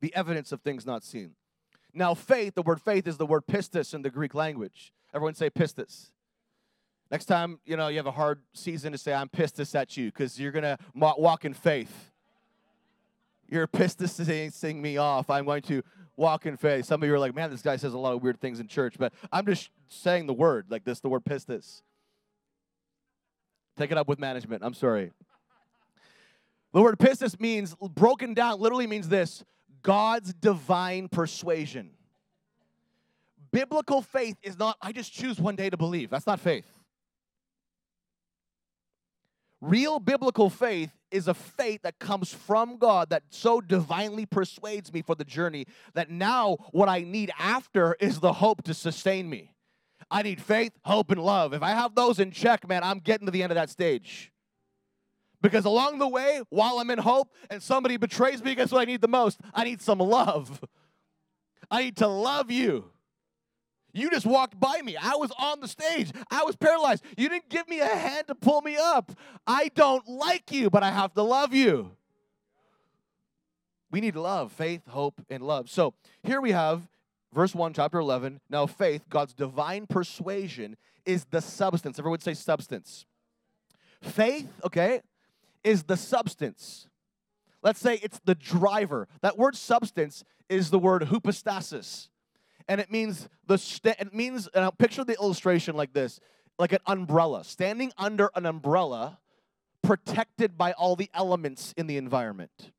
the 0.00 0.14
evidence 0.14 0.52
of 0.52 0.62
things 0.62 0.86
not 0.86 1.04
seen. 1.04 1.32
Now, 1.92 2.14
faith, 2.14 2.54
the 2.54 2.62
word 2.62 2.80
faith 2.80 3.06
is 3.06 3.18
the 3.18 3.26
word 3.26 3.46
pistis 3.46 3.94
in 3.94 4.02
the 4.02 4.10
Greek 4.10 4.34
language. 4.34 4.92
Everyone 5.14 5.34
say 5.34 5.50
pistis. 5.50 6.12
Next 7.10 7.26
time, 7.26 7.60
you 7.66 7.76
know, 7.76 7.88
you 7.88 7.98
have 7.98 8.06
a 8.06 8.12
hard 8.12 8.40
season 8.54 8.92
to 8.92 8.98
say, 8.98 9.12
I'm 9.12 9.28
pissed 9.28 9.60
at 9.74 9.96
you, 9.98 10.06
because 10.06 10.40
you're 10.40 10.50
going 10.50 10.62
to 10.62 10.78
walk 10.94 11.44
in 11.44 11.52
faith. 11.52 12.11
You're 13.52 13.66
pissed 13.66 13.98
to 13.98 14.08
sing, 14.08 14.50
sing 14.50 14.80
me 14.80 14.96
off. 14.96 15.28
I'm 15.28 15.44
going 15.44 15.60
to 15.64 15.82
walk 16.16 16.46
in 16.46 16.56
faith. 16.56 16.86
Some 16.86 17.02
of 17.02 17.06
you 17.06 17.14
are 17.14 17.18
like, 17.18 17.34
man, 17.34 17.50
this 17.50 17.60
guy 17.60 17.76
says 17.76 17.92
a 17.92 17.98
lot 17.98 18.14
of 18.14 18.22
weird 18.22 18.40
things 18.40 18.60
in 18.60 18.66
church, 18.66 18.94
but 18.98 19.12
I'm 19.30 19.44
just 19.44 19.68
saying 19.88 20.26
the 20.26 20.32
word 20.32 20.68
like 20.70 20.84
this, 20.84 21.00
the 21.00 21.10
word 21.10 21.22
pistis. 21.22 21.82
Take 23.76 23.90
it 23.90 23.98
up 23.98 24.08
with 24.08 24.18
management. 24.18 24.62
I'm 24.64 24.72
sorry. 24.72 25.12
The 26.72 26.80
word 26.80 26.98
pistis 26.98 27.38
means, 27.38 27.76
broken 27.94 28.32
down, 28.32 28.58
literally 28.58 28.86
means 28.86 29.10
this 29.10 29.44
God's 29.82 30.32
divine 30.32 31.08
persuasion. 31.08 31.90
Biblical 33.50 34.00
faith 34.00 34.38
is 34.42 34.58
not, 34.58 34.78
I 34.80 34.92
just 34.92 35.12
choose 35.12 35.38
one 35.38 35.56
day 35.56 35.68
to 35.68 35.76
believe. 35.76 36.08
That's 36.08 36.26
not 36.26 36.40
faith. 36.40 36.64
Real 39.60 39.98
biblical 40.00 40.48
faith 40.48 40.90
is 41.12 41.28
a 41.28 41.34
faith 41.34 41.82
that 41.82 41.98
comes 41.98 42.32
from 42.32 42.78
God 42.78 43.10
that 43.10 43.22
so 43.30 43.60
divinely 43.60 44.26
persuades 44.26 44.92
me 44.92 45.02
for 45.02 45.14
the 45.14 45.24
journey 45.24 45.66
that 45.94 46.10
now 46.10 46.56
what 46.72 46.88
I 46.88 47.02
need 47.02 47.30
after 47.38 47.96
is 48.00 48.20
the 48.20 48.32
hope 48.34 48.62
to 48.64 48.74
sustain 48.74 49.28
me. 49.28 49.54
I 50.10 50.22
need 50.22 50.40
faith, 50.40 50.72
hope, 50.84 51.10
and 51.10 51.22
love. 51.22 51.54
If 51.54 51.62
I 51.62 51.70
have 51.70 51.94
those 51.94 52.18
in 52.18 52.30
check, 52.30 52.68
man, 52.68 52.82
I'm 52.82 52.98
getting 52.98 53.26
to 53.26 53.30
the 53.30 53.42
end 53.42 53.52
of 53.52 53.56
that 53.56 53.70
stage. 53.70 54.32
Because 55.40 55.64
along 55.64 55.98
the 55.98 56.08
way, 56.08 56.42
while 56.50 56.78
I'm 56.78 56.90
in 56.90 56.98
hope 56.98 57.32
and 57.50 57.62
somebody 57.62 57.96
betrays 57.96 58.42
me, 58.42 58.54
guess 58.54 58.70
what 58.70 58.80
I 58.80 58.84
need 58.84 59.00
the 59.00 59.08
most? 59.08 59.40
I 59.52 59.64
need 59.64 59.82
some 59.82 59.98
love. 59.98 60.62
I 61.70 61.82
need 61.84 61.96
to 61.96 62.06
love 62.06 62.50
you. 62.50 62.91
You 63.92 64.10
just 64.10 64.26
walked 64.26 64.58
by 64.58 64.80
me. 64.82 64.96
I 64.96 65.14
was 65.16 65.30
on 65.38 65.60
the 65.60 65.68
stage. 65.68 66.10
I 66.30 66.44
was 66.44 66.56
paralyzed. 66.56 67.04
You 67.16 67.28
didn't 67.28 67.50
give 67.50 67.68
me 67.68 67.80
a 67.80 67.86
hand 67.86 68.26
to 68.28 68.34
pull 68.34 68.62
me 68.62 68.76
up. 68.76 69.12
I 69.46 69.68
don't 69.74 70.06
like 70.08 70.50
you, 70.50 70.70
but 70.70 70.82
I 70.82 70.90
have 70.90 71.12
to 71.14 71.22
love 71.22 71.54
you. 71.54 71.90
We 73.90 74.00
need 74.00 74.16
love, 74.16 74.52
faith, 74.52 74.86
hope, 74.88 75.20
and 75.28 75.42
love. 75.42 75.68
So 75.68 75.92
here 76.22 76.40
we 76.40 76.52
have 76.52 76.88
verse 77.34 77.54
1, 77.54 77.74
chapter 77.74 77.98
11. 77.98 78.40
Now, 78.48 78.66
faith, 78.66 79.04
God's 79.10 79.34
divine 79.34 79.86
persuasion, 79.86 80.76
is 81.04 81.26
the 81.26 81.42
substance. 81.42 81.98
Everyone 81.98 82.20
say 82.20 82.32
substance. 82.32 83.04
Faith, 84.00 84.48
okay, 84.64 85.02
is 85.62 85.82
the 85.82 85.96
substance. 85.96 86.88
Let's 87.62 87.80
say 87.80 88.00
it's 88.02 88.20
the 88.24 88.34
driver. 88.34 89.08
That 89.20 89.36
word 89.36 89.56
substance 89.56 90.24
is 90.48 90.70
the 90.70 90.78
word 90.78 91.04
hypostasis. 91.04 92.08
And 92.68 92.80
it 92.80 92.90
means 92.90 93.28
the 93.46 93.58
st- 93.58 93.96
it 93.98 94.14
means 94.14 94.48
and 94.54 94.64
I'll 94.64 94.72
picture 94.72 95.04
the 95.04 95.14
illustration 95.14 95.76
like 95.76 95.92
this, 95.92 96.20
like 96.58 96.72
an 96.72 96.80
umbrella, 96.86 97.44
standing 97.44 97.92
under 97.98 98.30
an 98.34 98.46
umbrella 98.46 99.18
protected 99.82 100.56
by 100.56 100.72
all 100.72 100.96
the 100.96 101.10
elements 101.12 101.74
in 101.76 101.86
the 101.86 101.96
environment. 101.96 102.72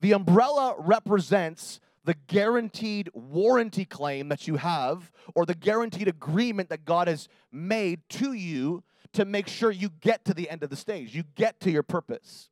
The 0.00 0.12
umbrella 0.12 0.74
represents 0.78 1.80
the 2.04 2.14
guaranteed 2.26 3.08
warranty 3.14 3.84
claim 3.84 4.28
that 4.28 4.48
you 4.48 4.56
have 4.56 5.12
or 5.34 5.46
the 5.46 5.54
guaranteed 5.54 6.08
agreement 6.08 6.68
that 6.68 6.84
God 6.84 7.08
has 7.08 7.28
made 7.50 8.00
to 8.10 8.32
you 8.32 8.82
to 9.12 9.24
make 9.24 9.46
sure 9.46 9.70
you 9.70 9.90
get 10.00 10.24
to 10.24 10.34
the 10.34 10.50
end 10.50 10.62
of 10.62 10.70
the 10.70 10.76
stage, 10.76 11.14
you 11.14 11.22
get 11.34 11.60
to 11.60 11.70
your 11.70 11.82
purpose. 11.82 12.50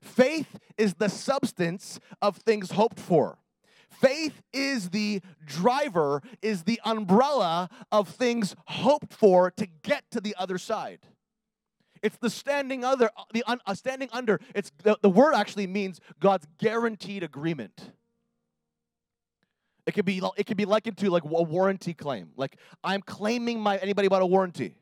Faith 0.00 0.58
is 0.76 0.94
the 0.94 1.08
substance 1.08 2.00
of 2.20 2.36
things 2.38 2.72
hoped 2.72 2.98
for. 2.98 3.38
Faith 4.00 4.42
is 4.52 4.90
the 4.90 5.20
driver, 5.46 6.22
is 6.40 6.64
the 6.64 6.80
umbrella 6.84 7.68
of 7.90 8.08
things 8.08 8.54
hoped 8.66 9.12
for 9.12 9.50
to 9.52 9.66
get 9.82 10.04
to 10.10 10.20
the 10.20 10.34
other 10.38 10.58
side. 10.58 11.00
It's 12.02 12.16
the 12.16 12.30
standing 12.30 12.84
other, 12.84 13.10
the 13.32 13.44
un, 13.46 13.60
uh, 13.64 13.74
standing 13.74 14.08
under. 14.12 14.40
It's 14.54 14.72
the, 14.82 14.98
the 15.02 15.08
word 15.08 15.34
actually 15.34 15.68
means 15.68 16.00
God's 16.18 16.46
guaranteed 16.58 17.22
agreement. 17.22 17.92
It 19.86 19.92
could 19.92 20.04
be 20.04 20.20
it 20.36 20.46
could 20.46 20.56
be 20.56 20.64
likened 20.64 20.96
to 20.98 21.10
like 21.10 21.24
a 21.24 21.42
warranty 21.42 21.94
claim. 21.94 22.30
Like 22.36 22.56
I'm 22.82 23.02
claiming 23.02 23.60
my 23.60 23.76
anybody 23.78 24.06
about 24.06 24.22
a 24.22 24.26
warranty. 24.26 24.74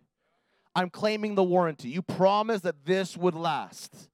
I'm 0.75 0.89
claiming 0.89 1.35
the 1.35 1.43
warranty. 1.43 1.89
You 1.89 2.01
promised 2.01 2.63
that 2.63 2.85
this 2.85 3.17
would 3.17 3.35
last. 3.35 4.09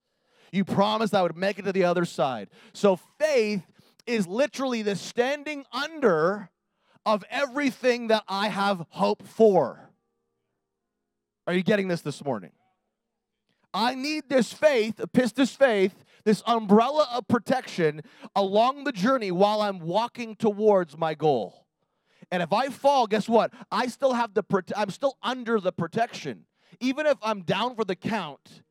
You 0.52 0.64
promised 0.64 1.14
I 1.14 1.22
would 1.22 1.36
make 1.36 1.58
it 1.58 1.62
to 1.62 1.72
the 1.72 1.84
other 1.84 2.04
side. 2.04 2.48
So 2.72 2.96
faith 3.18 3.62
is 4.06 4.26
literally 4.26 4.82
the 4.82 4.96
standing 4.96 5.64
under 5.72 6.50
of 7.04 7.24
everything 7.30 8.08
that 8.08 8.24
I 8.28 8.48
have 8.48 8.84
hope 8.90 9.22
for. 9.26 9.90
Are 11.46 11.54
you 11.54 11.62
getting 11.62 11.88
this 11.88 12.00
this 12.00 12.24
morning? 12.24 12.50
I 13.72 13.94
need 13.94 14.28
this 14.28 14.52
faith, 14.52 14.96
pistis 15.12 15.56
faith, 15.56 16.04
this 16.24 16.42
umbrella 16.46 17.06
of 17.12 17.28
protection 17.28 18.02
along 18.34 18.84
the 18.84 18.92
journey 18.92 19.30
while 19.30 19.60
I'm 19.60 19.78
walking 19.78 20.34
towards 20.34 20.98
my 20.98 21.14
goal. 21.14 21.66
And 22.32 22.42
if 22.42 22.52
I 22.52 22.68
fall, 22.68 23.06
guess 23.06 23.28
what? 23.28 23.52
I 23.70 23.86
still 23.86 24.14
have 24.14 24.34
the 24.34 24.42
I'm 24.76 24.90
still 24.90 25.16
under 25.22 25.60
the 25.60 25.72
protection. 25.72 26.46
Even 26.80 27.06
if 27.06 27.16
I'm 27.22 27.42
down 27.42 27.76
for 27.76 27.84
the 27.84 27.94
count 27.94 28.62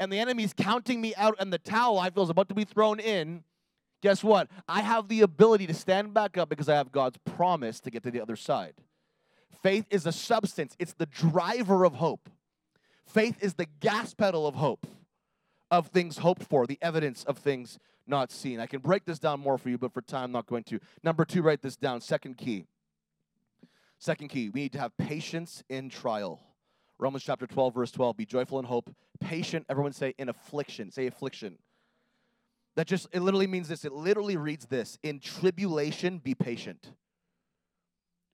and 0.00 0.10
the 0.10 0.18
enemy's 0.18 0.54
counting 0.54 1.00
me 1.00 1.14
out 1.16 1.36
and 1.38 1.52
the 1.52 1.58
towel 1.58 1.98
I 1.98 2.10
feel 2.10 2.22
is 2.22 2.30
about 2.30 2.48
to 2.48 2.54
be 2.54 2.64
thrown 2.64 2.98
in, 2.98 3.44
guess 4.02 4.22
what? 4.22 4.48
I 4.68 4.82
have 4.82 5.08
the 5.08 5.22
ability 5.22 5.66
to 5.68 5.74
stand 5.74 6.12
back 6.12 6.36
up 6.36 6.50
because 6.50 6.68
I 6.68 6.74
have 6.74 6.92
God's 6.92 7.18
promise 7.24 7.80
to 7.80 7.90
get 7.90 8.02
to 8.02 8.10
the 8.10 8.20
other 8.20 8.36
side. 8.36 8.74
Faith 9.62 9.86
is 9.90 10.04
a 10.06 10.12
substance, 10.12 10.76
it's 10.78 10.92
the 10.92 11.06
driver 11.06 11.84
of 11.84 11.94
hope. 11.94 12.28
Faith 13.06 13.36
is 13.40 13.54
the 13.54 13.66
gas 13.80 14.12
pedal 14.12 14.46
of 14.46 14.56
hope, 14.56 14.86
of 15.70 15.86
things 15.88 16.18
hoped 16.18 16.42
for, 16.42 16.66
the 16.66 16.78
evidence 16.82 17.24
of 17.24 17.38
things 17.38 17.78
not 18.06 18.32
seen. 18.32 18.58
I 18.58 18.66
can 18.66 18.80
break 18.80 19.04
this 19.04 19.18
down 19.18 19.40
more 19.40 19.56
for 19.56 19.68
you, 19.70 19.78
but 19.78 19.92
for 19.92 20.02
time, 20.02 20.24
I'm 20.24 20.32
not 20.32 20.46
going 20.46 20.64
to. 20.64 20.80
Number 21.02 21.24
two, 21.24 21.42
write 21.42 21.62
this 21.62 21.76
down. 21.76 22.00
Second 22.00 22.36
key. 22.36 22.66
Second 23.98 24.28
key, 24.28 24.50
we 24.50 24.62
need 24.62 24.72
to 24.72 24.80
have 24.80 24.96
patience 24.96 25.62
in 25.68 25.88
trial. 25.88 26.40
Romans 26.98 27.22
chapter 27.22 27.46
12, 27.46 27.74
verse 27.74 27.92
12. 27.92 28.16
Be 28.16 28.26
joyful 28.26 28.58
in 28.58 28.64
hope, 28.64 28.90
patient, 29.20 29.64
everyone 29.68 29.92
say 29.92 30.14
in 30.18 30.28
affliction. 30.28 30.90
Say 30.90 31.06
affliction. 31.06 31.58
That 32.74 32.86
just, 32.86 33.06
it 33.12 33.20
literally 33.20 33.46
means 33.46 33.68
this. 33.68 33.84
It 33.84 33.92
literally 33.92 34.36
reads 34.36 34.66
this 34.66 34.98
In 35.02 35.20
tribulation, 35.20 36.18
be 36.18 36.34
patient. 36.34 36.92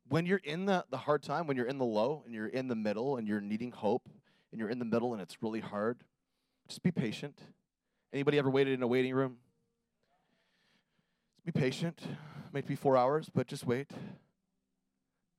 When 0.08 0.24
you're 0.24 0.40
in 0.42 0.64
the, 0.66 0.84
the 0.90 0.96
hard 0.96 1.22
time, 1.22 1.46
when 1.46 1.56
you're 1.56 1.66
in 1.66 1.78
the 1.78 1.84
low 1.84 2.22
and 2.24 2.34
you're 2.34 2.46
in 2.46 2.68
the 2.68 2.74
middle 2.74 3.16
and 3.16 3.28
you're 3.28 3.42
needing 3.42 3.72
hope 3.72 4.08
and 4.50 4.58
you're 4.58 4.70
in 4.70 4.78
the 4.78 4.84
middle 4.84 5.12
and 5.12 5.20
it's 5.20 5.42
really 5.42 5.60
hard, 5.60 6.02
just 6.66 6.82
be 6.82 6.90
patient. 6.90 7.38
Anybody 8.12 8.38
ever 8.38 8.48
waited 8.48 8.72
in 8.74 8.82
a 8.82 8.86
waiting 8.86 9.14
room? 9.14 9.36
Be 11.44 11.52
patient. 11.52 12.00
It 12.02 12.54
Might 12.54 12.66
be 12.66 12.74
four 12.74 12.96
hours, 12.96 13.28
but 13.34 13.46
just 13.46 13.66
wait. 13.66 13.90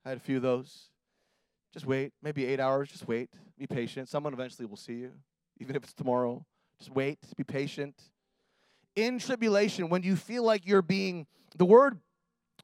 I 0.06 0.10
had 0.10 0.18
a 0.18 0.22
few 0.22 0.38
of 0.38 0.44
those. 0.44 0.90
Just 1.74 1.88
wait. 1.88 2.14
Maybe 2.22 2.46
eight 2.46 2.60
hours. 2.60 2.90
Just 2.90 3.08
wait. 3.08 3.30
Be 3.58 3.66
patient. 3.66 4.08
Someone 4.08 4.34
eventually 4.34 4.68
will 4.68 4.78
see 4.78 4.94
you, 4.94 5.12
even 5.60 5.76
if 5.76 5.84
it's 5.84 5.94
tomorrow. 5.94 6.46
Just 6.80 6.92
wait. 6.92 7.20
Be 7.38 7.44
patient 7.44 7.96
in 9.04 9.20
tribulation, 9.20 9.90
when 9.90 10.04
you 10.04 10.16
feel 10.16 10.44
like 10.44 10.66
you're 10.66 10.82
being, 10.82 11.28
the 11.56 11.66
word 11.66 12.00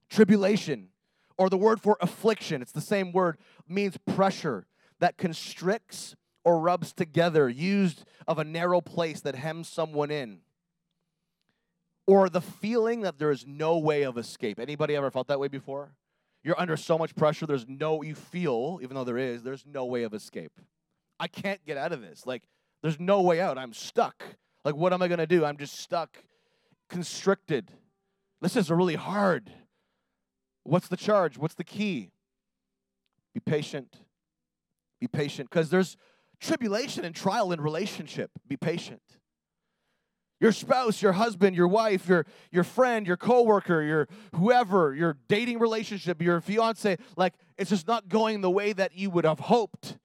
tribulation 0.09 0.89
or 1.37 1.49
the 1.49 1.57
word 1.57 1.81
for 1.81 1.97
affliction, 2.01 2.61
it's 2.61 2.71
the 2.71 2.81
same 2.81 3.11
word, 3.11 3.37
means 3.67 3.97
pressure 4.05 4.65
that 4.99 5.17
constricts 5.17 6.15
or 6.43 6.59
rubs 6.59 6.93
together, 6.93 7.49
used 7.49 8.05
of 8.27 8.37
a 8.37 8.43
narrow 8.43 8.79
place 8.79 9.21
that 9.21 9.35
hems 9.35 9.67
someone 9.67 10.11
in. 10.11 10.39
Or 12.07 12.29
the 12.29 12.41
feeling 12.41 13.01
that 13.01 13.17
there 13.17 13.31
is 13.31 13.47
no 13.47 13.79
way 13.79 14.03
of 14.03 14.17
escape. 14.17 14.59
Anybody 14.59 14.95
ever 14.95 15.09
felt 15.09 15.27
that 15.27 15.39
way 15.39 15.47
before? 15.47 15.95
You're 16.43 16.59
under 16.59 16.77
so 16.77 16.99
much 16.99 17.15
pressure, 17.15 17.47
there's 17.47 17.67
no, 17.67 18.03
you 18.03 18.13
feel, 18.13 18.79
even 18.83 18.95
though 18.95 19.03
there 19.03 19.17
is, 19.17 19.41
there's 19.41 19.65
no 19.65 19.85
way 19.85 20.03
of 20.03 20.13
escape. 20.13 20.51
I 21.19 21.27
can't 21.27 21.65
get 21.65 21.77
out 21.77 21.91
of 21.91 22.01
this. 22.01 22.27
Like, 22.27 22.43
there's 22.83 22.99
no 22.99 23.21
way 23.21 23.41
out. 23.41 23.57
I'm 23.57 23.73
stuck. 23.73 24.23
Like, 24.65 24.75
what 24.75 24.91
am 24.91 25.03
I 25.03 25.07
going 25.07 25.19
to 25.19 25.27
do? 25.27 25.45
I'm 25.45 25.57
just 25.57 25.79
stuck, 25.79 26.17
constricted. 26.89 27.71
This 28.41 28.55
is 28.55 28.71
really 28.71 28.95
hard. 28.95 29.51
What's 30.63 30.87
the 30.87 30.97
charge? 30.97 31.37
What's 31.37 31.53
the 31.53 31.63
key? 31.63 32.11
Be 33.35 33.39
patient. 33.39 33.95
Be 34.99 35.07
patient 35.07 35.51
because 35.51 35.69
there's 35.69 35.97
tribulation 36.39 37.05
and 37.05 37.15
trial 37.15 37.51
in 37.51 37.61
relationship. 37.61 38.31
Be 38.47 38.57
patient. 38.57 39.01
Your 40.41 40.51
spouse, 40.51 41.01
your 41.01 41.13
husband, 41.13 41.55
your 41.55 41.67
wife, 41.67 42.07
your, 42.07 42.25
your 42.51 42.63
friend, 42.63 43.05
your 43.07 43.17
coworker, 43.17 43.81
your 43.83 44.07
whoever, 44.35 44.93
your 44.93 45.17
dating 45.27 45.59
relationship, 45.59 46.21
your 46.21 46.41
fiance, 46.41 46.97
like 47.15 47.35
it's 47.57 47.69
just 47.69 47.87
not 47.87 48.09
going 48.09 48.41
the 48.41 48.49
way 48.49 48.73
that 48.73 48.97
you 48.97 49.11
would 49.11 49.25
have 49.25 49.39
hoped. 49.39 49.97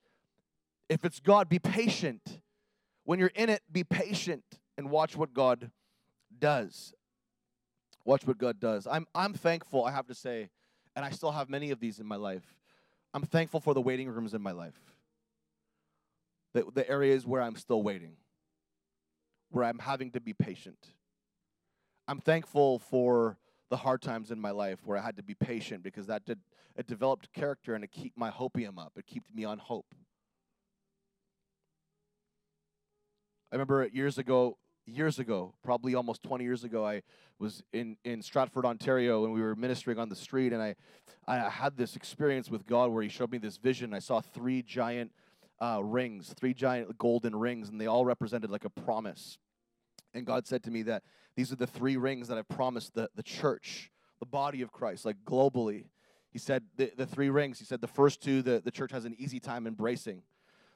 If 0.88 1.04
it's 1.04 1.18
God, 1.18 1.48
be 1.48 1.58
patient. 1.58 2.40
When 3.10 3.18
you're 3.18 3.32
in 3.34 3.48
it, 3.48 3.60
be 3.72 3.82
patient 3.82 4.44
and 4.78 4.88
watch 4.88 5.16
what 5.16 5.34
God 5.34 5.72
does. 6.38 6.94
Watch 8.04 8.24
what 8.24 8.38
God 8.38 8.60
does. 8.60 8.86
I'm, 8.86 9.04
I'm 9.16 9.34
thankful, 9.34 9.84
I 9.84 9.90
have 9.90 10.06
to 10.06 10.14
say, 10.14 10.48
and 10.94 11.04
I 11.04 11.10
still 11.10 11.32
have 11.32 11.48
many 11.50 11.72
of 11.72 11.80
these 11.80 11.98
in 11.98 12.06
my 12.06 12.14
life. 12.14 12.54
I'm 13.12 13.24
thankful 13.24 13.58
for 13.58 13.74
the 13.74 13.80
waiting 13.80 14.08
rooms 14.08 14.32
in 14.32 14.40
my 14.40 14.52
life, 14.52 14.78
the, 16.54 16.64
the 16.72 16.88
areas 16.88 17.26
where 17.26 17.42
I'm 17.42 17.56
still 17.56 17.82
waiting, 17.82 18.12
where 19.50 19.64
I'm 19.64 19.80
having 19.80 20.12
to 20.12 20.20
be 20.20 20.32
patient. 20.32 20.78
I'm 22.06 22.20
thankful 22.20 22.78
for 22.78 23.38
the 23.70 23.76
hard 23.78 24.02
times 24.02 24.30
in 24.30 24.40
my 24.40 24.52
life 24.52 24.78
where 24.84 24.96
I 24.96 25.02
had 25.02 25.16
to 25.16 25.24
be 25.24 25.34
patient 25.34 25.82
because 25.82 26.06
that 26.06 26.24
did 26.24 26.38
it 26.76 26.86
developed 26.86 27.32
character 27.32 27.74
and 27.74 27.82
it 27.82 27.90
kept 27.90 28.16
my 28.16 28.30
hopium 28.30 28.78
up. 28.78 28.92
It 28.94 29.08
kept 29.08 29.34
me 29.34 29.44
on 29.44 29.58
hope. 29.58 29.96
I 33.52 33.56
remember 33.56 33.88
years 33.92 34.16
ago, 34.16 34.58
years 34.86 35.18
ago, 35.18 35.54
probably 35.64 35.94
almost 35.96 36.22
20 36.22 36.44
years 36.44 36.62
ago, 36.62 36.86
I 36.86 37.02
was 37.40 37.64
in, 37.72 37.96
in 38.04 38.22
Stratford, 38.22 38.64
Ontario, 38.64 39.24
and 39.24 39.32
we 39.32 39.40
were 39.40 39.56
ministering 39.56 39.98
on 39.98 40.08
the 40.08 40.16
street, 40.16 40.52
and 40.52 40.62
I, 40.62 40.76
I 41.26 41.48
had 41.48 41.76
this 41.76 41.96
experience 41.96 42.48
with 42.48 42.64
God 42.64 42.90
where 42.92 43.02
He 43.02 43.08
showed 43.08 43.32
me 43.32 43.38
this 43.38 43.56
vision. 43.56 43.92
I 43.92 43.98
saw 43.98 44.20
three 44.20 44.62
giant 44.62 45.10
uh, 45.60 45.80
rings, 45.82 46.32
three 46.38 46.54
giant 46.54 46.96
golden 46.96 47.34
rings, 47.34 47.68
and 47.68 47.80
they 47.80 47.86
all 47.86 48.04
represented 48.04 48.50
like 48.50 48.64
a 48.64 48.70
promise. 48.70 49.38
And 50.14 50.24
God 50.24 50.46
said 50.46 50.62
to 50.64 50.70
me 50.70 50.82
that 50.82 51.02
these 51.36 51.52
are 51.52 51.56
the 51.56 51.66
three 51.66 51.96
rings 51.96 52.28
that 52.28 52.38
I've 52.38 52.48
promised 52.48 52.94
the, 52.94 53.08
the 53.16 53.22
church, 53.22 53.90
the 54.20 54.26
body 54.26 54.62
of 54.62 54.70
Christ, 54.70 55.04
like 55.04 55.16
globally. 55.24 55.86
He 56.30 56.38
said 56.38 56.62
the, 56.76 56.92
the 56.96 57.06
three 57.06 57.30
rings, 57.30 57.58
he 57.58 57.64
said 57.64 57.80
the 57.80 57.88
first 57.88 58.22
two, 58.22 58.42
the, 58.42 58.60
the 58.64 58.70
church 58.70 58.92
has 58.92 59.04
an 59.04 59.16
easy 59.18 59.40
time 59.40 59.66
embracing. 59.66 60.22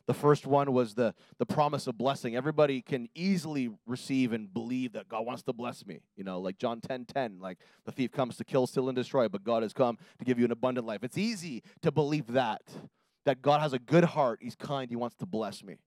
The 0.07 0.15
first 0.15 0.47
one 0.47 0.73
was 0.73 0.95
the, 0.95 1.15
the 1.39 1.47
promise 1.47 1.87
of 1.87 1.97
blessing. 1.97 2.37
Everybody 2.37 2.83
can 2.83 3.09
easily 3.15 3.71
receive 3.87 4.33
and 4.33 4.53
believe 4.53 4.93
that 4.93 5.09
God 5.09 5.25
wants 5.25 5.43
to 5.45 5.53
bless 5.55 5.87
me. 5.87 6.01
You 6.17 6.25
know, 6.25 6.41
like 6.41 6.59
John 6.59 6.81
10 6.81 7.07
10, 7.07 7.39
like 7.41 7.59
the 7.87 7.93
thief 7.93 8.13
comes 8.13 8.37
to 8.37 8.45
kill, 8.45 8.67
steal, 8.67 8.89
and 8.89 8.97
destroy, 8.97 9.29
but 9.29 9.45
God 9.45 9.63
has 9.63 9.73
come 9.73 9.97
to 10.19 10.25
give 10.25 10.39
you 10.39 10.45
an 10.45 10.51
abundant 10.51 10.87
life. 10.87 11.03
It's 11.03 11.17
easy 11.17 11.63
to 11.81 11.91
believe 11.91 12.29
that, 12.29 12.63
that 13.25 13.41
God 13.41 13.63
has 13.63 13.73
a 13.73 13.79
good 13.79 14.05
heart, 14.05 14.41
He's 14.43 14.57
kind, 14.57 14.91
He 14.91 14.97
wants 14.97 15.17
to 15.17 15.27
bless 15.27 15.65
me. 15.65 15.79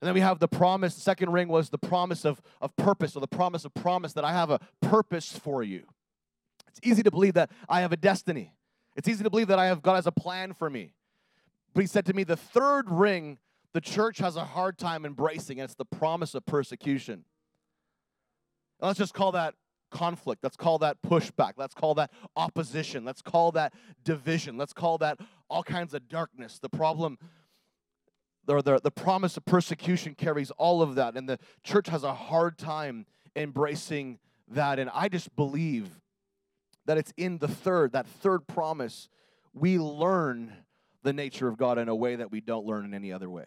And 0.00 0.06
then 0.06 0.14
we 0.14 0.20
have 0.20 0.38
the 0.38 0.46
promise. 0.46 0.94
The 0.94 1.00
second 1.00 1.32
ring 1.32 1.48
was 1.48 1.70
the 1.70 1.78
promise 1.78 2.24
of, 2.24 2.40
of 2.60 2.76
purpose, 2.76 3.16
or 3.16 3.20
the 3.20 3.26
promise 3.26 3.64
of 3.64 3.74
promise 3.74 4.12
that 4.12 4.24
I 4.24 4.30
have 4.30 4.50
a 4.50 4.60
purpose 4.80 5.32
for 5.32 5.64
you. 5.64 5.82
It's 6.68 6.80
easy 6.84 7.02
to 7.02 7.10
believe 7.10 7.34
that 7.34 7.50
I 7.68 7.80
have 7.80 7.92
a 7.92 7.96
destiny. 7.96 8.52
It's 8.94 9.08
easy 9.08 9.24
to 9.24 9.30
believe 9.30 9.48
that 9.48 9.58
I 9.58 9.66
have 9.66 9.82
God 9.82 9.96
has 9.96 10.06
a 10.06 10.12
plan 10.12 10.52
for 10.52 10.70
me. 10.70 10.92
But 11.74 11.82
he 11.82 11.86
said 11.86 12.06
to 12.06 12.12
me, 12.14 12.24
the 12.24 12.36
third 12.36 12.90
ring 12.90 13.38
the 13.74 13.80
church 13.80 14.18
has 14.18 14.36
a 14.36 14.44
hard 14.44 14.78
time 14.78 15.04
embracing, 15.04 15.60
and 15.60 15.64
it's 15.64 15.74
the 15.74 15.84
promise 15.84 16.34
of 16.34 16.44
persecution. 16.46 17.24
And 18.80 18.88
let's 18.88 18.98
just 18.98 19.14
call 19.14 19.32
that 19.32 19.54
conflict. 19.90 20.42
Let's 20.42 20.56
call 20.56 20.78
that 20.78 21.02
pushback. 21.02 21.52
Let's 21.56 21.74
call 21.74 21.94
that 21.94 22.10
opposition. 22.36 23.04
Let's 23.04 23.22
call 23.22 23.52
that 23.52 23.74
division. 24.04 24.56
Let's 24.56 24.72
call 24.72 24.98
that 24.98 25.18
all 25.48 25.62
kinds 25.62 25.94
of 25.94 26.08
darkness. 26.08 26.58
The 26.58 26.68
problem, 26.68 27.18
the, 28.46 28.62
the, 28.62 28.80
the 28.82 28.90
promise 28.90 29.36
of 29.36 29.44
persecution 29.44 30.14
carries 30.14 30.50
all 30.52 30.82
of 30.82 30.94
that, 30.94 31.16
and 31.16 31.28
the 31.28 31.38
church 31.62 31.88
has 31.88 32.04
a 32.04 32.14
hard 32.14 32.58
time 32.58 33.06
embracing 33.36 34.18
that. 34.48 34.78
And 34.78 34.90
I 34.92 35.08
just 35.08 35.34
believe 35.36 36.00
that 36.86 36.96
it's 36.96 37.12
in 37.16 37.38
the 37.38 37.48
third, 37.48 37.92
that 37.92 38.06
third 38.06 38.46
promise, 38.46 39.08
we 39.52 39.78
learn 39.78 40.54
the 41.02 41.12
nature 41.12 41.48
of 41.48 41.56
God 41.56 41.78
in 41.78 41.88
a 41.88 41.94
way 41.94 42.16
that 42.16 42.30
we 42.30 42.40
don't 42.40 42.66
learn 42.66 42.84
in 42.84 42.94
any 42.94 43.12
other 43.12 43.30
way. 43.30 43.46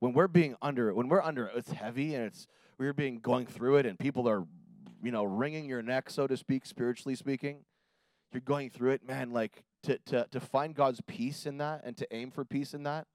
When 0.00 0.12
we're 0.12 0.28
being 0.28 0.56
under 0.60 0.88
it, 0.88 0.96
when 0.96 1.08
we're 1.08 1.22
under 1.22 1.46
it, 1.46 1.54
it's 1.56 1.72
heavy 1.72 2.14
and 2.14 2.26
it's 2.26 2.46
we're 2.78 2.92
being 2.92 3.20
going 3.20 3.46
through 3.46 3.76
it 3.76 3.86
and 3.86 3.98
people 3.98 4.28
are 4.28 4.44
you 5.04 5.12
know, 5.12 5.24
wringing 5.24 5.66
your 5.66 5.82
neck, 5.82 6.08
so 6.08 6.26
to 6.26 6.36
speak, 6.36 6.64
spiritually 6.64 7.14
speaking, 7.14 7.58
you're 8.32 8.40
going 8.40 8.70
through 8.70 8.92
it, 8.92 9.06
man, 9.06 9.32
like 9.32 9.62
to, 9.82 9.98
to, 10.06 10.26
to 10.30 10.40
find 10.40 10.74
God's 10.74 11.02
peace 11.06 11.44
in 11.44 11.58
that 11.58 11.82
and 11.84 11.94
to 11.98 12.12
aim 12.12 12.30
for 12.30 12.44
peace 12.44 12.72
in 12.72 12.84
that, 12.84 13.06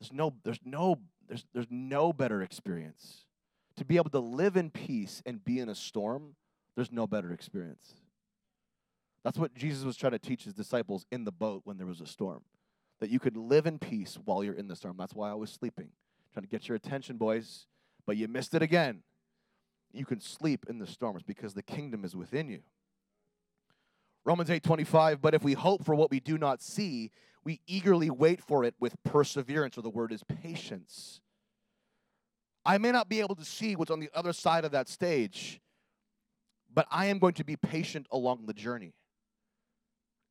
there's 0.00 0.12
no, 0.12 0.34
there's 0.42 0.58
no, 0.64 0.98
there's, 1.28 1.46
there's 1.54 1.68
no 1.70 2.12
better 2.12 2.42
experience. 2.42 3.26
To 3.76 3.84
be 3.84 3.96
able 3.96 4.10
to 4.10 4.18
live 4.18 4.56
in 4.56 4.70
peace 4.70 5.22
and 5.24 5.42
be 5.42 5.60
in 5.60 5.68
a 5.68 5.74
storm, 5.74 6.34
there's 6.74 6.90
no 6.90 7.06
better 7.06 7.32
experience. 7.32 7.94
That's 9.24 9.38
what 9.38 9.54
Jesus 9.54 9.84
was 9.84 9.96
trying 9.96 10.12
to 10.12 10.18
teach 10.18 10.44
his 10.44 10.54
disciples 10.54 11.06
in 11.12 11.24
the 11.24 11.32
boat 11.32 11.62
when 11.64 11.78
there 11.78 11.86
was 11.86 12.00
a 12.00 12.06
storm. 12.06 12.42
That 13.00 13.10
you 13.10 13.18
could 13.18 13.36
live 13.36 13.66
in 13.66 13.78
peace 13.78 14.18
while 14.24 14.44
you're 14.44 14.54
in 14.54 14.68
the 14.68 14.76
storm. 14.76 14.96
That's 14.98 15.14
why 15.14 15.30
I 15.30 15.34
was 15.34 15.50
sleeping. 15.50 15.88
Trying 16.32 16.44
to 16.44 16.48
get 16.48 16.68
your 16.68 16.76
attention, 16.76 17.16
boys. 17.16 17.66
But 18.06 18.16
you 18.16 18.28
missed 18.28 18.54
it 18.54 18.62
again 18.62 19.02
you 19.92 20.04
can 20.04 20.20
sleep 20.20 20.66
in 20.68 20.78
the 20.78 20.86
storms 20.86 21.22
because 21.22 21.54
the 21.54 21.62
kingdom 21.62 22.04
is 22.04 22.16
within 22.16 22.48
you. 22.48 22.60
Romans 24.24 24.50
8:25 24.50 25.20
but 25.20 25.34
if 25.34 25.42
we 25.42 25.52
hope 25.52 25.84
for 25.84 25.94
what 25.94 26.10
we 26.10 26.20
do 26.20 26.38
not 26.38 26.62
see 26.62 27.10
we 27.44 27.60
eagerly 27.66 28.08
wait 28.08 28.40
for 28.40 28.64
it 28.64 28.74
with 28.78 29.02
perseverance 29.02 29.76
or 29.76 29.82
the 29.82 29.90
word 29.90 30.12
is 30.12 30.22
patience. 30.22 31.20
I 32.64 32.78
may 32.78 32.92
not 32.92 33.08
be 33.08 33.18
able 33.18 33.34
to 33.34 33.44
see 33.44 33.74
what's 33.74 33.90
on 33.90 33.98
the 33.98 34.10
other 34.14 34.32
side 34.32 34.64
of 34.64 34.72
that 34.72 34.88
stage 34.88 35.60
but 36.72 36.86
I 36.90 37.06
am 37.06 37.18
going 37.18 37.34
to 37.34 37.44
be 37.44 37.56
patient 37.56 38.06
along 38.10 38.46
the 38.46 38.54
journey 38.54 38.94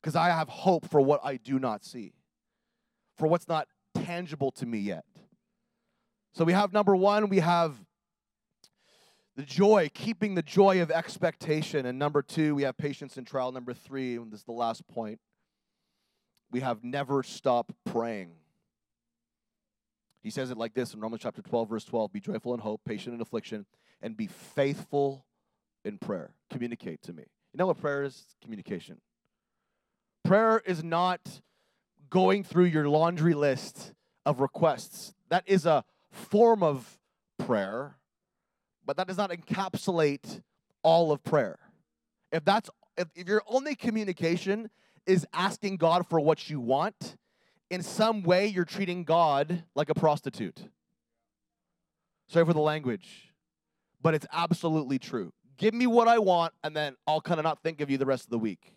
because 0.02 0.16
I 0.16 0.30
have 0.30 0.48
hope 0.48 0.88
for 0.90 1.00
what 1.00 1.20
I 1.22 1.36
do 1.36 1.58
not 1.58 1.84
see 1.84 2.14
for 3.18 3.28
what's 3.28 3.46
not 3.46 3.68
tangible 3.94 4.50
to 4.50 4.66
me 4.66 4.78
yet. 4.78 5.04
So 6.34 6.44
we 6.44 6.52
have 6.54 6.72
number 6.72 6.96
1 6.96 7.28
we 7.28 7.38
have 7.38 7.76
the 9.36 9.42
joy, 9.42 9.90
keeping 9.94 10.34
the 10.34 10.42
joy 10.42 10.82
of 10.82 10.90
expectation. 10.90 11.86
And 11.86 11.98
number 11.98 12.22
two, 12.22 12.54
we 12.54 12.64
have 12.64 12.76
patience 12.76 13.16
in 13.16 13.24
trial. 13.24 13.50
Number 13.50 13.72
three, 13.72 14.16
and 14.16 14.30
this 14.30 14.40
is 14.40 14.44
the 14.44 14.52
last 14.52 14.86
point, 14.88 15.20
we 16.50 16.60
have 16.60 16.84
never 16.84 17.22
stop 17.22 17.72
praying. 17.86 18.32
He 20.22 20.30
says 20.30 20.50
it 20.50 20.58
like 20.58 20.74
this 20.74 20.94
in 20.94 21.00
Romans 21.00 21.22
chapter 21.22 21.42
12, 21.42 21.68
verse 21.68 21.84
12 21.84 22.12
Be 22.12 22.20
joyful 22.20 22.54
in 22.54 22.60
hope, 22.60 22.82
patient 22.84 23.14
in 23.14 23.20
affliction, 23.20 23.66
and 24.02 24.16
be 24.16 24.26
faithful 24.26 25.24
in 25.84 25.98
prayer. 25.98 26.34
Communicate 26.50 27.02
to 27.02 27.12
me. 27.12 27.24
You 27.52 27.58
know 27.58 27.66
what 27.66 27.80
prayer 27.80 28.02
is? 28.02 28.24
Communication. 28.42 28.98
Prayer 30.24 30.62
is 30.64 30.84
not 30.84 31.40
going 32.10 32.44
through 32.44 32.66
your 32.66 32.88
laundry 32.88 33.34
list 33.34 33.92
of 34.24 34.40
requests, 34.40 35.14
that 35.28 35.44
is 35.46 35.66
a 35.66 35.84
form 36.10 36.62
of 36.62 36.98
prayer 37.38 37.96
but 38.84 38.96
that 38.96 39.06
does 39.06 39.16
not 39.16 39.30
encapsulate 39.30 40.42
all 40.82 41.12
of 41.12 41.22
prayer. 41.22 41.58
If 42.30 42.44
that's 42.44 42.70
if, 42.96 43.08
if 43.14 43.28
your 43.28 43.42
only 43.46 43.74
communication 43.74 44.70
is 45.06 45.26
asking 45.32 45.76
God 45.76 46.06
for 46.08 46.20
what 46.20 46.50
you 46.50 46.60
want, 46.60 47.16
in 47.70 47.82
some 47.82 48.22
way 48.22 48.46
you're 48.46 48.64
treating 48.64 49.04
God 49.04 49.64
like 49.74 49.88
a 49.88 49.94
prostitute. 49.94 50.68
Sorry 52.28 52.44
for 52.44 52.52
the 52.52 52.60
language, 52.60 53.32
but 54.00 54.14
it's 54.14 54.26
absolutely 54.32 54.98
true. 54.98 55.32
Give 55.56 55.74
me 55.74 55.86
what 55.86 56.08
I 56.08 56.18
want, 56.18 56.54
and 56.64 56.74
then 56.74 56.96
I'll 57.06 57.20
kind 57.20 57.38
of 57.38 57.44
not 57.44 57.62
think 57.62 57.80
of 57.80 57.90
you 57.90 57.98
the 57.98 58.06
rest 58.06 58.24
of 58.24 58.30
the 58.30 58.38
week. 58.38 58.74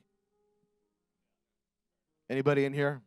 Anybody 2.29 2.65
in 2.65 2.73
here? 2.73 3.01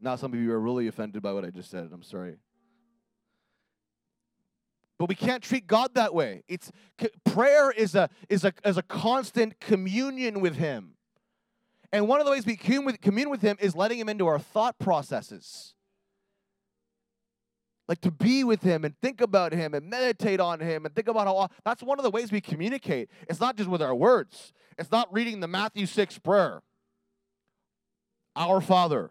Now, 0.00 0.16
some 0.16 0.32
of 0.32 0.40
you 0.40 0.52
are 0.52 0.60
really 0.60 0.88
offended 0.88 1.22
by 1.22 1.32
what 1.32 1.44
I 1.44 1.50
just 1.50 1.70
said. 1.70 1.88
I'm 1.92 2.02
sorry. 2.02 2.36
But 4.98 5.08
we 5.08 5.14
can't 5.14 5.42
treat 5.42 5.66
God 5.66 5.94
that 5.94 6.14
way. 6.14 6.42
It's 6.48 6.70
prayer 7.24 7.70
is 7.70 7.94
a 7.94 8.08
is 8.28 8.44
a 8.44 8.52
is 8.64 8.76
a 8.76 8.82
constant 8.82 9.58
communion 9.58 10.40
with 10.40 10.56
Him. 10.56 10.94
And 11.92 12.08
one 12.08 12.20
of 12.20 12.26
the 12.26 12.32
ways 12.32 12.46
we 12.46 12.56
commune 12.56 12.84
with, 12.84 13.00
commune 13.00 13.28
with 13.28 13.42
Him 13.42 13.56
is 13.60 13.76
letting 13.76 13.98
Him 13.98 14.08
into 14.08 14.26
our 14.26 14.38
thought 14.38 14.78
processes. 14.78 15.74
Like 17.88 18.00
to 18.02 18.10
be 18.10 18.44
with 18.44 18.62
Him 18.62 18.84
and 18.84 18.96
think 19.02 19.20
about 19.20 19.52
Him 19.52 19.74
and 19.74 19.90
meditate 19.90 20.40
on 20.40 20.60
Him 20.60 20.86
and 20.86 20.94
think 20.94 21.08
about 21.08 21.26
how 21.26 21.48
that's 21.64 21.82
one 21.82 21.98
of 21.98 22.04
the 22.04 22.10
ways 22.10 22.32
we 22.32 22.40
communicate. 22.40 23.10
It's 23.28 23.40
not 23.40 23.56
just 23.56 23.68
with 23.68 23.82
our 23.82 23.94
words, 23.94 24.52
it's 24.78 24.90
not 24.90 25.12
reading 25.12 25.40
the 25.40 25.48
Matthew 25.48 25.86
6 25.86 26.18
prayer. 26.20 26.62
Our 28.36 28.60
Father 28.60 29.10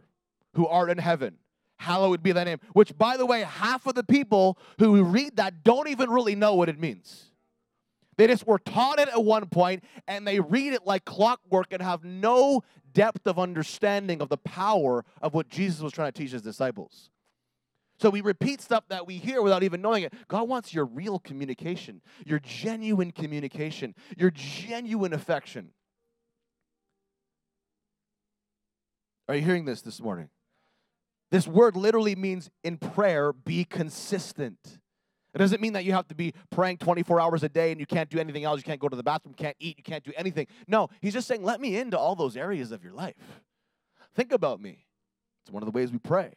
who 0.53 0.67
art 0.67 0.89
in 0.89 0.97
heaven, 0.97 1.37
hallowed 1.77 2.21
be 2.21 2.31
thy 2.31 2.43
name. 2.43 2.59
Which, 2.73 2.97
by 2.97 3.17
the 3.17 3.25
way, 3.25 3.41
half 3.41 3.85
of 3.87 3.95
the 3.95 4.03
people 4.03 4.57
who 4.79 5.03
read 5.03 5.37
that 5.37 5.63
don't 5.63 5.87
even 5.87 6.09
really 6.09 6.35
know 6.35 6.55
what 6.55 6.69
it 6.69 6.79
means. 6.79 7.31
They 8.17 8.27
just 8.27 8.45
were 8.45 8.59
taught 8.59 8.99
it 8.99 9.09
at 9.09 9.23
one 9.23 9.47
point 9.47 9.83
and 10.07 10.27
they 10.27 10.39
read 10.39 10.73
it 10.73 10.85
like 10.85 11.05
clockwork 11.05 11.67
and 11.71 11.81
have 11.81 12.03
no 12.03 12.61
depth 12.93 13.25
of 13.25 13.39
understanding 13.39 14.21
of 14.21 14.29
the 14.29 14.37
power 14.37 15.05
of 15.21 15.33
what 15.33 15.49
Jesus 15.49 15.81
was 15.81 15.93
trying 15.93 16.11
to 16.11 16.19
teach 16.19 16.31
his 16.31 16.41
disciples. 16.41 17.09
So 17.99 18.09
we 18.09 18.21
repeat 18.21 18.61
stuff 18.61 18.83
that 18.89 19.05
we 19.05 19.17
hear 19.17 19.41
without 19.41 19.63
even 19.63 19.81
knowing 19.81 20.03
it. 20.03 20.13
God 20.27 20.49
wants 20.49 20.73
your 20.73 20.85
real 20.85 21.19
communication, 21.19 22.01
your 22.25 22.39
genuine 22.39 23.11
communication, 23.11 23.95
your 24.17 24.31
genuine 24.31 25.13
affection. 25.13 25.69
Are 29.31 29.35
you 29.35 29.43
hearing 29.43 29.63
this 29.63 29.79
this 29.81 30.01
morning? 30.01 30.27
This 31.29 31.47
word 31.47 31.77
literally 31.77 32.17
means 32.17 32.49
in 32.65 32.77
prayer, 32.77 33.31
be 33.31 33.63
consistent. 33.63 34.57
It 35.33 35.37
doesn't 35.37 35.61
mean 35.61 35.71
that 35.71 35.85
you 35.85 35.93
have 35.93 36.09
to 36.09 36.15
be 36.15 36.33
praying 36.49 36.79
24 36.79 37.21
hours 37.21 37.41
a 37.41 37.47
day 37.47 37.71
and 37.71 37.79
you 37.79 37.85
can't 37.85 38.09
do 38.09 38.19
anything 38.19 38.43
else. 38.43 38.57
You 38.57 38.65
can't 38.65 38.81
go 38.81 38.89
to 38.89 38.95
the 38.97 39.03
bathroom, 39.03 39.33
can't 39.33 39.55
eat, 39.57 39.77
you 39.77 39.85
can't 39.85 40.03
do 40.03 40.11
anything. 40.17 40.47
No, 40.67 40.89
he's 40.99 41.13
just 41.13 41.29
saying, 41.29 41.45
let 41.45 41.61
me 41.61 41.77
into 41.77 41.97
all 41.97 42.13
those 42.13 42.35
areas 42.35 42.73
of 42.73 42.83
your 42.83 42.91
life. 42.91 43.15
Think 44.15 44.33
about 44.33 44.61
me. 44.61 44.85
It's 45.45 45.51
one 45.53 45.63
of 45.63 45.65
the 45.65 45.71
ways 45.71 45.93
we 45.93 45.99
pray. 45.99 46.33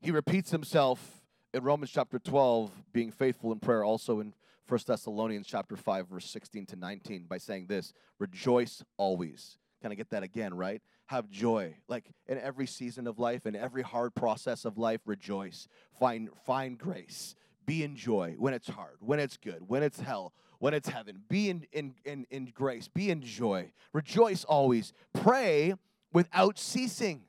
He 0.00 0.10
repeats 0.10 0.50
himself 0.50 1.22
in 1.54 1.62
Romans 1.62 1.92
chapter 1.92 2.18
12, 2.18 2.72
being 2.92 3.12
faithful 3.12 3.52
in 3.52 3.60
prayer, 3.60 3.84
also 3.84 4.18
in 4.18 4.34
1 4.68 4.80
Thessalonians 4.86 5.46
chapter 5.46 5.76
5, 5.76 6.08
verse 6.08 6.30
16 6.30 6.66
to 6.66 6.76
19, 6.76 7.26
by 7.28 7.38
saying 7.38 7.66
this 7.66 7.92
rejoice 8.18 8.82
always. 8.96 9.58
Kind 9.82 9.92
of 9.92 9.98
get 9.98 10.10
that 10.10 10.22
again, 10.22 10.54
right? 10.54 10.80
Have 11.06 11.28
joy. 11.28 11.76
Like 11.88 12.10
in 12.26 12.38
every 12.38 12.66
season 12.66 13.06
of 13.06 13.18
life, 13.18 13.46
in 13.46 13.56
every 13.56 13.82
hard 13.82 14.14
process 14.14 14.64
of 14.64 14.78
life, 14.78 15.00
rejoice. 15.04 15.66
Find 15.98 16.30
find 16.46 16.78
grace. 16.78 17.34
Be 17.66 17.82
in 17.82 17.96
joy 17.96 18.34
when 18.38 18.54
it's 18.54 18.68
hard, 18.68 18.96
when 19.00 19.18
it's 19.18 19.36
good, 19.36 19.62
when 19.66 19.82
it's 19.82 20.00
hell, 20.00 20.32
when 20.58 20.74
it's 20.74 20.88
heaven. 20.88 21.22
Be 21.28 21.50
in, 21.50 21.66
in, 21.72 21.94
in, 22.04 22.26
in 22.30 22.46
grace. 22.46 22.88
Be 22.88 23.10
in 23.10 23.22
joy. 23.22 23.72
Rejoice 23.92 24.44
always. 24.44 24.92
Pray 25.12 25.74
without 26.12 26.58
ceasing. 26.58 27.22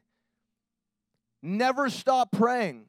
Never 1.42 1.90
stop 1.90 2.32
praying. 2.32 2.86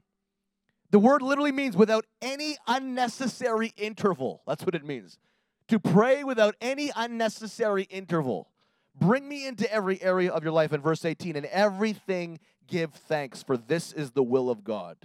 The 0.95 1.01
word 1.01 1.23
literally 1.23 1.51
means 1.51 1.77
without 1.77 2.07
any 2.23 2.57
unnecessary 2.69 3.73
interval. 3.77 4.43
That's 4.47 4.65
what 4.65 4.77
it 4.77 4.85
means. 4.85 5.19
To 5.67 5.81
pray 5.81 6.23
without 6.23 6.55
any 6.61 6.93
unnecessary 6.95 7.83
interval. 7.91 8.49
Bring 8.95 9.29
me 9.29 9.45
into 9.45 9.69
every 9.73 10.01
area 10.01 10.31
of 10.31 10.45
your 10.45 10.53
life 10.53 10.73
in 10.73 10.81
verse 10.81 11.05
18, 11.05 11.35
and 11.35 11.47
everything 11.47 12.39
give 12.69 12.95
thanks, 12.95 13.43
for 13.43 13.57
this 13.57 13.93
is 13.93 14.13
the 14.13 14.23
will 14.23 14.49
of 14.49 14.63
God. 14.63 14.97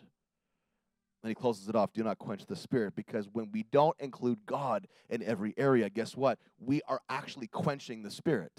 And 1.23 1.29
he 1.31 1.33
closes 1.33 1.67
it 1.67 1.75
off 1.75 1.91
do 1.91 2.03
not 2.03 2.19
quench 2.19 2.45
the 2.45 2.55
spirit, 2.55 2.95
because 2.95 3.27
when 3.33 3.49
we 3.51 3.63
don't 3.63 3.99
include 3.99 4.45
God 4.45 4.87
in 5.09 5.23
every 5.23 5.55
area, 5.57 5.89
guess 5.89 6.15
what? 6.15 6.37
We 6.59 6.83
are 6.87 7.01
actually 7.09 7.47
quenching 7.47 8.03
the 8.03 8.11
spirit 8.11 8.53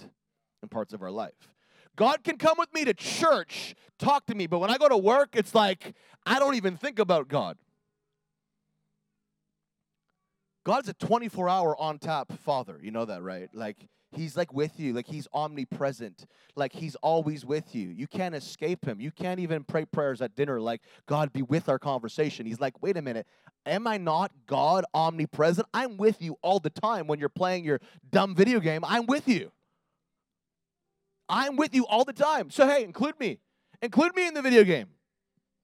in 0.65 0.69
parts 0.69 0.93
of 0.93 1.01
our 1.01 1.13
life. 1.13 1.55
God 1.97 2.25
can 2.25 2.39
come 2.39 2.57
with 2.59 2.73
me 2.73 2.85
to 2.85 2.95
church, 2.95 3.75
talk 3.99 4.27
to 4.27 4.35
me, 4.35 4.47
but 4.47 4.59
when 4.59 4.71
I 4.71 4.79
go 4.79 4.89
to 4.89 4.97
work, 4.97 5.31
it's 5.35 5.55
like 5.55 5.95
I 6.25 6.39
don't 6.39 6.55
even 6.55 6.77
think 6.77 6.99
about 6.99 7.29
God. 7.29 7.57
God's 10.65 10.89
a 10.89 10.95
24 10.95 11.49
hour 11.49 11.81
on 11.81 11.99
tap 11.99 12.33
father. 12.45 12.79
You 12.83 12.91
know 12.91 13.07
that, 13.07 13.23
right? 13.23 13.49
Like, 13.55 13.89
he's 14.13 14.37
like 14.37 14.53
with 14.53 14.79
you, 14.79 14.93
like, 14.93 15.07
he's 15.07 15.27
omnipresent, 15.33 16.27
like, 16.55 16.73
he's 16.73 16.97
always 16.97 17.45
with 17.45 17.75
you. 17.75 17.89
You 17.89 18.07
can't 18.07 18.35
escape 18.35 18.85
him. 18.85 19.01
You 19.01 19.11
can't 19.11 19.41
even 19.41 19.65
pray 19.65 19.85
prayers 19.85 20.21
at 20.21 20.37
dinner, 20.37 20.61
like, 20.61 20.83
God 21.07 21.33
be 21.33 21.43
with 21.43 21.69
our 21.69 21.79
conversation. 21.79 22.47
He's 22.47 22.61
like, 22.61 22.83
wait 22.83 22.97
a 22.97 23.03
minute, 23.03 23.27
am 23.65 23.87
I 23.87 23.97
not 23.97 24.33
God 24.47 24.85
omnipresent? 24.95 25.67
I'm 25.73 25.97
with 25.97 26.21
you 26.21 26.37
all 26.43 26.59
the 26.59 26.71
time 26.71 27.07
when 27.07 27.19
you're 27.19 27.29
playing 27.29 27.65
your 27.65 27.81
dumb 28.11 28.35
video 28.35 28.61
game. 28.61 28.85
I'm 28.85 29.07
with 29.07 29.29
you. 29.29 29.53
I'm 31.31 31.57
with 31.57 31.75
you 31.75 31.87
all 31.87 32.05
the 32.05 32.13
time. 32.13 32.51
So, 32.51 32.67
hey, 32.67 32.85
include 32.85 33.19
me. 33.19 33.39
Include 33.81 34.15
me 34.15 34.27
in 34.27 34.35
the 34.35 34.43
video 34.43 34.65
game. 34.65 34.89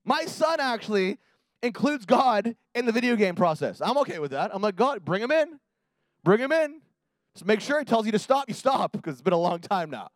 My 0.05 0.25
son 0.25 0.61
actually 0.61 1.19
includes 1.63 2.07
God 2.07 2.55
in 2.75 2.87
the 2.87 2.93
video 2.93 3.17
game 3.17 3.35
process. 3.35 3.83
I'm 3.83 3.99
okay 3.99 4.21
with 4.21 4.31
that. 4.31 4.55
I'm 4.55 4.63
like, 4.63 4.77
God, 4.77 5.05
bring 5.05 5.21
him 5.21 5.33
in. 5.33 5.59
Bring 6.23 6.41
him 6.41 6.53
in. 6.53 6.81
Just 7.35 7.45
make 7.45 7.61
sure 7.61 7.79
he 7.79 7.85
tells 7.85 8.07
you 8.07 8.13
to 8.13 8.19
stop, 8.19 8.49
you 8.49 8.55
stop, 8.55 8.93
because 8.93 9.15
it's 9.15 9.23
been 9.23 9.33
a 9.33 9.39
long 9.39 9.59
time 9.59 9.91
now. 9.91 10.09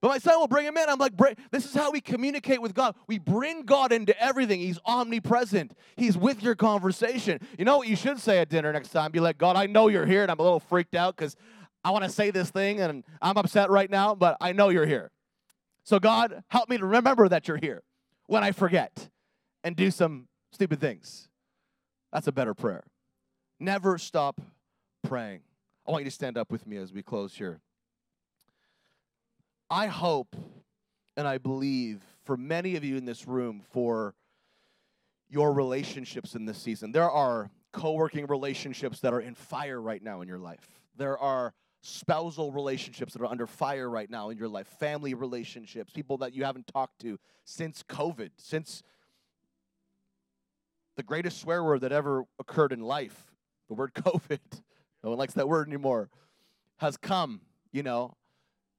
But 0.00 0.08
my 0.08 0.18
son 0.18 0.40
will 0.40 0.48
bring 0.48 0.64
him 0.64 0.78
in. 0.78 0.88
I'm 0.88 0.98
like, 0.98 1.12
this 1.50 1.66
is 1.66 1.74
how 1.74 1.90
we 1.90 2.00
communicate 2.00 2.62
with 2.62 2.72
God. 2.74 2.94
We 3.06 3.18
bring 3.18 3.62
God 3.62 3.92
into 3.92 4.18
everything. 4.18 4.58
He's 4.58 4.78
omnipresent. 4.86 5.76
He's 5.94 6.16
with 6.16 6.42
your 6.42 6.54
conversation. 6.54 7.38
You 7.58 7.66
know 7.66 7.76
what 7.76 7.86
you 7.86 7.96
should 7.96 8.18
say 8.18 8.38
at 8.38 8.48
dinner 8.48 8.72
next 8.72 8.88
time? 8.88 9.12
Be 9.12 9.20
like, 9.20 9.36
God, 9.36 9.56
I 9.56 9.66
know 9.66 9.88
you're 9.88 10.06
here, 10.06 10.22
and 10.22 10.30
I'm 10.30 10.38
a 10.38 10.42
little 10.42 10.58
freaked 10.58 10.94
out 10.94 11.16
because 11.16 11.36
I 11.84 11.90
want 11.90 12.04
to 12.04 12.10
say 12.10 12.30
this 12.30 12.50
thing, 12.50 12.80
and 12.80 13.04
I'm 13.22 13.36
upset 13.36 13.70
right 13.70 13.90
now, 13.90 14.14
but 14.14 14.36
I 14.40 14.52
know 14.52 14.68
you're 14.68 14.86
here. 14.86 15.10
So, 15.84 15.98
God, 15.98 16.44
help 16.48 16.68
me 16.68 16.76
to 16.78 16.84
remember 16.84 17.28
that 17.28 17.48
you're 17.48 17.56
here 17.56 17.82
when 18.26 18.44
I 18.44 18.52
forget 18.52 19.08
and 19.64 19.74
do 19.74 19.90
some 19.90 20.28
stupid 20.52 20.80
things. 20.80 21.28
That's 22.12 22.26
a 22.26 22.32
better 22.32 22.54
prayer. 22.54 22.84
Never 23.58 23.98
stop 23.98 24.40
praying. 25.02 25.40
I 25.86 25.92
want 25.92 26.04
you 26.04 26.10
to 26.10 26.14
stand 26.14 26.36
up 26.36 26.52
with 26.52 26.66
me 26.66 26.76
as 26.76 26.92
we 26.92 27.02
close 27.02 27.34
here. 27.34 27.60
I 29.70 29.86
hope 29.86 30.36
and 31.16 31.26
I 31.26 31.38
believe 31.38 32.02
for 32.24 32.36
many 32.36 32.76
of 32.76 32.84
you 32.84 32.96
in 32.96 33.04
this 33.04 33.26
room 33.26 33.62
for 33.72 34.14
your 35.28 35.52
relationships 35.52 36.34
in 36.34 36.44
this 36.44 36.58
season. 36.58 36.92
There 36.92 37.10
are 37.10 37.50
co 37.72 37.92
working 37.92 38.26
relationships 38.26 39.00
that 39.00 39.12
are 39.12 39.20
in 39.20 39.34
fire 39.34 39.80
right 39.80 40.02
now 40.02 40.20
in 40.20 40.28
your 40.28 40.38
life. 40.38 40.68
There 40.96 41.16
are 41.18 41.54
spousal 41.82 42.52
relationships 42.52 43.14
that 43.14 43.22
are 43.22 43.26
under 43.26 43.46
fire 43.46 43.88
right 43.88 44.10
now 44.10 44.30
in 44.30 44.36
your 44.36 44.48
life, 44.48 44.66
family 44.78 45.14
relationships, 45.14 45.92
people 45.92 46.18
that 46.18 46.34
you 46.34 46.44
haven't 46.44 46.66
talked 46.66 47.00
to 47.00 47.18
since 47.44 47.82
COVID, 47.82 48.30
since 48.36 48.82
the 50.96 51.02
greatest 51.02 51.40
swear 51.40 51.64
word 51.64 51.80
that 51.80 51.92
ever 51.92 52.24
occurred 52.38 52.72
in 52.72 52.80
life, 52.80 53.32
the 53.68 53.74
word 53.74 53.92
COVID, 53.94 54.38
no 55.02 55.10
one 55.10 55.18
likes 55.18 55.34
that 55.34 55.48
word 55.48 55.66
anymore, 55.66 56.10
has 56.78 56.96
come, 56.96 57.40
you 57.72 57.82
know. 57.82 58.14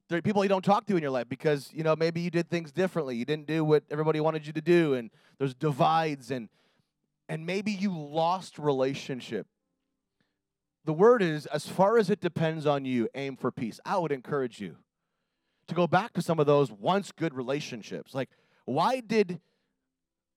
There 0.10 0.18
are 0.18 0.22
people 0.22 0.44
you 0.44 0.50
don't 0.50 0.66
talk 0.66 0.86
to 0.88 0.96
in 0.98 1.02
your 1.02 1.12
life 1.12 1.30
because, 1.30 1.70
you 1.74 1.84
know, 1.84 1.96
maybe 1.96 2.20
you 2.20 2.30
did 2.30 2.50
things 2.50 2.72
differently. 2.72 3.16
You 3.16 3.24
didn't 3.24 3.48
do 3.48 3.64
what 3.64 3.84
everybody 3.90 4.20
wanted 4.20 4.46
you 4.46 4.52
to 4.54 4.62
do, 4.62 4.94
and 4.94 5.10
there's 5.40 5.56
divides 5.56 6.32
and 6.32 6.50
and 7.30 7.46
maybe 7.46 7.72
you 7.72 7.98
lost 7.98 8.60
relationship 8.60 9.48
the 10.86 10.94
word 10.94 11.22
is 11.22 11.46
as 11.48 11.68
far 11.68 11.98
as 11.98 12.10
it 12.10 12.22
depends 12.22 12.66
on 12.66 12.86
you, 12.86 13.08
aim 13.14 13.38
for 13.38 13.52
peace. 13.52 13.80
I 13.86 13.98
would 13.98 14.12
encourage 14.12 14.60
you 14.60 14.78
to 15.68 15.76
go 15.76 15.88
back 15.88 16.14
to 16.14 16.22
some 16.22 16.40
of 16.40 16.46
those 16.46 16.72
once 16.72 17.12
good 17.12 17.34
relationships. 17.34 18.16
Like, 18.16 18.30
why 18.66 19.00
did 19.00 19.40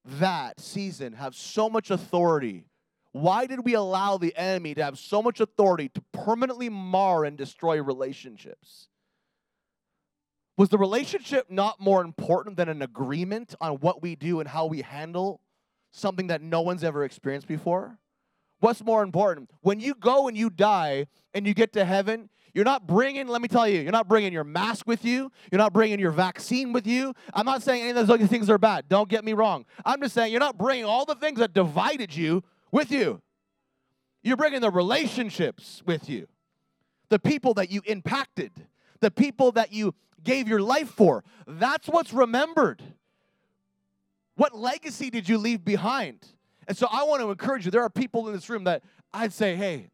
that 0.05 0.61
season 0.61 1.15
have 1.15 1.35
so 1.35 1.71
much 1.71 1.91
authority? 1.91 2.67
Why 3.13 3.47
did 3.47 3.65
we 3.65 3.75
allow 3.75 4.19
the 4.19 4.37
enemy 4.37 4.75
to 4.75 4.85
have 4.85 4.99
so 4.99 5.23
much 5.23 5.41
authority 5.41 5.89
to 5.91 6.03
permanently 6.13 6.69
mar 6.69 7.25
and 7.25 7.39
destroy 7.39 7.83
relationships? 7.83 8.89
Was 10.57 10.69
the 10.69 10.79
relationship 10.79 11.51
not 11.51 11.81
more 11.81 12.03
important 12.03 12.57
than 12.57 12.69
an 12.69 12.83
agreement 12.83 13.55
on 13.61 13.75
what 13.75 14.03
we 14.03 14.15
do 14.15 14.41
and 14.41 14.49
how 14.49 14.67
we 14.67 14.83
handle 14.83 15.41
something 15.91 16.29
that 16.29 16.43
no 16.43 16.61
one's 16.61 16.85
ever 16.85 17.05
experienced 17.05 17.49
before? 17.49 17.99
What's 18.65 18.83
more 18.83 19.03
important? 19.03 19.51
When 19.61 19.79
you 19.79 19.95
go 19.95 20.27
and 20.27 20.35
you 20.35 20.49
die 20.49 21.07
and 21.35 21.47
you 21.47 21.53
get 21.53 21.75
to 21.75 21.85
heaven, 21.85 22.31
you're 22.55 22.65
not 22.65 22.87
bringing, 22.87 23.29
let 23.29 23.43
me 23.43 23.49
tell 23.49 23.69
you, 23.69 23.83
you're 23.83 23.93
not 23.93 24.09
bringing 24.09 24.33
your 24.33 24.43
mask 24.43 24.87
with 24.87 25.05
you. 25.05 25.31
You're 25.53 25.59
not 25.59 25.75
bringing 25.75 25.99
your 25.99 26.13
vaccine 26.13 26.73
with 26.73 26.87
you. 26.87 27.13
I'm 27.35 27.45
not 27.45 27.63
saying 27.63 27.83
any 27.83 27.91
of 27.91 27.97
those 27.97 28.09
other 28.09 28.27
things 28.27 28.49
are 28.49 28.57
bad. 28.57 28.89
Don't 28.89 29.07
get 29.07 29.23
me 29.23 29.35
wrong. 29.35 29.67
I'm 29.85 30.01
just 30.01 30.15
saying 30.15 30.33
you're 30.33 30.41
not 30.41 30.57
bringing 30.57 30.87
all 30.87 31.05
the 31.05 31.15
things 31.15 31.41
that 31.41 31.53
divided 31.53 32.17
you 32.17 32.43
with 32.73 32.91
you. 32.91 33.21
You're 34.23 34.39
bringing 34.39 34.63
the 34.63 34.71
relationships 34.71 35.83
with 35.85 36.09
you, 36.09 36.27
the 37.11 37.19
people 37.19 37.53
that 37.55 37.71
you 37.71 37.83
impacted, 37.85 38.67
the 39.01 39.11
people 39.11 39.53
that 39.53 39.75
you 39.75 39.95
gave 40.23 40.49
your 40.49 40.63
life 40.63 40.89
for. 40.89 41.23
That's 41.47 41.87
what's 41.87 42.15
remembered. 42.15 42.83
What 44.37 44.57
legacy 44.57 45.11
did 45.11 45.29
you 45.29 45.37
leave 45.37 45.67
behind? 45.67 46.29
And 46.67 46.77
so 46.77 46.87
I 46.91 47.05
want 47.05 47.23
to 47.23 47.31
encourage 47.31 47.65
you. 47.65 47.71
There 47.71 47.83
are 47.83 47.91
people 47.91 48.27
in 48.29 48.35
this 48.35 48.49
room 48.49 48.65
that 48.65 48.83
I'd 49.13 49.33
say, 49.33 49.57
hey, 49.57 49.91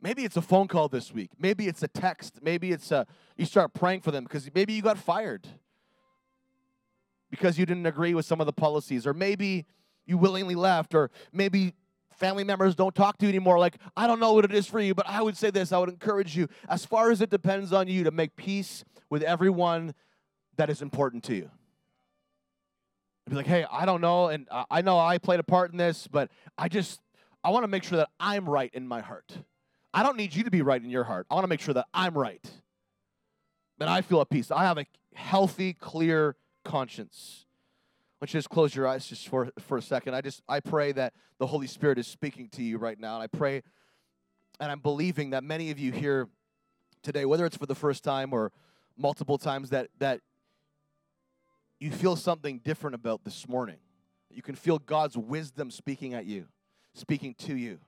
maybe 0.00 0.24
it's 0.24 0.36
a 0.36 0.42
phone 0.42 0.68
call 0.68 0.88
this 0.88 1.12
week. 1.12 1.30
Maybe 1.38 1.68
it's 1.68 1.82
a 1.82 1.88
text. 1.88 2.40
Maybe 2.42 2.72
it's 2.72 2.90
a, 2.90 3.06
you 3.36 3.46
start 3.46 3.72
praying 3.74 4.00
for 4.00 4.10
them 4.10 4.24
because 4.24 4.48
maybe 4.54 4.72
you 4.72 4.82
got 4.82 4.98
fired 4.98 5.46
because 7.30 7.58
you 7.58 7.64
didn't 7.64 7.86
agree 7.86 8.12
with 8.12 8.26
some 8.26 8.40
of 8.40 8.46
the 8.46 8.52
policies, 8.52 9.06
or 9.06 9.14
maybe 9.14 9.64
you 10.04 10.18
willingly 10.18 10.54
left, 10.54 10.94
or 10.94 11.10
maybe 11.32 11.72
family 12.10 12.44
members 12.44 12.74
don't 12.74 12.94
talk 12.94 13.16
to 13.16 13.24
you 13.24 13.30
anymore. 13.30 13.58
Like, 13.58 13.78
I 13.96 14.06
don't 14.06 14.20
know 14.20 14.34
what 14.34 14.44
it 14.44 14.52
is 14.52 14.66
for 14.66 14.80
you, 14.80 14.94
but 14.94 15.08
I 15.08 15.22
would 15.22 15.36
say 15.36 15.50
this 15.50 15.72
I 15.72 15.78
would 15.78 15.88
encourage 15.88 16.36
you, 16.36 16.46
as 16.68 16.84
far 16.84 17.10
as 17.10 17.22
it 17.22 17.30
depends 17.30 17.72
on 17.72 17.88
you, 17.88 18.04
to 18.04 18.10
make 18.10 18.36
peace 18.36 18.84
with 19.08 19.22
everyone 19.22 19.94
that 20.56 20.68
is 20.68 20.82
important 20.82 21.24
to 21.24 21.34
you 21.34 21.50
be 23.32 23.36
like, 23.36 23.46
hey, 23.46 23.64
I 23.70 23.86
don't 23.86 24.00
know, 24.00 24.28
and 24.28 24.46
I 24.70 24.82
know 24.82 24.98
I 24.98 25.18
played 25.18 25.40
a 25.40 25.44
part 25.44 25.72
in 25.72 25.78
this, 25.78 26.06
but 26.06 26.30
I 26.58 26.68
just 26.68 27.00
I 27.42 27.50
want 27.50 27.64
to 27.64 27.68
make 27.68 27.82
sure 27.82 27.96
that 27.96 28.10
I'm 28.20 28.48
right 28.48 28.70
in 28.72 28.86
my 28.86 29.00
heart. 29.00 29.32
I 29.94 30.02
don't 30.02 30.16
need 30.16 30.34
you 30.34 30.44
to 30.44 30.50
be 30.50 30.62
right 30.62 30.82
in 30.82 30.90
your 30.90 31.04
heart. 31.04 31.26
I 31.30 31.34
want 31.34 31.44
to 31.44 31.48
make 31.48 31.60
sure 31.60 31.74
that 31.74 31.86
I'm 31.92 32.16
right. 32.16 32.46
That 33.78 33.88
I 33.88 34.02
feel 34.02 34.20
at 34.20 34.30
peace. 34.30 34.50
I 34.50 34.64
have 34.64 34.78
a 34.78 34.86
healthy, 35.14 35.72
clear 35.72 36.36
conscience. 36.64 37.46
Why 38.18 38.26
don't 38.26 38.34
you 38.34 38.38
just 38.38 38.50
close 38.50 38.74
your 38.74 38.86
eyes 38.86 39.06
just 39.06 39.28
for, 39.28 39.50
for 39.58 39.78
a 39.78 39.82
second? 39.82 40.14
I 40.14 40.20
just 40.20 40.42
I 40.48 40.60
pray 40.60 40.92
that 40.92 41.14
the 41.38 41.46
Holy 41.46 41.66
Spirit 41.66 41.98
is 41.98 42.06
speaking 42.06 42.48
to 42.50 42.62
you 42.62 42.78
right 42.78 42.98
now. 42.98 43.14
And 43.14 43.22
I 43.24 43.26
pray 43.26 43.62
and 44.60 44.70
I'm 44.70 44.80
believing 44.80 45.30
that 45.30 45.42
many 45.42 45.70
of 45.70 45.78
you 45.78 45.90
here 45.90 46.28
today, 47.02 47.24
whether 47.24 47.44
it's 47.44 47.56
for 47.56 47.66
the 47.66 47.74
first 47.74 48.04
time 48.04 48.32
or 48.32 48.52
multiple 48.96 49.38
times, 49.38 49.70
that 49.70 49.88
that 49.98 50.20
you 51.82 51.90
feel 51.90 52.14
something 52.14 52.58
different 52.58 52.94
about 52.94 53.24
this 53.24 53.48
morning. 53.48 53.78
You 54.30 54.40
can 54.40 54.54
feel 54.54 54.78
God's 54.78 55.16
wisdom 55.16 55.68
speaking 55.68 56.14
at 56.14 56.26
you, 56.26 56.46
speaking 56.94 57.34
to 57.40 57.56
you. 57.56 57.78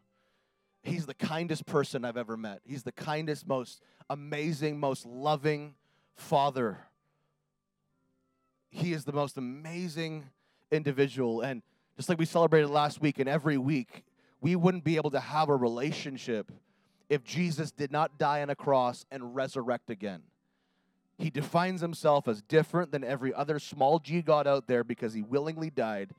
He's 0.82 1.06
the 1.06 1.14
kindest 1.14 1.64
person 1.64 2.04
I've 2.04 2.16
ever 2.16 2.36
met. 2.36 2.60
He's 2.64 2.82
the 2.82 2.90
kindest, 2.90 3.46
most 3.46 3.80
amazing, 4.10 4.80
most 4.80 5.06
loving 5.06 5.76
father. 6.16 6.78
He 8.68 8.92
is 8.92 9.04
the 9.04 9.12
most 9.12 9.38
amazing 9.38 10.24
individual. 10.72 11.42
And 11.42 11.62
just 11.96 12.08
like 12.08 12.18
we 12.18 12.26
celebrated 12.26 12.70
last 12.70 13.00
week 13.00 13.20
and 13.20 13.28
every 13.28 13.58
week, 13.58 14.02
we 14.40 14.56
wouldn't 14.56 14.82
be 14.82 14.96
able 14.96 15.12
to 15.12 15.20
have 15.20 15.48
a 15.48 15.56
relationship 15.56 16.50
if 17.08 17.22
Jesus 17.22 17.70
did 17.70 17.92
not 17.92 18.18
die 18.18 18.42
on 18.42 18.50
a 18.50 18.56
cross 18.56 19.06
and 19.12 19.36
resurrect 19.36 19.88
again. 19.88 20.22
He 21.18 21.30
defines 21.30 21.80
himself 21.80 22.26
as 22.26 22.42
different 22.42 22.90
than 22.90 23.04
every 23.04 23.32
other 23.32 23.58
small 23.58 23.98
g 23.98 24.20
God 24.20 24.46
out 24.46 24.66
there 24.66 24.82
because 24.82 25.14
he 25.14 25.22
willingly 25.22 25.70
died 25.70 26.10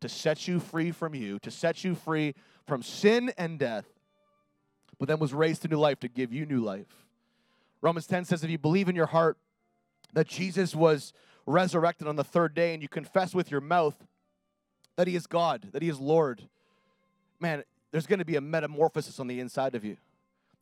to 0.00 0.08
set 0.08 0.46
you 0.46 0.60
free 0.60 0.90
from 0.90 1.14
you, 1.14 1.38
to 1.38 1.50
set 1.50 1.84
you 1.84 1.94
free 1.94 2.34
from 2.66 2.82
sin 2.82 3.32
and 3.38 3.58
death, 3.58 3.86
but 4.98 5.08
then 5.08 5.18
was 5.18 5.32
raised 5.32 5.62
to 5.62 5.68
new 5.68 5.78
life 5.78 6.00
to 6.00 6.08
give 6.08 6.32
you 6.32 6.44
new 6.44 6.60
life. 6.60 7.06
Romans 7.80 8.06
10 8.06 8.26
says, 8.26 8.44
If 8.44 8.50
you 8.50 8.58
believe 8.58 8.88
in 8.88 8.96
your 8.96 9.06
heart 9.06 9.38
that 10.12 10.28
Jesus 10.28 10.74
was 10.74 11.12
resurrected 11.46 12.06
on 12.06 12.16
the 12.16 12.24
third 12.24 12.54
day 12.54 12.74
and 12.74 12.82
you 12.82 12.88
confess 12.88 13.34
with 13.34 13.50
your 13.50 13.60
mouth 13.60 13.96
that 14.96 15.08
he 15.08 15.16
is 15.16 15.26
God, 15.26 15.68
that 15.72 15.82
he 15.82 15.88
is 15.88 15.98
Lord, 15.98 16.42
man, 17.40 17.64
there's 17.90 18.06
going 18.06 18.18
to 18.18 18.24
be 18.24 18.36
a 18.36 18.40
metamorphosis 18.40 19.18
on 19.18 19.26
the 19.26 19.40
inside 19.40 19.74
of 19.74 19.84
you 19.84 19.96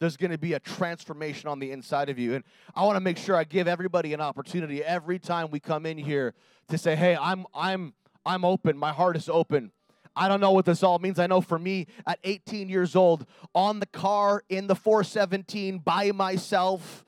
there's 0.01 0.16
going 0.16 0.30
to 0.30 0.38
be 0.38 0.55
a 0.55 0.61
transformation 0.61 1.48
on 1.48 1.61
the 1.61 1.70
inside 1.70 2.09
of 2.09 2.18
you. 2.18 2.34
And 2.34 2.42
I 2.74 2.84
want 2.84 2.96
to 2.96 3.01
make 3.01 3.18
sure 3.18 3.36
I 3.36 3.44
give 3.44 3.68
everybody 3.68 4.12
an 4.14 4.20
opportunity 4.20 4.82
every 4.82 5.18
time 5.18 5.51
we 5.51 5.61
come 5.61 5.86
in 5.86 5.98
here 5.98 6.34
to 6.68 6.78
say, 6.78 6.96
"Hey, 6.96 7.16
I'm 7.16 7.46
I'm 7.55 7.94
I'm 8.26 8.44
open. 8.44 8.76
My 8.76 8.92
heart 8.92 9.16
is 9.16 9.28
open. 9.28 9.70
I 10.16 10.28
don't 10.28 10.40
know 10.40 10.51
what 10.51 10.64
this 10.64 10.82
all 10.82 10.98
means. 10.98 11.18
I 11.18 11.26
know 11.26 11.40
for 11.40 11.59
me, 11.59 11.86
at 12.07 12.18
18 12.24 12.68
years 12.68 12.96
old, 12.96 13.26
on 13.55 13.78
the 13.78 13.86
car 13.86 14.42
in 14.48 14.66
the 14.66 14.74
417 14.74 15.78
by 15.78 16.11
myself, 16.11 17.05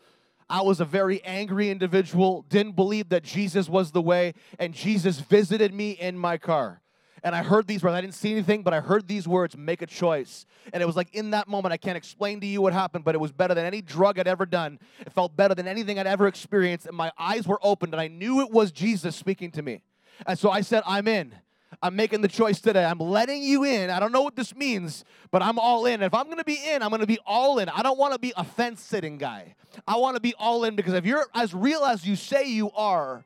I 0.49 0.61
was 0.61 0.81
a 0.81 0.85
very 0.85 1.23
angry 1.25 1.71
individual, 1.71 2.45
didn't 2.49 2.77
believe 2.77 3.09
that 3.09 3.25
Jesus 3.25 3.69
was 3.69 3.91
the 3.91 4.03
way, 4.03 4.35
and 4.59 4.73
Jesus 4.73 5.19
visited 5.19 5.75
me 5.75 5.93
in 5.93 6.17
my 6.17 6.37
car. 6.37 6.82
And 7.25 7.37
I 7.37 7.43
heard 7.43 7.67
these 7.69 7.83
words. 7.83 7.95
I 7.95 8.01
didn't 8.01 8.15
see 8.15 8.33
anything, 8.33 8.63
but 8.63 8.75
I 8.75 8.81
heard 8.81 9.07
these 9.07 9.29
words 9.29 9.57
make 9.57 9.81
a 9.81 9.87
choice. 9.87 10.45
And 10.73 10.83
it 10.83 10.87
was 10.87 10.97
like 10.97 11.15
in 11.15 11.31
that 11.31 11.47
moment, 11.47 11.73
I 11.73 11.77
can't 11.77 11.97
explain 11.97 12.41
to 12.41 12.47
you 12.47 12.61
what 12.61 12.73
happened, 12.73 13.05
but 13.05 13.15
it 13.15 13.19
was 13.19 13.31
better 13.31 13.55
than 13.55 13.65
any 13.65 13.81
drug 13.81 14.19
I'd 14.19 14.27
ever 14.27 14.45
done. 14.45 14.81
It 15.01 15.13
felt 15.13 15.37
better 15.37 15.55
than 15.55 15.69
anything 15.69 15.99
I'd 15.99 16.07
ever 16.07 16.27
experienced. 16.27 16.87
And 16.87 16.97
my 16.97 17.13
eyes 17.17 17.47
were 17.47 17.61
opened, 17.63 17.95
and 17.95 18.01
I 18.01 18.09
knew 18.09 18.41
it 18.41 18.51
was 18.51 18.73
Jesus 18.73 19.15
speaking 19.15 19.53
to 19.53 19.63
me. 19.63 19.83
And 20.27 20.39
so 20.39 20.51
I 20.51 20.63
said, 20.63 20.83
I'm 20.85 21.07
in. 21.07 21.35
I'm 21.81 21.97
making 21.97 22.21
the 22.21 22.29
choice 22.29 22.61
today. 22.61 22.85
I'm 22.85 22.99
letting 22.99 23.43
you 23.43 23.65
in. 23.65 23.91
I 23.91 23.99
don't 23.99 24.13
know 24.13 24.23
what 24.23 24.37
this 24.37 24.55
means, 24.55 25.05
but 25.31 25.43
I'm 25.43 25.59
all 25.59 25.87
in. 25.87 26.03
If 26.03 26.15
I'm 26.15 26.27
going 26.27 26.39
to 26.39 26.45
be 26.45 26.59
in, 26.65 26.83
I'm 26.83 26.91
going 26.91 27.01
to 27.01 27.07
be 27.07 27.19
all 27.25 27.59
in. 27.59 27.69
I 27.69 27.83
don't 27.83 27.99
want 27.99 28.13
to 28.13 28.19
be 28.19 28.33
a 28.37 28.45
fence 28.45 28.83
sitting 28.83 29.17
guy. 29.17 29.55
I 29.87 29.97
want 29.97 30.17
to 30.17 30.21
be 30.21 30.35
all 30.39 30.65
in 30.65 30.77
because 30.77 30.95
if 30.95 31.07
you're 31.07 31.27
as 31.35 31.55
real 31.55 31.85
as 31.85 32.07
you 32.07 32.15
say 32.15 32.49
you 32.49 32.71
are, 32.73 33.25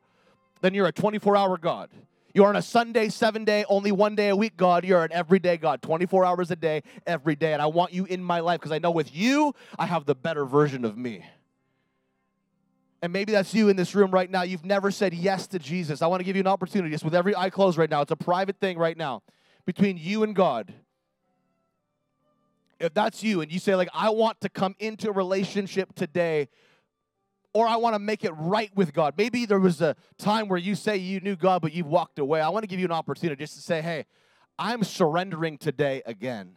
then 0.61 0.75
you're 0.75 0.87
a 0.87 0.93
24 0.93 1.37
hour 1.37 1.59
God. 1.59 1.91
You 2.37 2.45
aren't 2.45 2.59
a 2.59 2.63
Sunday, 2.63 3.09
seven 3.09 3.47
day, 3.47 3.65
only 3.67 3.93
one 3.93 4.15
day 4.15 4.29
a 4.29 4.37
week 4.37 4.59
God. 4.59 4.85
You're 4.85 5.03
an 5.03 5.11
everyday 5.11 5.57
God, 5.57 5.81
24 5.81 6.27
hours 6.27 6.51
a 6.51 6.57
day, 6.57 6.83
every 7.07 7.35
day. 7.35 7.55
And 7.55 7.63
I 7.63 7.67
want 7.67 7.95
you 7.95 8.05
in 8.05 8.23
my 8.23 8.41
life 8.41 8.61
because 8.61 8.73
I 8.73 8.79
know 8.79 8.91
with 8.91 9.17
you, 9.17 9.55
I 9.79 9.87
have 9.87 10.05
the 10.05 10.15
better 10.15 10.45
version 10.45 10.85
of 10.85 10.99
me. 10.99 11.25
And 13.01 13.11
maybe 13.11 13.33
that's 13.33 13.55
you 13.55 13.71
in 13.71 13.77
this 13.77 13.95
room 13.95 14.11
right 14.11 14.31
now. 14.31 14.43
You've 14.43 14.67
never 14.67 14.91
said 14.91 15.15
yes 15.15 15.47
to 15.47 15.59
Jesus. 15.59 16.03
I 16.03 16.09
want 16.09 16.21
to 16.21 16.25
give 16.25 16.37
you 16.37 16.41
an 16.41 16.47
opportunity 16.47 16.91
just 16.91 17.05
with 17.05 17.15
every 17.15 17.35
eye 17.35 17.49
closed 17.49 17.79
right 17.79 17.89
now. 17.89 18.03
It's 18.03 18.13
a 18.13 18.17
private 18.17 18.61
thing 18.61 18.77
right 18.77 18.99
now 18.99 19.23
between 19.65 19.97
you 19.97 20.23
and 20.23 20.37
God. 20.37 20.75
If 22.79 22.93
that's 22.93 23.23
you 23.23 23.41
and 23.41 23.51
you 23.51 23.59
say, 23.59 23.77
like, 23.77 23.89
I 23.95 24.11
want 24.11 24.43
to 24.43 24.51
come 24.51 24.77
into 24.79 25.09
a 25.09 25.13
relationship 25.13 25.95
today, 25.95 26.51
or 27.57 27.67
I 27.67 27.77
want 27.77 27.95
to 27.95 27.99
make 27.99 28.23
it 28.23 28.33
right 28.33 28.71
with 28.77 28.93
God. 28.93 29.15
Maybe 29.17 29.47
there 29.47 29.59
was 29.59 29.81
a 29.81 29.97
time 30.19 30.47
where 30.49 30.59
you 30.59 30.75
say 30.75 30.99
you 30.99 31.21
knew 31.21 31.37
God, 31.37 31.63
but 31.63 31.73
you've 31.73 31.87
walked 31.87 32.19
away. 32.19 32.43
I 32.43 32.51
want 32.51 32.65
to 32.65 32.67
give 32.67 32.79
you 32.79 32.85
an 32.85 32.93
opportunity 32.93 33.43
just 33.43 33.55
to 33.55 33.63
say, 33.63 33.81
hey, 33.81 34.05
I'm 34.59 34.85
surrendering 34.85 35.57
today 35.57 36.03
again. 36.05 36.57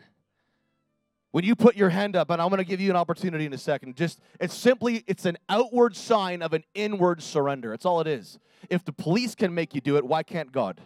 When 1.31 1.45
you 1.45 1.55
put 1.55 1.77
your 1.77 1.87
hand 1.87 2.17
up, 2.17 2.29
and 2.31 2.41
I'm 2.41 2.49
going 2.49 2.57
to 2.57 2.65
give 2.65 2.81
you 2.81 2.89
an 2.89 2.97
opportunity 2.97 3.45
in 3.45 3.53
a 3.53 3.57
second, 3.57 3.95
just 3.95 4.19
it's 4.41 4.53
simply 4.53 5.05
it's 5.07 5.23
an 5.23 5.37
outward 5.47 5.95
sign 5.95 6.41
of 6.41 6.51
an 6.51 6.65
inward 6.73 7.23
surrender. 7.23 7.73
It's 7.73 7.85
all 7.85 8.01
it 8.01 8.07
is. 8.07 8.37
If 8.69 8.83
the 8.83 8.91
police 8.91 9.35
can 9.35 9.55
make 9.55 9.73
you 9.73 9.79
do 9.79 9.95
it, 9.95 10.05
why 10.05 10.23
can't 10.23 10.51
God? 10.51 10.81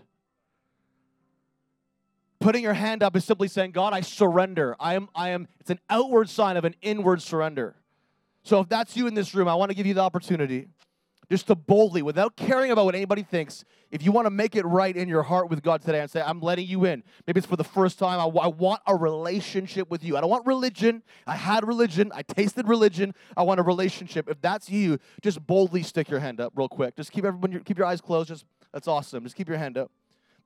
Putting 2.39 2.61
your 2.61 2.73
hand 2.73 3.01
up 3.01 3.15
is 3.15 3.25
simply 3.25 3.47
saying, 3.47 3.71
God, 3.71 3.93
I 3.93 4.01
surrender. 4.01 4.75
I 4.79 4.93
am, 4.93 5.09
I 5.15 5.29
am, 5.29 5.47
it's 5.59 5.71
an 5.71 5.79
outward 5.89 6.29
sign 6.29 6.55
of 6.55 6.65
an 6.65 6.75
inward 6.83 7.23
surrender. 7.23 7.77
So 8.43 8.59
if 8.59 8.69
that's 8.69 8.95
you 8.95 9.07
in 9.07 9.13
this 9.13 9.33
room, 9.33 9.47
I 9.47 9.55
want 9.55 9.71
to 9.71 9.75
give 9.75 9.85
you 9.85 9.93
the 9.93 10.01
opportunity 10.01 10.67
just 11.29 11.47
to 11.47 11.55
boldly, 11.55 12.01
without 12.01 12.35
caring 12.35 12.71
about 12.71 12.85
what 12.85 12.95
anybody 12.95 13.23
thinks, 13.23 13.63
if 13.91 14.03
you 14.03 14.11
want 14.11 14.25
to 14.25 14.29
make 14.29 14.55
it 14.55 14.63
right 14.65 14.95
in 14.95 15.07
your 15.07 15.23
heart 15.23 15.49
with 15.49 15.63
God 15.63 15.81
today 15.81 15.99
and 15.99 16.11
say, 16.11 16.21
I'm 16.21 16.41
letting 16.41 16.67
you 16.67 16.85
in. 16.85 17.01
Maybe 17.25 17.39
it's 17.39 17.47
for 17.47 17.55
the 17.55 17.63
first 17.63 17.97
time. 17.97 18.19
I, 18.19 18.25
I 18.25 18.47
want 18.47 18.81
a 18.85 18.95
relationship 18.95 19.89
with 19.89 20.03
you. 20.03 20.17
I 20.17 20.21
don't 20.21 20.29
want 20.29 20.45
religion. 20.45 21.01
I 21.25 21.35
had 21.35 21.65
religion. 21.67 22.11
I 22.13 22.23
tasted 22.23 22.67
religion. 22.67 23.15
I 23.37 23.43
want 23.43 23.59
a 23.59 23.63
relationship. 23.63 24.29
If 24.29 24.41
that's 24.41 24.69
you, 24.69 24.99
just 25.21 25.45
boldly 25.47 25.81
stick 25.81 26.09
your 26.09 26.19
hand 26.19 26.41
up 26.41 26.53
real 26.55 26.69
quick. 26.69 26.95
Just 26.97 27.11
keep 27.11 27.25
everyone, 27.25 27.63
keep 27.63 27.77
your 27.77 27.87
eyes 27.87 28.01
closed. 28.01 28.27
Just 28.27 28.45
That's 28.73 28.87
awesome. 28.87 29.23
Just 29.23 29.35
keep 29.35 29.47
your 29.47 29.57
hand 29.57 29.77
up. 29.77 29.91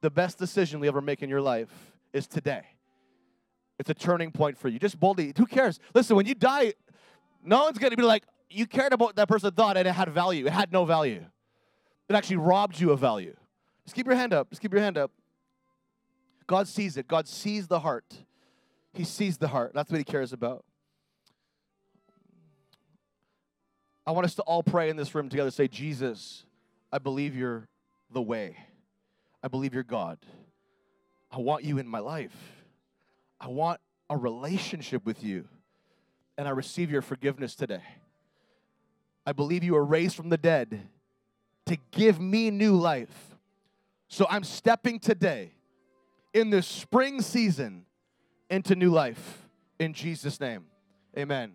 The 0.01 0.11
best 0.11 0.37
decision 0.37 0.81
you 0.81 0.87
ever 0.87 1.01
make 1.01 1.23
in 1.23 1.29
your 1.29 1.41
life 1.41 1.69
is 2.13 2.27
today. 2.27 2.61
It's 3.79 3.89
a 3.89 3.93
turning 3.93 4.31
point 4.31 4.57
for 4.57 4.69
you. 4.69 4.79
Just 4.79 4.99
boldly. 4.99 5.33
Who 5.37 5.45
cares? 5.45 5.79
Listen, 5.93 6.15
when 6.15 6.25
you 6.25 6.35
die, 6.35 6.73
no 7.47 7.63
one's 7.63 7.77
going 7.77 7.91
to 7.91 7.97
be 7.97 8.03
like, 8.03 8.23
you 8.49 8.67
cared 8.67 8.93
about 8.93 9.05
what 9.05 9.15
that 9.15 9.27
person 9.27 9.51
thought 9.51 9.77
and 9.77 9.87
it 9.87 9.91
had 9.91 10.09
value. 10.09 10.45
It 10.45 10.53
had 10.53 10.71
no 10.71 10.85
value. 10.85 11.23
It 12.09 12.15
actually 12.15 12.37
robbed 12.37 12.79
you 12.79 12.91
of 12.91 12.99
value. 12.99 13.35
Just 13.85 13.95
keep 13.95 14.05
your 14.05 14.15
hand 14.15 14.33
up. 14.33 14.49
Just 14.49 14.61
keep 14.61 14.73
your 14.73 14.81
hand 14.81 14.97
up. 14.97 15.11
God 16.45 16.67
sees 16.67 16.97
it. 16.97 17.07
God 17.07 17.27
sees 17.27 17.67
the 17.67 17.79
heart. 17.79 18.05
He 18.93 19.03
sees 19.03 19.37
the 19.37 19.47
heart. 19.47 19.71
That's 19.73 19.91
what 19.91 19.97
he 19.97 20.03
cares 20.03 20.33
about. 20.33 20.63
I 24.05 24.11
want 24.11 24.25
us 24.25 24.35
to 24.35 24.41
all 24.43 24.63
pray 24.63 24.89
in 24.89 24.95
this 24.95 25.13
room 25.13 25.27
together. 25.27 25.51
Say, 25.51 25.67
Jesus, 25.67 26.45
I 26.91 26.97
believe 26.97 27.35
you're 27.35 27.67
the 28.11 28.21
way. 28.21 28.57
I 29.43 29.49
believe 29.49 29.73
you're 29.73 29.83
God. 29.83 30.17
I 31.29 31.39
want 31.39 31.65
you 31.65 31.77
in 31.77 31.87
my 31.87 31.99
life. 31.99 32.35
I 33.39 33.47
want 33.47 33.81
a 34.09 34.15
relationship 34.17 35.05
with 35.05 35.23
you. 35.23 35.47
And 36.37 36.47
I 36.47 36.51
receive 36.51 36.91
your 36.91 37.01
forgiveness 37.01 37.55
today. 37.55 37.83
I 39.25 39.31
believe 39.31 39.63
you 39.63 39.73
were 39.73 39.85
raised 39.85 40.15
from 40.15 40.29
the 40.29 40.37
dead 40.37 40.87
to 41.65 41.77
give 41.91 42.19
me 42.19 42.51
new 42.51 42.75
life. 42.75 43.35
So 44.07 44.25
I'm 44.29 44.43
stepping 44.43 44.99
today 44.99 45.51
in 46.33 46.49
this 46.49 46.67
spring 46.67 47.21
season 47.21 47.85
into 48.49 48.75
new 48.75 48.91
life 48.91 49.47
in 49.79 49.93
Jesus' 49.93 50.39
name. 50.39 50.65
Amen. 51.17 51.53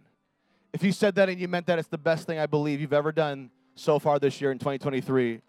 If 0.72 0.82
you 0.82 0.92
said 0.92 1.14
that 1.16 1.28
and 1.28 1.40
you 1.40 1.48
meant 1.48 1.66
that, 1.66 1.78
it's 1.78 1.88
the 1.88 1.98
best 1.98 2.26
thing 2.26 2.38
I 2.38 2.46
believe 2.46 2.80
you've 2.80 2.92
ever 2.92 3.12
done 3.12 3.50
so 3.74 3.98
far 3.98 4.18
this 4.18 4.40
year 4.40 4.50
in 4.50 4.58
2023. 4.58 5.42